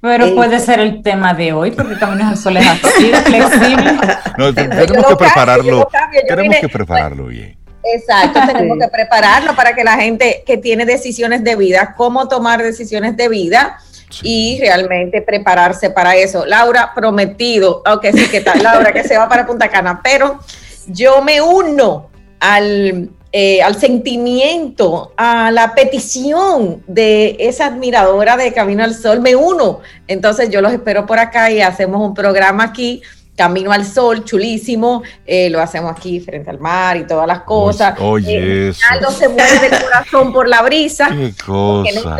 Pero 0.01 0.25
eh, 0.25 0.31
puede 0.33 0.59
ser 0.59 0.79
el 0.79 1.01
tema 1.01 1.33
de 1.33 1.51
hoy, 1.51 1.71
porque 1.71 1.95
Caminos 1.95 2.27
al 2.27 2.37
Sol 2.37 2.57
es 2.57 2.67
así, 2.67 3.11
flexible. 3.25 3.93
No, 4.37 4.51
tenemos 4.51 5.05
que 5.05 5.15
prepararlo, 5.15 5.87
tenemos 6.27 6.55
que 6.59 6.67
prepararlo 6.67 7.25
bien. 7.27 7.55
Exacto, 7.83 8.39
tenemos 8.47 8.77
que 8.79 8.87
prepararlo 8.87 9.55
para 9.55 9.75
que 9.75 9.83
la 9.83 9.97
gente 9.97 10.43
que 10.45 10.57
tiene 10.57 10.85
decisiones 10.85 11.43
de 11.43 11.55
vida, 11.55 11.93
cómo 11.97 12.27
tomar 12.27 12.63
decisiones 12.63 13.17
de 13.17 13.29
vida 13.29 13.79
y 14.21 14.59
realmente 14.59 15.21
prepararse 15.21 15.89
para 15.89 16.15
eso. 16.15 16.45
Laura, 16.45 16.91
prometido, 16.93 17.81
aunque 17.85 18.13
sí 18.13 18.27
que 18.29 18.37
está 18.37 18.55
Laura 18.55 18.93
que 18.93 19.03
se 19.03 19.17
va 19.17 19.27
para 19.27 19.45
Punta 19.45 19.69
Cana, 19.69 20.01
pero 20.03 20.39
yo 20.87 21.21
me 21.21 21.41
uno 21.41 22.09
al, 22.39 23.09
eh, 23.31 23.61
al 23.63 23.75
sentimiento, 23.75 25.13
a 25.17 25.49
la 25.51 25.73
petición 25.73 26.83
de 26.87 27.37
esa 27.39 27.67
admiradora 27.67 28.37
de 28.37 28.53
Camino 28.53 28.83
al 28.83 28.93
Sol, 28.93 29.21
me 29.21 29.35
uno. 29.35 29.79
Entonces 30.07 30.49
yo 30.49 30.61
los 30.61 30.71
espero 30.71 31.05
por 31.05 31.19
acá 31.19 31.49
y 31.49 31.61
hacemos 31.61 32.07
un 32.07 32.13
programa 32.13 32.65
aquí 32.65 33.01
Camino 33.35 33.71
al 33.71 33.85
Sol, 33.85 34.23
chulísimo, 34.23 35.01
eh, 35.25 35.49
lo 35.49 35.59
hacemos 35.59 35.91
aquí 35.91 36.19
frente 36.19 36.49
al 36.51 36.59
mar 36.59 36.97
y 36.97 37.07
todas 37.07 37.27
las 37.27 37.41
cosas. 37.41 37.95
Oye, 37.99 38.69
eh, 38.69 38.73
Aldo 38.91 39.09
se 39.09 39.27
mueve 39.27 39.67
el 39.71 39.83
corazón 39.83 40.31
por 40.31 40.47
la 40.47 40.61
brisa. 40.61 41.09
Qué 41.09 41.33
cosa. 41.43 41.91
No 42.03 42.11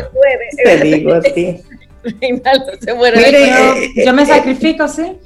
se. 0.55 0.64
Te 0.64 0.78
digo 0.84 1.14
a 1.14 1.22
ti. 1.22 1.61
se 2.03 2.93
Mire, 2.93 3.49
eh, 3.49 3.89
yo, 4.05 4.14
me 4.14 4.26
sacrifico, 4.26 4.88
¿sí? 4.88 5.20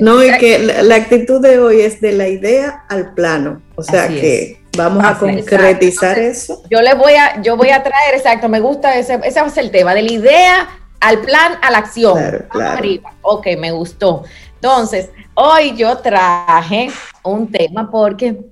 No, 0.00 0.24
y 0.24 0.36
que 0.38 0.58
la, 0.58 0.94
actitud 0.96 1.40
de 1.40 1.58
hoy 1.58 1.82
es 1.82 2.00
de 2.00 2.12
la 2.12 2.26
idea 2.26 2.84
al 2.88 3.12
plano. 3.12 3.60
O 3.76 3.82
sea 3.82 4.08
que 4.08 4.60
vamos 4.76 5.04
a 5.04 5.18
concretizar 5.18 6.18
eso. 6.18 6.62
Yo 6.70 6.80
le 6.80 6.94
voy 6.94 7.12
a, 7.12 7.40
yo 7.42 7.56
voy 7.56 7.70
a 7.70 7.82
traer, 7.82 8.14
exacto, 8.14 8.48
me 8.48 8.60
gusta 8.60 8.96
ese, 8.96 9.20
ese 9.22 9.40
va 9.40 9.46
a 9.46 9.50
ser 9.50 9.64
el 9.64 9.70
tema, 9.70 9.94
de 9.94 10.02
la 10.02 10.12
idea 10.12 10.68
al 11.04 11.20
plan, 11.20 11.58
a 11.60 11.70
la 11.70 11.78
acción. 11.78 12.14
Claro, 12.14 12.44
claro. 12.48 12.82
Ok, 13.22 13.46
me 13.58 13.70
gustó. 13.72 14.24
Entonces, 14.64 15.10
Hoy 15.36 15.74
yo 15.76 15.98
traje 15.98 16.90
un 17.24 17.50
tema 17.50 17.90
porque 17.90 18.46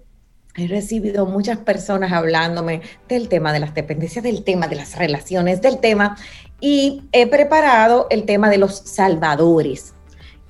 he 0.57 0.67
recibido 0.67 1.27
muchas 1.27 1.59
personas 1.59 2.11
hablándome 2.11 2.83
del 3.09 3.29
tema 3.29 3.53
de 3.53 3.61
las 3.61 3.73
dependencias, 3.73 4.25
del 4.25 4.43
tema 4.43 4.67
de 4.67 4.75
las 4.75 4.97
relaciones, 4.97 5.63
del 5.63 5.79
tema, 5.79 6.17
y 6.61 7.05
he 7.13 7.29
preparado 7.29 8.09
el 8.11 8.25
tema 8.25 8.51
de 8.51 8.59
los 8.59 8.79
salvadores. 8.79 9.95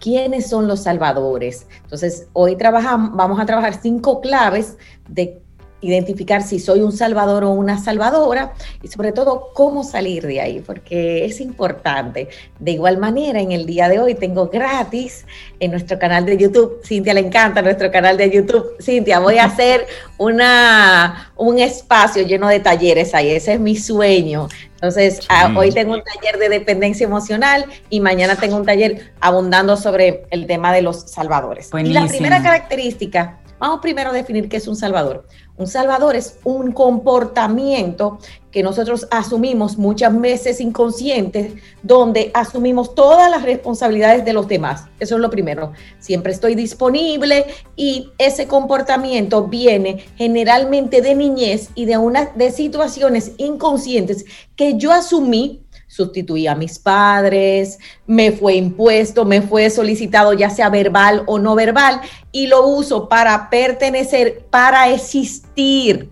¿Quiénes 0.00 0.48
son 0.48 0.68
los 0.68 0.84
salvadores? 0.84 1.66
Entonces, 1.82 2.28
hoy 2.32 2.56
trabajamos, 2.56 3.14
vamos 3.14 3.38
a 3.38 3.44
trabajar 3.44 3.78
cinco 3.82 4.22
claves 4.22 4.78
de 5.10 5.41
identificar 5.82 6.42
si 6.42 6.58
soy 6.58 6.80
un 6.80 6.92
salvador 6.92 7.44
o 7.44 7.50
una 7.50 7.78
salvadora 7.78 8.54
y 8.82 8.88
sobre 8.88 9.12
todo 9.12 9.50
cómo 9.52 9.84
salir 9.84 10.26
de 10.26 10.40
ahí, 10.40 10.60
porque 10.60 11.24
es 11.24 11.40
importante. 11.40 12.28
De 12.58 12.70
igual 12.70 12.98
manera, 12.98 13.40
en 13.40 13.52
el 13.52 13.66
día 13.66 13.88
de 13.88 13.98
hoy 13.98 14.14
tengo 14.14 14.48
gratis 14.48 15.26
en 15.60 15.72
nuestro 15.72 15.98
canal 15.98 16.24
de 16.24 16.36
YouTube, 16.36 16.80
Cintia 16.84 17.14
le 17.14 17.20
encanta 17.20 17.62
nuestro 17.62 17.90
canal 17.90 18.16
de 18.16 18.30
YouTube. 18.30 18.76
Cintia, 18.80 19.18
voy 19.18 19.38
a 19.38 19.44
hacer 19.44 19.86
una, 20.18 21.32
un 21.36 21.58
espacio 21.58 22.22
lleno 22.24 22.48
de 22.48 22.60
talleres 22.60 23.14
ahí, 23.14 23.30
ese 23.30 23.54
es 23.54 23.60
mi 23.60 23.76
sueño. 23.76 24.48
Entonces, 24.74 25.20
ah, 25.28 25.54
hoy 25.56 25.70
tengo 25.70 25.94
un 25.94 26.02
taller 26.02 26.40
de 26.40 26.48
dependencia 26.48 27.04
emocional 27.04 27.66
y 27.88 28.00
mañana 28.00 28.34
tengo 28.34 28.56
un 28.56 28.66
taller 28.66 29.12
abundando 29.20 29.76
sobre 29.76 30.24
el 30.30 30.48
tema 30.48 30.72
de 30.72 30.82
los 30.82 31.02
salvadores. 31.02 31.70
Y 31.72 31.92
la 31.92 32.08
primera 32.08 32.42
característica, 32.42 33.38
vamos 33.60 33.78
primero 33.80 34.10
a 34.10 34.12
definir 34.12 34.48
qué 34.48 34.56
es 34.56 34.66
un 34.66 34.74
salvador. 34.74 35.24
Un 35.62 35.68
salvador 35.68 36.16
es 36.16 36.40
un 36.42 36.72
comportamiento 36.72 38.18
que 38.50 38.64
nosotros 38.64 39.06
asumimos 39.12 39.78
muchas 39.78 40.20
veces 40.20 40.60
inconscientes, 40.60 41.52
donde 41.84 42.32
asumimos 42.34 42.96
todas 42.96 43.30
las 43.30 43.42
responsabilidades 43.42 44.24
de 44.24 44.32
los 44.32 44.48
demás. 44.48 44.86
Eso 44.98 45.14
es 45.14 45.20
lo 45.20 45.30
primero. 45.30 45.72
Siempre 46.00 46.32
estoy 46.32 46.56
disponible 46.56 47.46
y 47.76 48.10
ese 48.18 48.48
comportamiento 48.48 49.44
viene 49.46 50.04
generalmente 50.16 51.00
de 51.00 51.14
niñez 51.14 51.68
y 51.76 51.84
de 51.84 51.96
una 51.96 52.32
de 52.34 52.50
situaciones 52.50 53.30
inconscientes 53.36 54.24
que 54.56 54.76
yo 54.76 54.90
asumí 54.90 55.62
sustituí 55.92 56.46
a 56.46 56.54
mis 56.54 56.78
padres, 56.78 57.78
me 58.06 58.32
fue 58.32 58.54
impuesto, 58.54 59.26
me 59.26 59.42
fue 59.42 59.68
solicitado 59.68 60.32
ya 60.32 60.48
sea 60.48 60.70
verbal 60.70 61.22
o 61.26 61.38
no 61.38 61.54
verbal 61.54 62.00
y 62.32 62.46
lo 62.46 62.66
uso 62.66 63.10
para 63.10 63.50
pertenecer, 63.50 64.46
para 64.48 64.88
existir. 64.88 66.08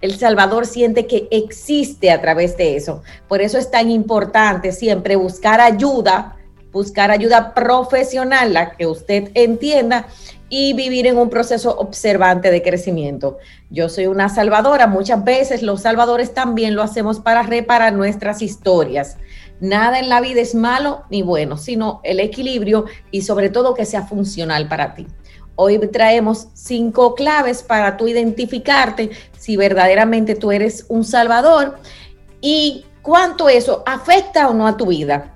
El 0.00 0.18
Salvador 0.18 0.64
siente 0.64 1.06
que 1.06 1.28
existe 1.30 2.10
a 2.10 2.22
través 2.22 2.56
de 2.56 2.76
eso. 2.76 3.02
Por 3.28 3.42
eso 3.42 3.58
es 3.58 3.70
tan 3.70 3.90
importante 3.90 4.72
siempre 4.72 5.16
buscar 5.16 5.60
ayuda 5.60 6.38
buscar 6.72 7.10
ayuda 7.10 7.54
profesional, 7.54 8.52
la 8.52 8.76
que 8.76 8.86
usted 8.86 9.30
entienda, 9.34 10.06
y 10.48 10.72
vivir 10.72 11.06
en 11.06 11.18
un 11.18 11.30
proceso 11.30 11.76
observante 11.78 12.50
de 12.50 12.62
crecimiento. 12.62 13.38
Yo 13.70 13.88
soy 13.88 14.06
una 14.06 14.28
salvadora, 14.28 14.86
muchas 14.86 15.22
veces 15.24 15.62
los 15.62 15.82
salvadores 15.82 16.32
también 16.32 16.74
lo 16.74 16.82
hacemos 16.82 17.20
para 17.20 17.42
reparar 17.42 17.92
nuestras 17.92 18.40
historias. 18.42 19.18
Nada 19.60 19.98
en 19.98 20.08
la 20.08 20.20
vida 20.20 20.40
es 20.40 20.54
malo 20.54 21.04
ni 21.10 21.22
bueno, 21.22 21.56
sino 21.56 22.00
el 22.04 22.20
equilibrio 22.20 22.86
y 23.10 23.22
sobre 23.22 23.50
todo 23.50 23.74
que 23.74 23.84
sea 23.84 24.06
funcional 24.06 24.68
para 24.68 24.94
ti. 24.94 25.06
Hoy 25.56 25.78
traemos 25.88 26.48
cinco 26.54 27.16
claves 27.16 27.64
para 27.64 27.96
tú 27.96 28.06
identificarte 28.06 29.10
si 29.36 29.56
verdaderamente 29.56 30.36
tú 30.36 30.52
eres 30.52 30.86
un 30.88 31.04
salvador 31.04 31.78
y 32.40 32.86
cuánto 33.02 33.48
eso 33.48 33.82
afecta 33.84 34.48
o 34.48 34.54
no 34.54 34.68
a 34.68 34.76
tu 34.76 34.86
vida. 34.86 35.34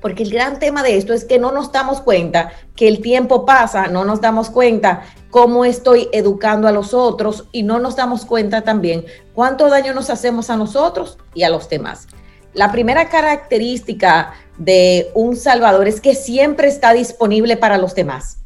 Porque 0.00 0.24
el 0.24 0.32
gran 0.32 0.58
tema 0.58 0.82
de 0.82 0.96
esto 0.96 1.12
es 1.12 1.24
que 1.24 1.38
no 1.38 1.52
nos 1.52 1.70
damos 1.70 2.00
cuenta 2.00 2.50
que 2.76 2.88
el 2.88 3.00
tiempo 3.00 3.44
pasa, 3.44 3.88
no 3.88 4.04
nos 4.04 4.20
damos 4.20 4.50
cuenta 4.50 5.02
cómo 5.30 5.64
estoy 5.64 6.08
educando 6.12 6.68
a 6.68 6.72
los 6.72 6.94
otros 6.94 7.48
y 7.52 7.62
no 7.62 7.78
nos 7.78 7.96
damos 7.96 8.24
cuenta 8.24 8.62
también 8.62 9.04
cuánto 9.34 9.68
daño 9.68 9.94
nos 9.94 10.10
hacemos 10.10 10.50
a 10.50 10.56
nosotros 10.56 11.18
y 11.34 11.42
a 11.42 11.50
los 11.50 11.68
demás. 11.68 12.06
La 12.54 12.70
primera 12.70 13.08
característica 13.08 14.34
de 14.58 15.10
un 15.14 15.36
salvador 15.36 15.88
es 15.88 16.00
que 16.00 16.14
siempre 16.14 16.68
está 16.68 16.92
disponible 16.92 17.56
para 17.56 17.78
los 17.78 17.94
demás. 17.94 18.38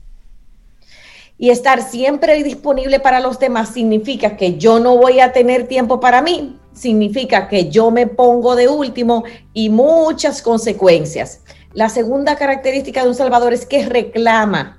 Y 1.38 1.50
estar 1.50 1.82
siempre 1.82 2.42
disponible 2.42 2.98
para 2.98 3.20
los 3.20 3.38
demás 3.38 3.70
significa 3.70 4.36
que 4.36 4.56
yo 4.56 4.78
no 4.78 4.96
voy 4.96 5.20
a 5.20 5.32
tener 5.32 5.68
tiempo 5.68 6.00
para 6.00 6.22
mí, 6.22 6.58
significa 6.72 7.48
que 7.48 7.68
yo 7.68 7.90
me 7.90 8.06
pongo 8.06 8.56
de 8.56 8.68
último 8.68 9.24
y 9.52 9.68
muchas 9.68 10.40
consecuencias. 10.40 11.40
La 11.76 11.90
segunda 11.90 12.36
característica 12.36 13.02
de 13.02 13.10
un 13.10 13.14
salvador 13.14 13.52
es 13.52 13.66
que 13.66 13.84
reclama. 13.84 14.78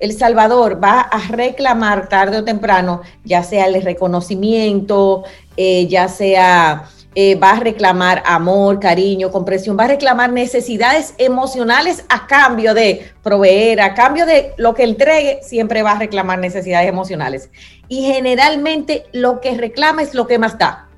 El 0.00 0.16
salvador 0.16 0.82
va 0.82 1.02
a 1.02 1.28
reclamar 1.28 2.08
tarde 2.08 2.38
o 2.38 2.44
temprano, 2.44 3.02
ya 3.24 3.42
sea 3.42 3.66
el 3.66 3.82
reconocimiento, 3.82 5.24
eh, 5.58 5.86
ya 5.88 6.08
sea 6.08 6.88
eh, 7.14 7.34
va 7.34 7.50
a 7.50 7.60
reclamar 7.60 8.22
amor, 8.24 8.80
cariño, 8.80 9.30
comprensión, 9.30 9.76
va 9.78 9.84
a 9.84 9.88
reclamar 9.88 10.32
necesidades 10.32 11.12
emocionales 11.18 12.06
a 12.08 12.26
cambio 12.26 12.72
de 12.72 13.12
proveer, 13.22 13.82
a 13.82 13.92
cambio 13.92 14.24
de 14.24 14.54
lo 14.56 14.72
que 14.72 14.84
entregue, 14.84 15.40
siempre 15.42 15.82
va 15.82 15.92
a 15.92 15.98
reclamar 15.98 16.38
necesidades 16.38 16.88
emocionales. 16.88 17.50
Y 17.88 18.06
generalmente 18.06 19.04
lo 19.12 19.42
que 19.42 19.58
reclama 19.58 20.00
es 20.00 20.14
lo 20.14 20.26
que 20.26 20.38
más 20.38 20.56
da. 20.56 20.88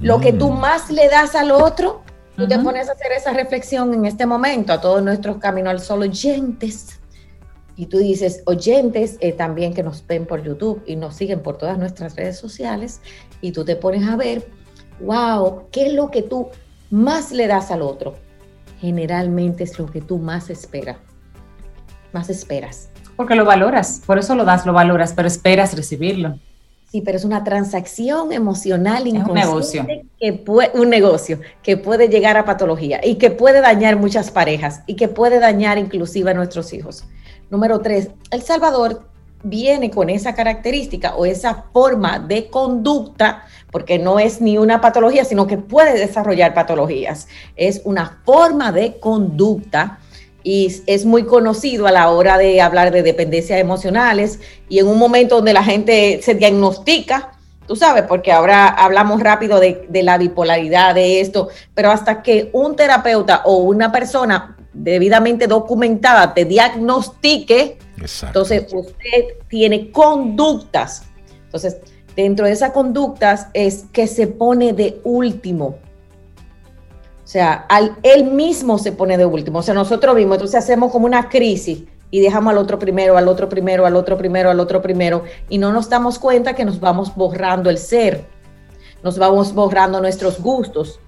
Lo 0.00 0.20
que 0.20 0.32
tú 0.32 0.52
mm. 0.52 0.60
más 0.60 0.90
le 0.90 1.08
das 1.08 1.34
al 1.34 1.50
otro, 1.50 2.04
tú 2.38 2.46
te 2.46 2.58
pones 2.60 2.88
a 2.88 2.92
hacer 2.92 3.10
esa 3.10 3.32
reflexión 3.32 3.92
en 3.92 4.04
este 4.04 4.24
momento 4.24 4.72
a 4.72 4.80
todos 4.80 5.02
nuestros 5.02 5.38
Camino 5.38 5.70
al 5.70 5.80
Sol 5.80 6.02
oyentes. 6.02 7.00
Y 7.74 7.86
tú 7.86 7.98
dices, 7.98 8.42
oyentes 8.46 9.18
eh, 9.20 9.32
también 9.32 9.74
que 9.74 9.82
nos 9.82 10.06
ven 10.06 10.24
por 10.24 10.42
YouTube 10.42 10.82
y 10.86 10.94
nos 10.94 11.16
siguen 11.16 11.42
por 11.42 11.58
todas 11.58 11.78
nuestras 11.78 12.16
redes 12.16 12.38
sociales, 12.38 13.00
y 13.40 13.52
tú 13.52 13.64
te 13.64 13.76
pones 13.76 14.08
a 14.08 14.16
ver, 14.16 14.48
wow, 15.00 15.68
¿qué 15.70 15.86
es 15.88 15.92
lo 15.92 16.10
que 16.10 16.22
tú 16.22 16.48
más 16.90 17.30
le 17.32 17.46
das 17.46 17.70
al 17.70 17.82
otro? 17.82 18.16
Generalmente 18.80 19.64
es 19.64 19.78
lo 19.78 19.86
que 19.86 20.00
tú 20.00 20.18
más 20.18 20.50
esperas, 20.50 20.98
más 22.12 22.30
esperas. 22.30 22.90
Porque 23.16 23.34
lo 23.34 23.44
valoras, 23.44 24.02
por 24.06 24.18
eso 24.18 24.34
lo 24.34 24.44
das, 24.44 24.64
lo 24.64 24.72
valoras, 24.72 25.12
pero 25.12 25.26
esperas 25.28 25.76
recibirlo. 25.76 26.38
Sí, 26.90 27.02
pero 27.02 27.18
es 27.18 27.24
una 27.24 27.44
transacción 27.44 28.32
emocional 28.32 29.06
inconsciente. 29.06 29.40
un 29.40 29.48
negocio. 29.50 29.86
Que 30.18 30.32
puede, 30.32 30.70
un 30.74 30.88
negocio 30.88 31.40
que 31.62 31.76
puede 31.76 32.08
llegar 32.08 32.38
a 32.38 32.46
patología 32.46 33.00
y 33.04 33.16
que 33.16 33.30
puede 33.30 33.60
dañar 33.60 33.96
muchas 33.96 34.30
parejas 34.30 34.82
y 34.86 34.96
que 34.96 35.08
puede 35.08 35.38
dañar 35.38 35.76
inclusive 35.76 36.30
a 36.30 36.34
nuestros 36.34 36.72
hijos. 36.72 37.04
Número 37.50 37.80
tres, 37.80 38.08
El 38.30 38.42
Salvador 38.42 39.02
viene 39.42 39.90
con 39.90 40.08
esa 40.08 40.34
característica 40.34 41.14
o 41.14 41.26
esa 41.26 41.66
forma 41.72 42.18
de 42.18 42.48
conducta, 42.48 43.44
porque 43.70 43.98
no 43.98 44.18
es 44.18 44.40
ni 44.40 44.56
una 44.58 44.80
patología, 44.80 45.24
sino 45.24 45.46
que 45.46 45.58
puede 45.58 45.98
desarrollar 45.98 46.54
patologías. 46.54 47.28
Es 47.54 47.82
una 47.84 48.20
forma 48.24 48.72
de 48.72 48.98
conducta 48.98 49.98
y 50.48 50.82
es 50.86 51.04
muy 51.04 51.24
conocido 51.24 51.86
a 51.86 51.92
la 51.92 52.08
hora 52.08 52.38
de 52.38 52.62
hablar 52.62 52.90
de 52.90 53.02
dependencias 53.02 53.60
emocionales 53.60 54.40
y 54.70 54.78
en 54.78 54.86
un 54.86 54.98
momento 54.98 55.34
donde 55.34 55.52
la 55.52 55.62
gente 55.62 56.20
se 56.22 56.34
diagnostica, 56.34 57.32
tú 57.66 57.76
sabes, 57.76 58.04
porque 58.04 58.32
ahora 58.32 58.66
hablamos 58.68 59.20
rápido 59.20 59.60
de, 59.60 59.84
de 59.90 60.02
la 60.02 60.16
bipolaridad, 60.16 60.94
de 60.94 61.20
esto, 61.20 61.50
pero 61.74 61.90
hasta 61.90 62.22
que 62.22 62.48
un 62.54 62.76
terapeuta 62.76 63.42
o 63.44 63.56
una 63.56 63.92
persona 63.92 64.56
debidamente 64.72 65.46
documentada 65.48 66.32
te 66.32 66.46
diagnostique, 66.46 67.76
entonces 68.22 68.72
usted 68.72 69.24
tiene 69.50 69.90
conductas. 69.90 71.02
Entonces, 71.44 71.76
dentro 72.16 72.46
de 72.46 72.52
esas 72.52 72.70
conductas 72.70 73.48
es 73.52 73.84
que 73.92 74.06
se 74.06 74.26
pone 74.26 74.72
de 74.72 74.98
último. 75.04 75.76
O 77.28 77.30
sea, 77.30 77.66
al, 77.68 77.94
él 78.02 78.24
mismo 78.24 78.78
se 78.78 78.90
pone 78.90 79.18
de 79.18 79.26
último. 79.26 79.58
O 79.58 79.62
sea, 79.62 79.74
nosotros 79.74 80.16
mismos, 80.16 80.36
entonces 80.36 80.64
hacemos 80.64 80.90
como 80.90 81.04
una 81.04 81.28
crisis 81.28 81.84
y 82.10 82.20
dejamos 82.20 82.52
al 82.52 82.56
otro 82.56 82.78
primero, 82.78 83.18
al 83.18 83.28
otro 83.28 83.50
primero, 83.50 83.84
al 83.84 83.96
otro 83.96 84.16
primero, 84.16 84.48
al 84.48 84.58
otro 84.60 84.80
primero, 84.80 85.24
y 85.50 85.58
no 85.58 85.70
nos 85.70 85.90
damos 85.90 86.18
cuenta 86.18 86.54
que 86.54 86.64
nos 86.64 86.80
vamos 86.80 87.14
borrando 87.14 87.68
el 87.68 87.76
ser, 87.76 88.24
nos 89.02 89.18
vamos 89.18 89.52
borrando 89.52 90.00
nuestros 90.00 90.40
gustos, 90.40 91.00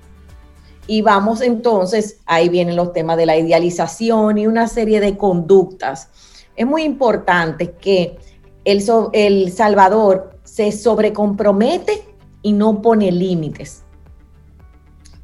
y 0.87 1.01
vamos 1.01 1.41
entonces, 1.41 2.19
ahí 2.27 2.51
vienen 2.51 2.77
los 2.77 2.93
temas 2.93 3.17
de 3.17 3.25
la 3.25 3.39
idealización 3.39 4.37
y 4.37 4.47
una 4.47 4.69
serie 4.69 5.01
de 5.01 5.17
conductas. 5.17 6.11
Es 6.55 6.67
muy 6.67 6.83
importante 6.83 7.71
que 7.81 8.19
el, 8.67 8.85
el 9.15 9.53
Salvador 9.53 10.39
se 10.45 10.71
sobrecompromete 10.71 12.05
y 12.43 12.53
no 12.53 12.83
pone 12.83 13.11
límites. 13.11 13.85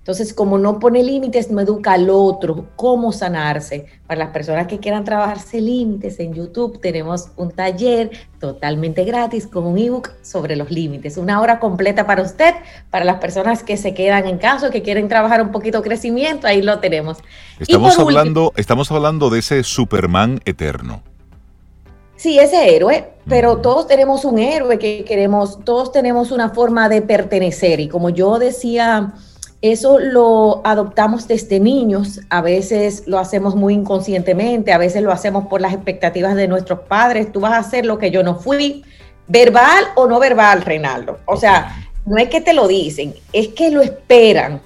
Entonces, 0.07 0.33
como 0.33 0.57
no 0.57 0.79
pone 0.79 1.03
límites, 1.03 1.51
no 1.51 1.61
educa 1.61 1.95
al 1.95 2.09
otro 2.11 2.67
cómo 2.77 3.11
sanarse. 3.11 3.87
Para 4.07 4.21
las 4.21 4.29
personas 4.29 4.69
que 4.69 4.79
quieran 4.79 5.03
trabajarse 5.03 5.61
límites 5.61 6.21
en 6.21 6.33
YouTube, 6.33 6.81
tenemos 6.81 7.31
un 7.35 7.51
taller 7.51 8.13
totalmente 8.39 9.03
gratis 9.03 9.49
con 9.49 9.67
un 9.67 9.77
ebook 9.77 10.13
sobre 10.23 10.55
los 10.55 10.71
límites. 10.71 11.17
Una 11.17 11.41
hora 11.41 11.59
completa 11.59 12.07
para 12.07 12.23
usted, 12.23 12.55
para 12.89 13.05
las 13.05 13.17
personas 13.17 13.65
que 13.65 13.77
se 13.77 13.95
quedan 13.95 14.29
en 14.29 14.39
casa, 14.39 14.71
que 14.71 14.81
quieren 14.81 15.09
trabajar 15.09 15.43
un 15.43 15.51
poquito 15.51 15.83
crecimiento, 15.83 16.47
ahí 16.47 16.63
lo 16.63 16.79
tenemos. 16.79 17.19
Estamos, 17.59 17.99
hablando, 17.99 18.53
estamos 18.55 18.93
hablando 18.93 19.29
de 19.29 19.41
ese 19.41 19.65
Superman 19.65 20.41
eterno. 20.45 21.03
Sí, 22.15 22.39
ese 22.39 22.77
héroe, 22.77 23.11
pero 23.29 23.57
todos 23.57 23.89
tenemos 23.89 24.25
un 24.25 24.39
héroe 24.39 24.79
que 24.79 25.05
queremos, 25.05 25.65
todos 25.65 25.91
tenemos 25.91 26.31
una 26.31 26.51
forma 26.51 26.89
de 26.89 27.03
pertenecer. 27.03 27.81
Y 27.81 27.89
como 27.89 28.11
yo 28.11 28.39
decía 28.39 29.13
eso 29.73 29.99
lo 29.99 30.61
adoptamos 30.65 31.29
desde 31.29 31.61
niños, 31.61 32.21
a 32.31 32.43
veces 32.43 33.05
lo 33.07 33.19
hacemos 33.19 33.55
muy 33.55 33.75
inconscientemente, 33.75 34.73
a 34.73 34.79
veces 34.79 35.03
lo 35.03 35.13
hacemos 35.13 35.47
por 35.47 35.61
las 35.61 35.73
expectativas 35.73 36.35
de 36.35 36.49
nuestros 36.49 36.81
padres, 36.81 37.33
tú 37.33 37.41
vas 37.41 37.53
a 37.53 37.59
hacer 37.59 37.87
lo 37.87 37.99
que 37.99 38.11
yo 38.11 38.23
no 38.23 38.37
fui, 38.37 38.85
verbal 39.29 39.85
o 39.95 40.07
no 40.07 40.19
verbal, 40.19 40.63
Reinaldo. 40.63 41.19
O 41.27 41.37
sea, 41.37 41.89
no 42.05 42.17
es 42.17 42.29
que 42.29 42.41
te 42.41 42.53
lo 42.53 42.69
dicen, 42.69 43.15
es 43.33 43.49
que 43.49 43.71
lo 43.71 43.83
esperan. 43.83 44.61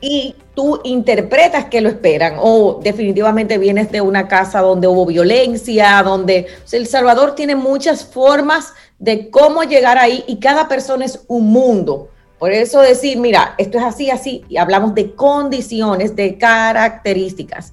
Y 0.00 0.34
tú 0.54 0.80
interpretas 0.84 1.66
que 1.66 1.80
lo 1.80 1.88
esperan. 1.88 2.36
O 2.38 2.80
definitivamente 2.82 3.58
vienes 3.58 3.90
de 3.92 4.00
una 4.00 4.26
casa 4.26 4.60
donde 4.60 4.88
hubo 4.88 5.06
violencia, 5.06 6.02
donde 6.02 6.46
El 6.72 6.86
Salvador 6.86 7.34
tiene 7.34 7.54
muchas 7.54 8.04
formas 8.04 8.72
de 8.98 9.30
cómo 9.30 9.62
llegar 9.62 9.98
ahí 9.98 10.24
y 10.26 10.40
cada 10.40 10.68
persona 10.68 11.04
es 11.04 11.20
un 11.28 11.48
mundo. 11.48 12.10
Por 12.38 12.52
eso 12.52 12.80
decir, 12.80 13.18
mira, 13.18 13.54
esto 13.56 13.78
es 13.78 13.84
así, 13.84 14.10
así, 14.10 14.44
y 14.48 14.58
hablamos 14.58 14.94
de 14.94 15.14
condiciones, 15.14 16.14
de 16.14 16.36
características. 16.36 17.72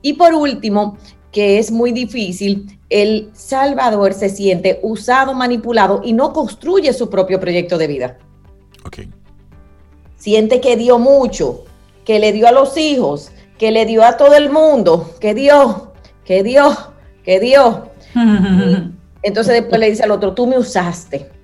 Y 0.00 0.12
por 0.12 0.32
último, 0.32 0.96
que 1.32 1.58
es 1.58 1.72
muy 1.72 1.90
difícil, 1.90 2.78
el 2.88 3.30
Salvador 3.32 4.14
se 4.14 4.28
siente 4.28 4.78
usado, 4.82 5.34
manipulado 5.34 6.02
y 6.04 6.12
no 6.12 6.32
construye 6.32 6.92
su 6.92 7.10
propio 7.10 7.40
proyecto 7.40 7.78
de 7.78 7.86
vida. 7.88 8.18
Ok. 8.84 8.98
Siente 10.16 10.60
que 10.60 10.76
dio 10.76 11.00
mucho, 11.00 11.64
que 12.04 12.20
le 12.20 12.32
dio 12.32 12.46
a 12.46 12.52
los 12.52 12.76
hijos, 12.76 13.32
que 13.58 13.72
le 13.72 13.86
dio 13.86 14.04
a 14.04 14.16
todo 14.16 14.34
el 14.36 14.50
mundo, 14.50 15.14
que 15.20 15.34
dio, 15.34 15.92
que 16.24 16.44
dio, 16.44 16.92
que 17.24 17.40
dio. 17.40 17.90
entonces 19.22 19.54
después 19.54 19.80
le 19.80 19.90
dice 19.90 20.04
al 20.04 20.12
otro, 20.12 20.32
tú 20.32 20.46
me 20.46 20.56
usaste 20.56 21.35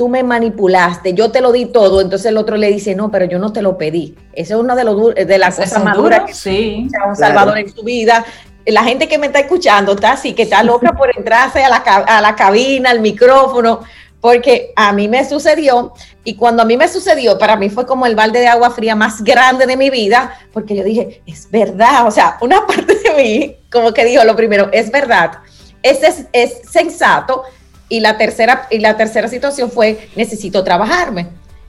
tú 0.00 0.08
me 0.08 0.22
manipulaste, 0.22 1.12
yo 1.12 1.30
te 1.30 1.42
lo 1.42 1.52
di 1.52 1.66
todo, 1.66 2.00
entonces 2.00 2.30
el 2.30 2.38
otro 2.38 2.56
le 2.56 2.68
dice, 2.68 2.94
no, 2.94 3.10
pero 3.10 3.26
yo 3.26 3.38
no 3.38 3.52
te 3.52 3.60
lo 3.60 3.76
pedí. 3.76 4.16
Eso 4.32 4.54
es 4.54 4.60
una 4.62 4.74
de, 4.74 4.84
los, 4.84 5.14
de 5.14 5.38
las 5.38 5.56
cosas 5.56 5.84
más 5.84 5.94
duras 5.94 6.22
que 6.26 6.32
sí, 6.32 6.88
un 7.06 7.14
Salvador 7.14 7.58
en 7.58 7.70
su 7.70 7.82
vida. 7.82 8.24
La 8.64 8.82
gente 8.82 9.08
que 9.08 9.18
me 9.18 9.26
está 9.26 9.40
escuchando 9.40 9.92
está 9.92 10.12
así, 10.12 10.32
que 10.32 10.44
está 10.44 10.62
loca 10.62 10.92
por 10.96 11.14
entrarse 11.14 11.62
a 11.62 11.68
la, 11.68 11.76
a 11.76 12.22
la 12.22 12.34
cabina, 12.34 12.88
al 12.88 13.00
micrófono, 13.00 13.80
porque 14.22 14.72
a 14.74 14.90
mí 14.94 15.06
me 15.06 15.28
sucedió 15.28 15.92
y 16.24 16.34
cuando 16.34 16.62
a 16.62 16.64
mí 16.64 16.78
me 16.78 16.88
sucedió, 16.88 17.36
para 17.36 17.56
mí 17.56 17.68
fue 17.68 17.84
como 17.84 18.06
el 18.06 18.16
balde 18.16 18.40
de 18.40 18.48
agua 18.48 18.70
fría 18.70 18.94
más 18.94 19.22
grande 19.22 19.66
de 19.66 19.76
mi 19.76 19.90
vida, 19.90 20.32
porque 20.54 20.76
yo 20.76 20.82
dije, 20.82 21.20
es 21.26 21.50
verdad, 21.50 22.06
o 22.06 22.10
sea, 22.10 22.38
una 22.40 22.66
parte 22.66 22.94
de 22.94 23.22
mí 23.22 23.56
como 23.70 23.92
que 23.92 24.06
dijo 24.06 24.24
lo 24.24 24.34
primero, 24.34 24.70
es 24.72 24.90
verdad, 24.90 25.40
es, 25.82 26.02
es, 26.02 26.24
es 26.32 26.62
sensato 26.70 27.44
y 27.90 28.00
la, 28.00 28.16
tercera, 28.16 28.66
y 28.70 28.78
la 28.78 28.96
tercera 28.96 29.28
situación 29.28 29.70
fue, 29.70 30.08
necesito 30.16 30.64
trabajarme. 30.64 31.28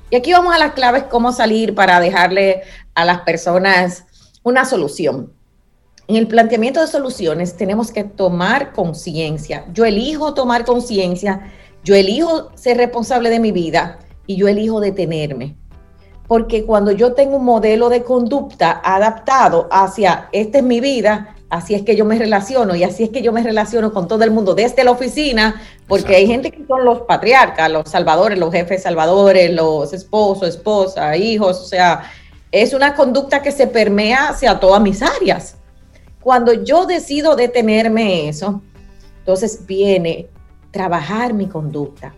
Y 0.10 0.16
aquí 0.16 0.32
vamos 0.32 0.56
a 0.56 0.60
las 0.60 0.72
claves, 0.72 1.04
cómo 1.04 1.34
salir 1.34 1.76
para 1.76 2.00
dejarle 2.00 2.62
a 2.96 3.04
las 3.04 3.22
personas 3.22 4.06
una 4.44 4.64
solución. 4.64 5.34
En 6.08 6.16
el 6.16 6.28
planteamiento 6.28 6.80
de 6.80 6.88
soluciones 6.88 7.58
tenemos 7.58 7.92
que 7.92 8.06
tomar 8.06 8.72
conciencia. 8.72 9.66
Yo 9.74 9.84
elijo 9.84 10.34
tomar 10.34 10.64
conciencia 10.64 11.52
yo 11.84 11.96
elijo 11.96 12.52
ser 12.56 12.78
responsable 12.78 13.30
de 13.30 13.40
mi 13.40 13.52
vida 13.52 13.98
y 14.28 14.36
yo 14.36 14.48
elijo 14.48 14.80
detenerme. 14.80 15.56
Porque 16.28 16.64
cuando 16.66 16.92
yo 16.92 17.14
tengo 17.14 17.38
un 17.38 17.46
modelo 17.46 17.90
de 17.90 18.04
conducta 18.04 18.82
adaptado 18.84 19.68
hacia, 19.72 20.30
esta 20.32 20.60
es 20.60 20.64
mi 20.64 20.80
vida, 20.80 21.36
así 21.52 21.76
es 21.76 21.84
que 21.84 21.98
yo 21.98 22.06
me 22.06 22.18
relaciono 22.18 22.76
y 22.76 22.84
así 22.84 23.04
es 23.04 23.10
que 23.10 23.22
yo 23.22 23.34
me 23.34 23.44
relaciono 23.44 23.92
con 23.92 24.08
todo 24.08 24.24
el 24.24 24.32
mundo 24.32 24.56
desde 24.56 24.86
la 24.86 24.92
oficina, 24.92 25.62
porque 25.86 26.16
hay 26.16 26.26
gente 26.26 26.50
que 26.50 26.66
son 26.66 26.86
los 26.86 27.02
patriarcas, 27.02 27.70
los 27.70 27.90
salvadores, 27.90 28.40
los 28.40 28.54
jefes 28.54 28.84
salvadores, 28.84 29.54
los 29.54 29.92
esposos, 29.92 30.48
esposas, 30.48 31.18
hijos, 31.18 31.60
o 31.60 31.66
sea, 31.66 32.10
es 32.52 32.74
una 32.74 32.96
conducta 32.96 33.42
que 33.42 33.52
se 33.52 33.68
permea 33.68 34.30
hacia 34.30 34.60
todas 34.60 34.82
mis 34.82 35.02
áreas. 35.02 35.58
Cuando 36.22 36.54
yo 36.54 36.86
decido 36.86 37.36
detenerme 37.36 38.30
eso, 38.30 38.62
entonces 39.20 39.66
viene 39.66 40.28
trabajar 40.72 41.34
mi 41.34 41.48
conducta. 41.48 42.14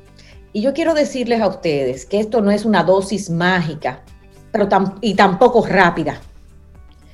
Y 0.53 0.61
yo 0.61 0.73
quiero 0.73 0.93
decirles 0.93 1.41
a 1.41 1.47
ustedes 1.47 2.05
que 2.05 2.19
esto 2.19 2.39
no 2.41 2.51
es 2.51 2.65
una 2.65 2.83
dosis 2.83 3.31
mágica, 3.31 4.03
pero 4.51 4.69
y 5.01 5.15
tampoco 5.15 5.65
rápida. 5.65 6.21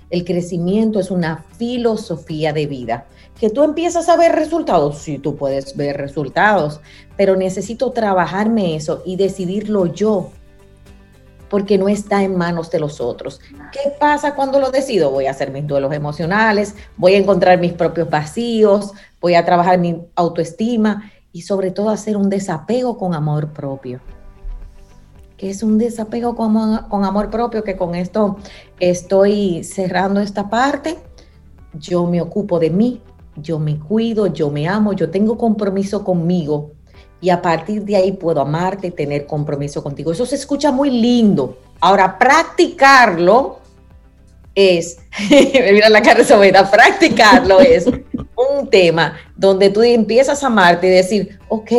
El 0.09 0.25
crecimiento 0.25 0.99
es 0.99 1.11
una 1.11 1.45
filosofía 1.57 2.51
de 2.51 2.65
vida. 2.65 3.05
Que 3.39 3.49
tú 3.49 3.63
empiezas 3.63 4.09
a 4.09 4.17
ver 4.17 4.33
resultados, 4.33 4.97
sí, 4.97 5.17
tú 5.17 5.35
puedes 5.35 5.77
ver 5.77 5.97
resultados, 5.97 6.81
pero 7.15 7.35
necesito 7.35 7.91
trabajarme 7.91 8.75
eso 8.75 9.01
y 9.05 9.15
decidirlo 9.15 9.85
yo, 9.85 10.31
porque 11.49 11.77
no 11.77 11.87
está 11.87 12.23
en 12.23 12.35
manos 12.35 12.69
de 12.69 12.79
los 12.79 12.99
otros. 12.99 13.39
¿Qué 13.71 13.91
pasa 13.99 14.35
cuando 14.35 14.59
lo 14.59 14.71
decido? 14.71 15.11
Voy 15.11 15.27
a 15.27 15.31
hacer 15.31 15.51
mis 15.51 15.65
duelos 15.65 15.93
emocionales, 15.93 16.75
voy 16.97 17.13
a 17.13 17.17
encontrar 17.17 17.59
mis 17.59 17.73
propios 17.73 18.09
vacíos, 18.09 18.91
voy 19.21 19.35
a 19.35 19.45
trabajar 19.45 19.77
mi 19.77 20.01
autoestima 20.15 21.11
y 21.31 21.43
sobre 21.43 21.71
todo 21.71 21.89
hacer 21.89 22.17
un 22.17 22.29
desapego 22.29 22.97
con 22.97 23.13
amor 23.13 23.53
propio. 23.53 24.01
Que 25.39 25.49
es 25.49 25.63
un 25.63 25.79
desapego 25.79 26.35
con, 26.35 27.03
amor 27.05 27.31
propio, 27.31 27.63
que 27.63 27.75
con 27.75 27.95
esto 27.95 28.37
estoy 28.79 29.63
cerrando 29.63 30.19
esta 30.19 30.49
parte. 30.49 30.97
Yo 31.73 32.05
me 32.05 32.21
ocupo 32.21 32.59
de 32.59 32.69
mí, 32.69 33.01
yo 33.37 33.57
me 33.57 33.79
cuido, 33.79 34.27
yo 34.27 34.51
me 34.51 34.67
amo, 34.67 34.93
yo 34.93 35.09
tengo 35.09 35.37
compromiso 35.37 36.03
conmigo 36.03 36.73
y 37.21 37.29
a 37.29 37.41
partir 37.41 37.83
de 37.83 37.95
ahí 37.95 38.11
puedo 38.11 38.41
amarte 38.41 38.87
y 38.87 38.91
tener 38.91 39.25
compromiso 39.25 39.81
contigo. 39.81 40.11
Eso 40.11 40.25
se 40.25 40.35
escucha 40.35 40.71
muy 40.71 40.89
lindo. 40.91 41.57
Ahora, 41.79 42.19
practicarlo 42.19 43.59
es, 44.55 44.97
mira 45.29 45.89
la 45.89 46.01
cara 46.01 46.23
de 46.23 46.53
practicarlo 46.69 47.59
es 47.61 47.85
un 47.87 48.69
tema 48.69 49.15
donde 49.35 49.69
tú 49.69 49.81
empiezas 49.81 50.43
a 50.43 50.47
amarte 50.47 50.87
y 50.87 50.91
decir, 50.91 51.39
ok, 51.47 51.71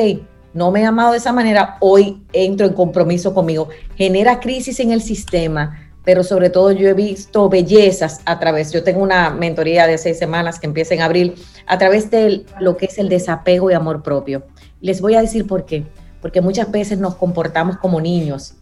no 0.53 0.71
me 0.71 0.81
he 0.81 0.85
amado 0.85 1.13
de 1.13 1.19
esa 1.19 1.33
manera, 1.33 1.77
hoy 1.81 2.23
entro 2.33 2.67
en 2.67 2.73
compromiso 2.73 3.33
conmigo. 3.35 3.69
Genera 3.97 4.41
crisis 4.41 4.81
en 4.81 4.91
el 4.91 5.03
sistema, 5.03 5.91
pero 6.05 6.25
sobre 6.25 6.51
todo 6.51 6.73
yo 6.73 6.89
he 6.89 6.95
visto 6.95 7.49
bellezas 7.49 8.21
a 8.25 8.39
través, 8.39 8.73
yo 8.73 8.83
tengo 8.83 9.03
una 9.03 9.31
mentoría 9.31 9.87
de 9.87 9.99
seis 9.99 10.19
semanas 10.19 10.59
que 10.59 10.67
empieza 10.67 10.95
en 10.95 11.03
abril, 11.03 11.35
a 11.67 11.79
través 11.79 12.11
de 12.11 12.45
lo 12.59 12.77
que 12.77 12.87
es 12.87 12.99
el 12.99 13.09
desapego 13.09 13.71
y 13.71 13.75
amor 13.75 14.03
propio. 14.03 14.45
Les 14.81 15.01
voy 15.01 15.15
a 15.15 15.21
decir 15.21 15.47
por 15.47 15.67
qué, 15.67 15.85
porque 16.21 16.41
muchas 16.41 16.71
veces 16.71 16.99
nos 16.99 17.15
comportamos 17.15 17.77
como 17.79 18.01
niños, 18.01 18.55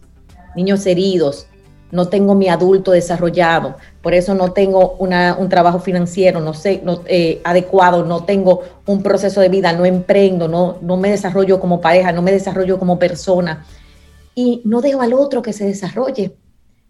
niños 0.55 0.85
heridos, 0.85 1.47
no 1.91 2.07
tengo 2.07 2.35
mi 2.35 2.49
adulto 2.49 2.91
desarrollado, 2.91 3.75
por 4.01 4.13
eso 4.13 4.35
no 4.35 4.51
tengo 4.51 4.93
un 4.99 5.49
trabajo 5.49 5.79
financiero 5.79 6.39
no 6.39 6.53
sé, 6.53 6.81
no, 6.83 7.01
eh, 7.07 7.41
adecuado, 7.43 8.05
no 8.05 8.25
tengo 8.25 8.61
un 8.85 9.01
proceso 9.01 9.41
de 9.41 9.49
vida, 9.49 9.73
no 9.73 9.85
emprendo, 9.85 10.47
no, 10.47 10.77
no 10.81 10.97
me 10.97 11.09
desarrollo 11.09 11.59
como 11.59 11.81
pareja, 11.81 12.11
no 12.11 12.21
me 12.21 12.31
desarrollo 12.31 12.77
como 12.77 12.99
persona 12.99 13.65
y 14.35 14.61
no 14.63 14.81
dejo 14.81 15.01
al 15.01 15.13
otro 15.13 15.41
que 15.41 15.51
se 15.51 15.65
desarrolle. 15.65 16.35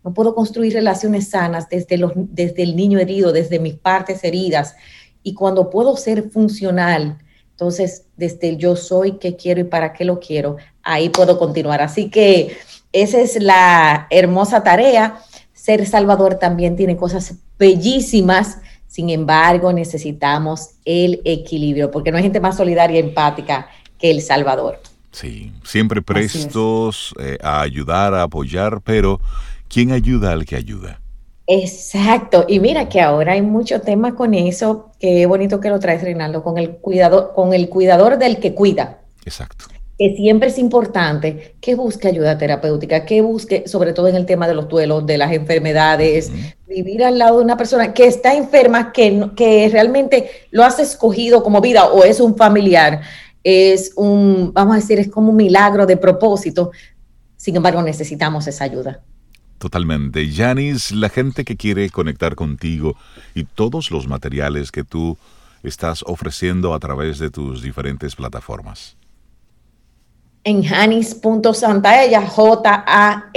No 0.03 0.13
puedo 0.13 0.35
construir 0.35 0.73
relaciones 0.73 1.29
sanas 1.29 1.67
desde, 1.67 1.97
los, 1.97 2.11
desde 2.15 2.63
el 2.63 2.75
niño 2.75 2.99
herido, 2.99 3.31
desde 3.31 3.59
mis 3.59 3.73
partes 3.73 4.23
heridas. 4.23 4.75
Y 5.23 5.33
cuando 5.33 5.69
puedo 5.69 5.97
ser 5.97 6.29
funcional, 6.29 7.17
entonces 7.51 8.05
desde 8.15 8.55
yo 8.55 8.75
soy, 8.75 9.13
qué 9.13 9.35
quiero 9.35 9.61
y 9.61 9.65
para 9.65 9.93
qué 9.93 10.05
lo 10.05 10.19
quiero, 10.19 10.57
ahí 10.83 11.09
puedo 11.09 11.37
continuar. 11.37 11.81
Así 11.81 12.09
que 12.09 12.55
esa 12.91 13.19
es 13.19 13.41
la 13.41 14.07
hermosa 14.09 14.63
tarea. 14.63 15.19
Ser 15.53 15.85
Salvador 15.85 16.35
también 16.35 16.75
tiene 16.75 16.97
cosas 16.97 17.35
bellísimas. 17.57 18.59
Sin 18.87 19.09
embargo, 19.09 19.71
necesitamos 19.71 20.71
el 20.85 21.21
equilibrio, 21.25 21.91
porque 21.91 22.11
no 22.11 22.17
hay 22.17 22.23
gente 22.23 22.39
más 22.39 22.57
solidaria 22.57 22.97
y 22.97 23.03
empática 23.03 23.67
que 23.99 24.09
El 24.09 24.21
Salvador. 24.21 24.81
Sí, 25.11 25.51
siempre 25.63 26.01
prestos 26.01 27.13
eh, 27.19 27.37
a 27.41 27.61
ayudar, 27.61 28.13
a 28.13 28.23
apoyar, 28.23 28.81
pero 28.81 29.19
¿quién 29.67 29.91
ayuda 29.91 30.31
al 30.31 30.45
que 30.45 30.55
ayuda? 30.55 31.01
Exacto, 31.47 32.45
y 32.47 32.59
mira 32.59 32.89
que 32.89 33.01
ahora 33.01 33.33
hay 33.33 33.41
mucho 33.41 33.81
tema 33.81 34.13
con 34.13 34.35
eso, 34.35 34.91
qué 34.99 35.25
bonito 35.25 35.59
que 35.59 35.69
lo 35.69 35.79
traes, 35.79 36.03
Reinaldo, 36.03 36.43
con 36.43 36.59
el 36.59 36.77
cuidador, 36.77 37.33
con 37.33 37.53
el 37.53 37.69
cuidador 37.69 38.19
del 38.19 38.39
que 38.39 38.53
cuida. 38.53 38.99
Exacto 39.25 39.65
que 39.99 40.15
siempre 40.15 40.47
es 40.47 40.57
importante 40.57 41.55
que 41.59 41.75
busque 41.75 42.07
ayuda 42.07 42.37
terapéutica, 42.37 43.05
que 43.05 43.21
busque, 43.21 43.67
sobre 43.67 43.91
todo 43.91 44.07
en 44.07 44.15
el 44.15 44.25
tema 44.25 44.47
de 44.47 44.55
los 44.55 44.69
duelos, 44.69 45.05
de 45.05 45.17
las 45.17 45.33
enfermedades, 45.33 46.31
vivir 46.69 47.03
al 47.03 47.19
lado 47.19 47.39
de 47.39 47.43
una 47.43 47.57
persona 47.57 47.93
que 47.93 48.07
está 48.07 48.33
enferma, 48.33 48.93
que, 48.93 49.31
que 49.35 49.67
realmente 49.67 50.29
lo 50.51 50.63
has 50.63 50.79
escogido 50.79 51.43
como 51.43 51.59
vida 51.59 51.87
o 51.87 52.05
es 52.05 52.21
un 52.21 52.37
familiar, 52.37 53.01
es 53.43 53.91
un, 53.97 54.53
vamos 54.53 54.77
a 54.77 54.79
decir, 54.79 54.99
es 54.99 55.09
como 55.09 55.31
un 55.31 55.35
milagro 55.35 55.85
de 55.85 55.97
propósito. 55.97 56.71
Sin 57.35 57.57
embargo, 57.57 57.81
necesitamos 57.81 58.47
esa 58.47 58.63
ayuda. 58.63 59.01
Totalmente. 59.57 60.29
Yanis, 60.29 60.93
la 60.93 61.09
gente 61.09 61.43
que 61.43 61.57
quiere 61.57 61.89
conectar 61.89 62.35
contigo 62.35 62.95
y 63.35 63.43
todos 63.43 63.91
los 63.91 64.07
materiales 64.07 64.71
que 64.71 64.85
tú 64.85 65.17
estás 65.61 66.03
ofreciendo 66.07 66.73
a 66.73 66.79
través 66.79 67.19
de 67.19 67.29
tus 67.29 67.61
diferentes 67.61 68.15
plataformas 68.15 68.95
en 70.43 70.63
janis.santaella, 70.63 72.27
J-A-N-I-S, 72.27 73.35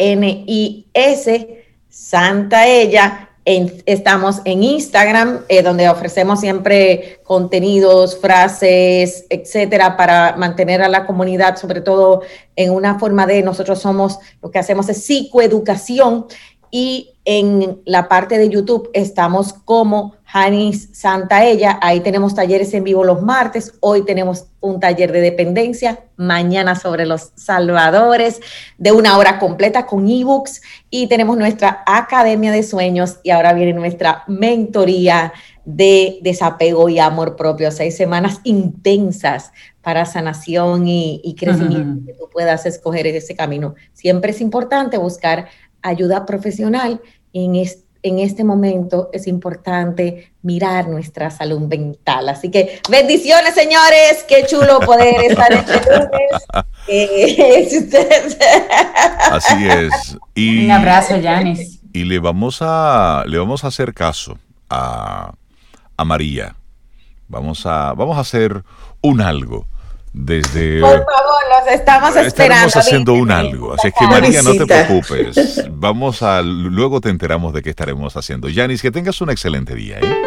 Santaella. 1.89 3.29
En, 3.45 3.83
estamos 3.87 4.41
en 4.45 4.63
Instagram, 4.63 5.41
eh, 5.49 5.63
donde 5.63 5.89
ofrecemos 5.89 6.39
siempre 6.39 7.19
contenidos, 7.25 8.17
frases, 8.21 9.27
etcétera, 9.31 9.97
para 9.97 10.37
mantener 10.37 10.81
a 10.81 10.89
la 10.89 11.07
comunidad, 11.07 11.57
sobre 11.57 11.81
todo 11.81 12.23
en 12.55 12.71
una 12.71 13.01
forma 13.01 13.27
de 13.27 13.43
nosotros 13.43 13.81
somos, 13.81 14.21
lo 14.41 14.53
que 14.53 14.61
hacemos 14.61 14.89
es 14.89 15.05
psicoeducación 15.05 16.27
y 16.71 17.11
en 17.25 17.83
la 17.85 18.09
parte 18.09 18.39
de 18.39 18.49
YouTube 18.49 18.91
estamos 18.95 19.53
como 19.53 20.15
Janis 20.33 20.89
Santaella. 20.93 21.78
Ahí 21.83 22.01
tenemos 22.01 22.35
talleres 22.35 22.72
en 22.72 22.85
vivo 22.85 23.05
los 23.05 23.20
martes. 23.20 23.74
Hoy 23.80 24.03
tenemos 24.07 24.47
un 24.61 24.80
taller 24.80 25.12
de 25.12 25.20
dependencia. 25.20 26.07
Mañana 26.16 26.74
sobre 26.74 27.05
los 27.05 27.33
salvadores 27.35 28.41
de 28.78 28.93
una 28.93 29.18
hora 29.18 29.39
completa 29.39 29.85
con 29.85 30.09
ebooks. 30.09 30.62
Y 30.89 31.07
tenemos 31.09 31.37
nuestra 31.37 31.85
Academia 31.87 32.51
de 32.51 32.62
Sueños. 32.62 33.18
Y 33.22 33.28
ahora 33.28 33.53
viene 33.53 33.74
nuestra 33.74 34.24
mentoría 34.26 35.35
de 35.66 36.18
desapego 36.22 36.89
y 36.89 36.99
amor 36.99 37.37
propio. 37.37 37.70
Seis 37.70 37.95
semanas 37.95 38.41
intensas 38.45 39.53
para 39.83 40.07
sanación 40.07 40.89
y, 40.89 41.37
crecimiento. 41.39 42.07
Que 42.07 42.14
tú 42.14 42.30
puedas 42.33 42.64
escoger 42.64 43.07
ese 43.07 43.37
camino. 43.37 43.74
Siempre 43.93 44.30
es 44.30 44.41
importante 44.41 44.97
buscar 44.97 45.49
ayuda 45.83 46.24
profesional 46.24 47.03
en 47.35 47.57
este 47.57 47.91
en 48.03 48.19
este 48.19 48.43
momento 48.45 49.11
es 49.13 49.27
importante 49.27 50.33
mirar 50.43 50.89
nuestra 50.89 51.31
salud 51.31 51.61
mental. 51.61 52.29
Así 52.29 52.51
que 52.51 52.81
bendiciones, 52.91 53.55
señores. 53.55 54.25
Qué 54.29 54.45
chulo 54.47 54.81
poder 54.81 55.31
estar 55.31 55.53
este 55.53 55.81
lunes. 55.91 56.09
Así 59.31 59.69
es. 59.69 60.19
Y, 60.35 60.65
Un 60.65 60.73
abrazo, 60.73 61.17
Yanis. 61.17 61.81
Y 61.93 62.05
le 62.05 62.19
vamos 62.19 62.59
a, 62.61 63.25
le 63.27 63.39
vamos 63.39 63.65
a 63.65 63.69
hacer 63.69 63.95
caso 63.95 64.39
a, 64.69 65.35
a 65.97 66.05
María. 66.05 66.57
Vamos 67.29 67.65
a, 67.67 67.93
vamos 67.95 68.17
a 68.17 68.21
hacer 68.21 68.65
un 69.01 69.21
algo. 69.21 69.67
Desde... 70.13 70.81
Por 70.81 70.91
favor, 70.91 71.05
los 71.65 71.75
estamos 71.75 72.17
esperando. 72.17 72.67
Estamos 72.67 72.77
haciendo 72.77 73.15
un 73.15 73.31
algo, 73.31 73.75
así 73.75 73.91
que 73.99 74.07
María, 74.07 74.43
no 74.43 74.53
te 74.53 74.67
preocupes. 74.67 75.65
Vamos 75.73 76.23
a... 76.23 76.43
Luego 76.43 77.01
te 77.01 77.09
enteramos 77.09 77.53
de 77.53 77.63
qué 77.63 77.71
estaremos 77.71 78.17
haciendo. 78.17 78.49
Yanis, 78.49 78.83
que 78.83 78.91
tengas 78.91 79.21
un 79.21 79.31
excelente 79.31 79.75
día. 79.75 79.99
¿eh? 80.01 80.23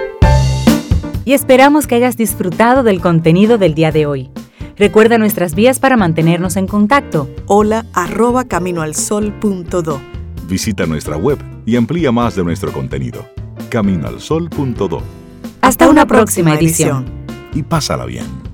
Y 1.24 1.34
esperamos 1.34 1.88
que 1.88 1.96
hayas 1.96 2.18
disfrutado 2.18 2.84
del 2.84 3.02
contenido 3.02 3.58
del 3.58 3.74
día 3.74 3.92
de 3.92 4.06
hoy. 4.06 4.32
Recuerda 4.78 5.18
nuestras 5.18 5.56
vías 5.56 5.80
para 5.80 5.96
mantenernos 5.98 6.58
en 6.58 6.68
contacto. 6.68 7.30
Hola 7.46 7.86
arroba 7.94 8.44
caminoalsol.do. 8.44 10.02
Visita 10.48 10.86
nuestra 10.86 11.18
web 11.18 11.40
y 11.66 11.76
amplía 11.76 12.12
más 12.12 12.36
de 12.36 12.44
nuestro 12.44 12.72
contenido. 12.72 13.26
Caminoalsol.do. 13.70 15.02
Hasta, 15.62 15.90
una, 15.90 16.06
próxima, 16.06 16.54
edición. 16.54 17.06
Y 17.54 17.64
pásala 17.64 18.06
bien. 18.06 18.45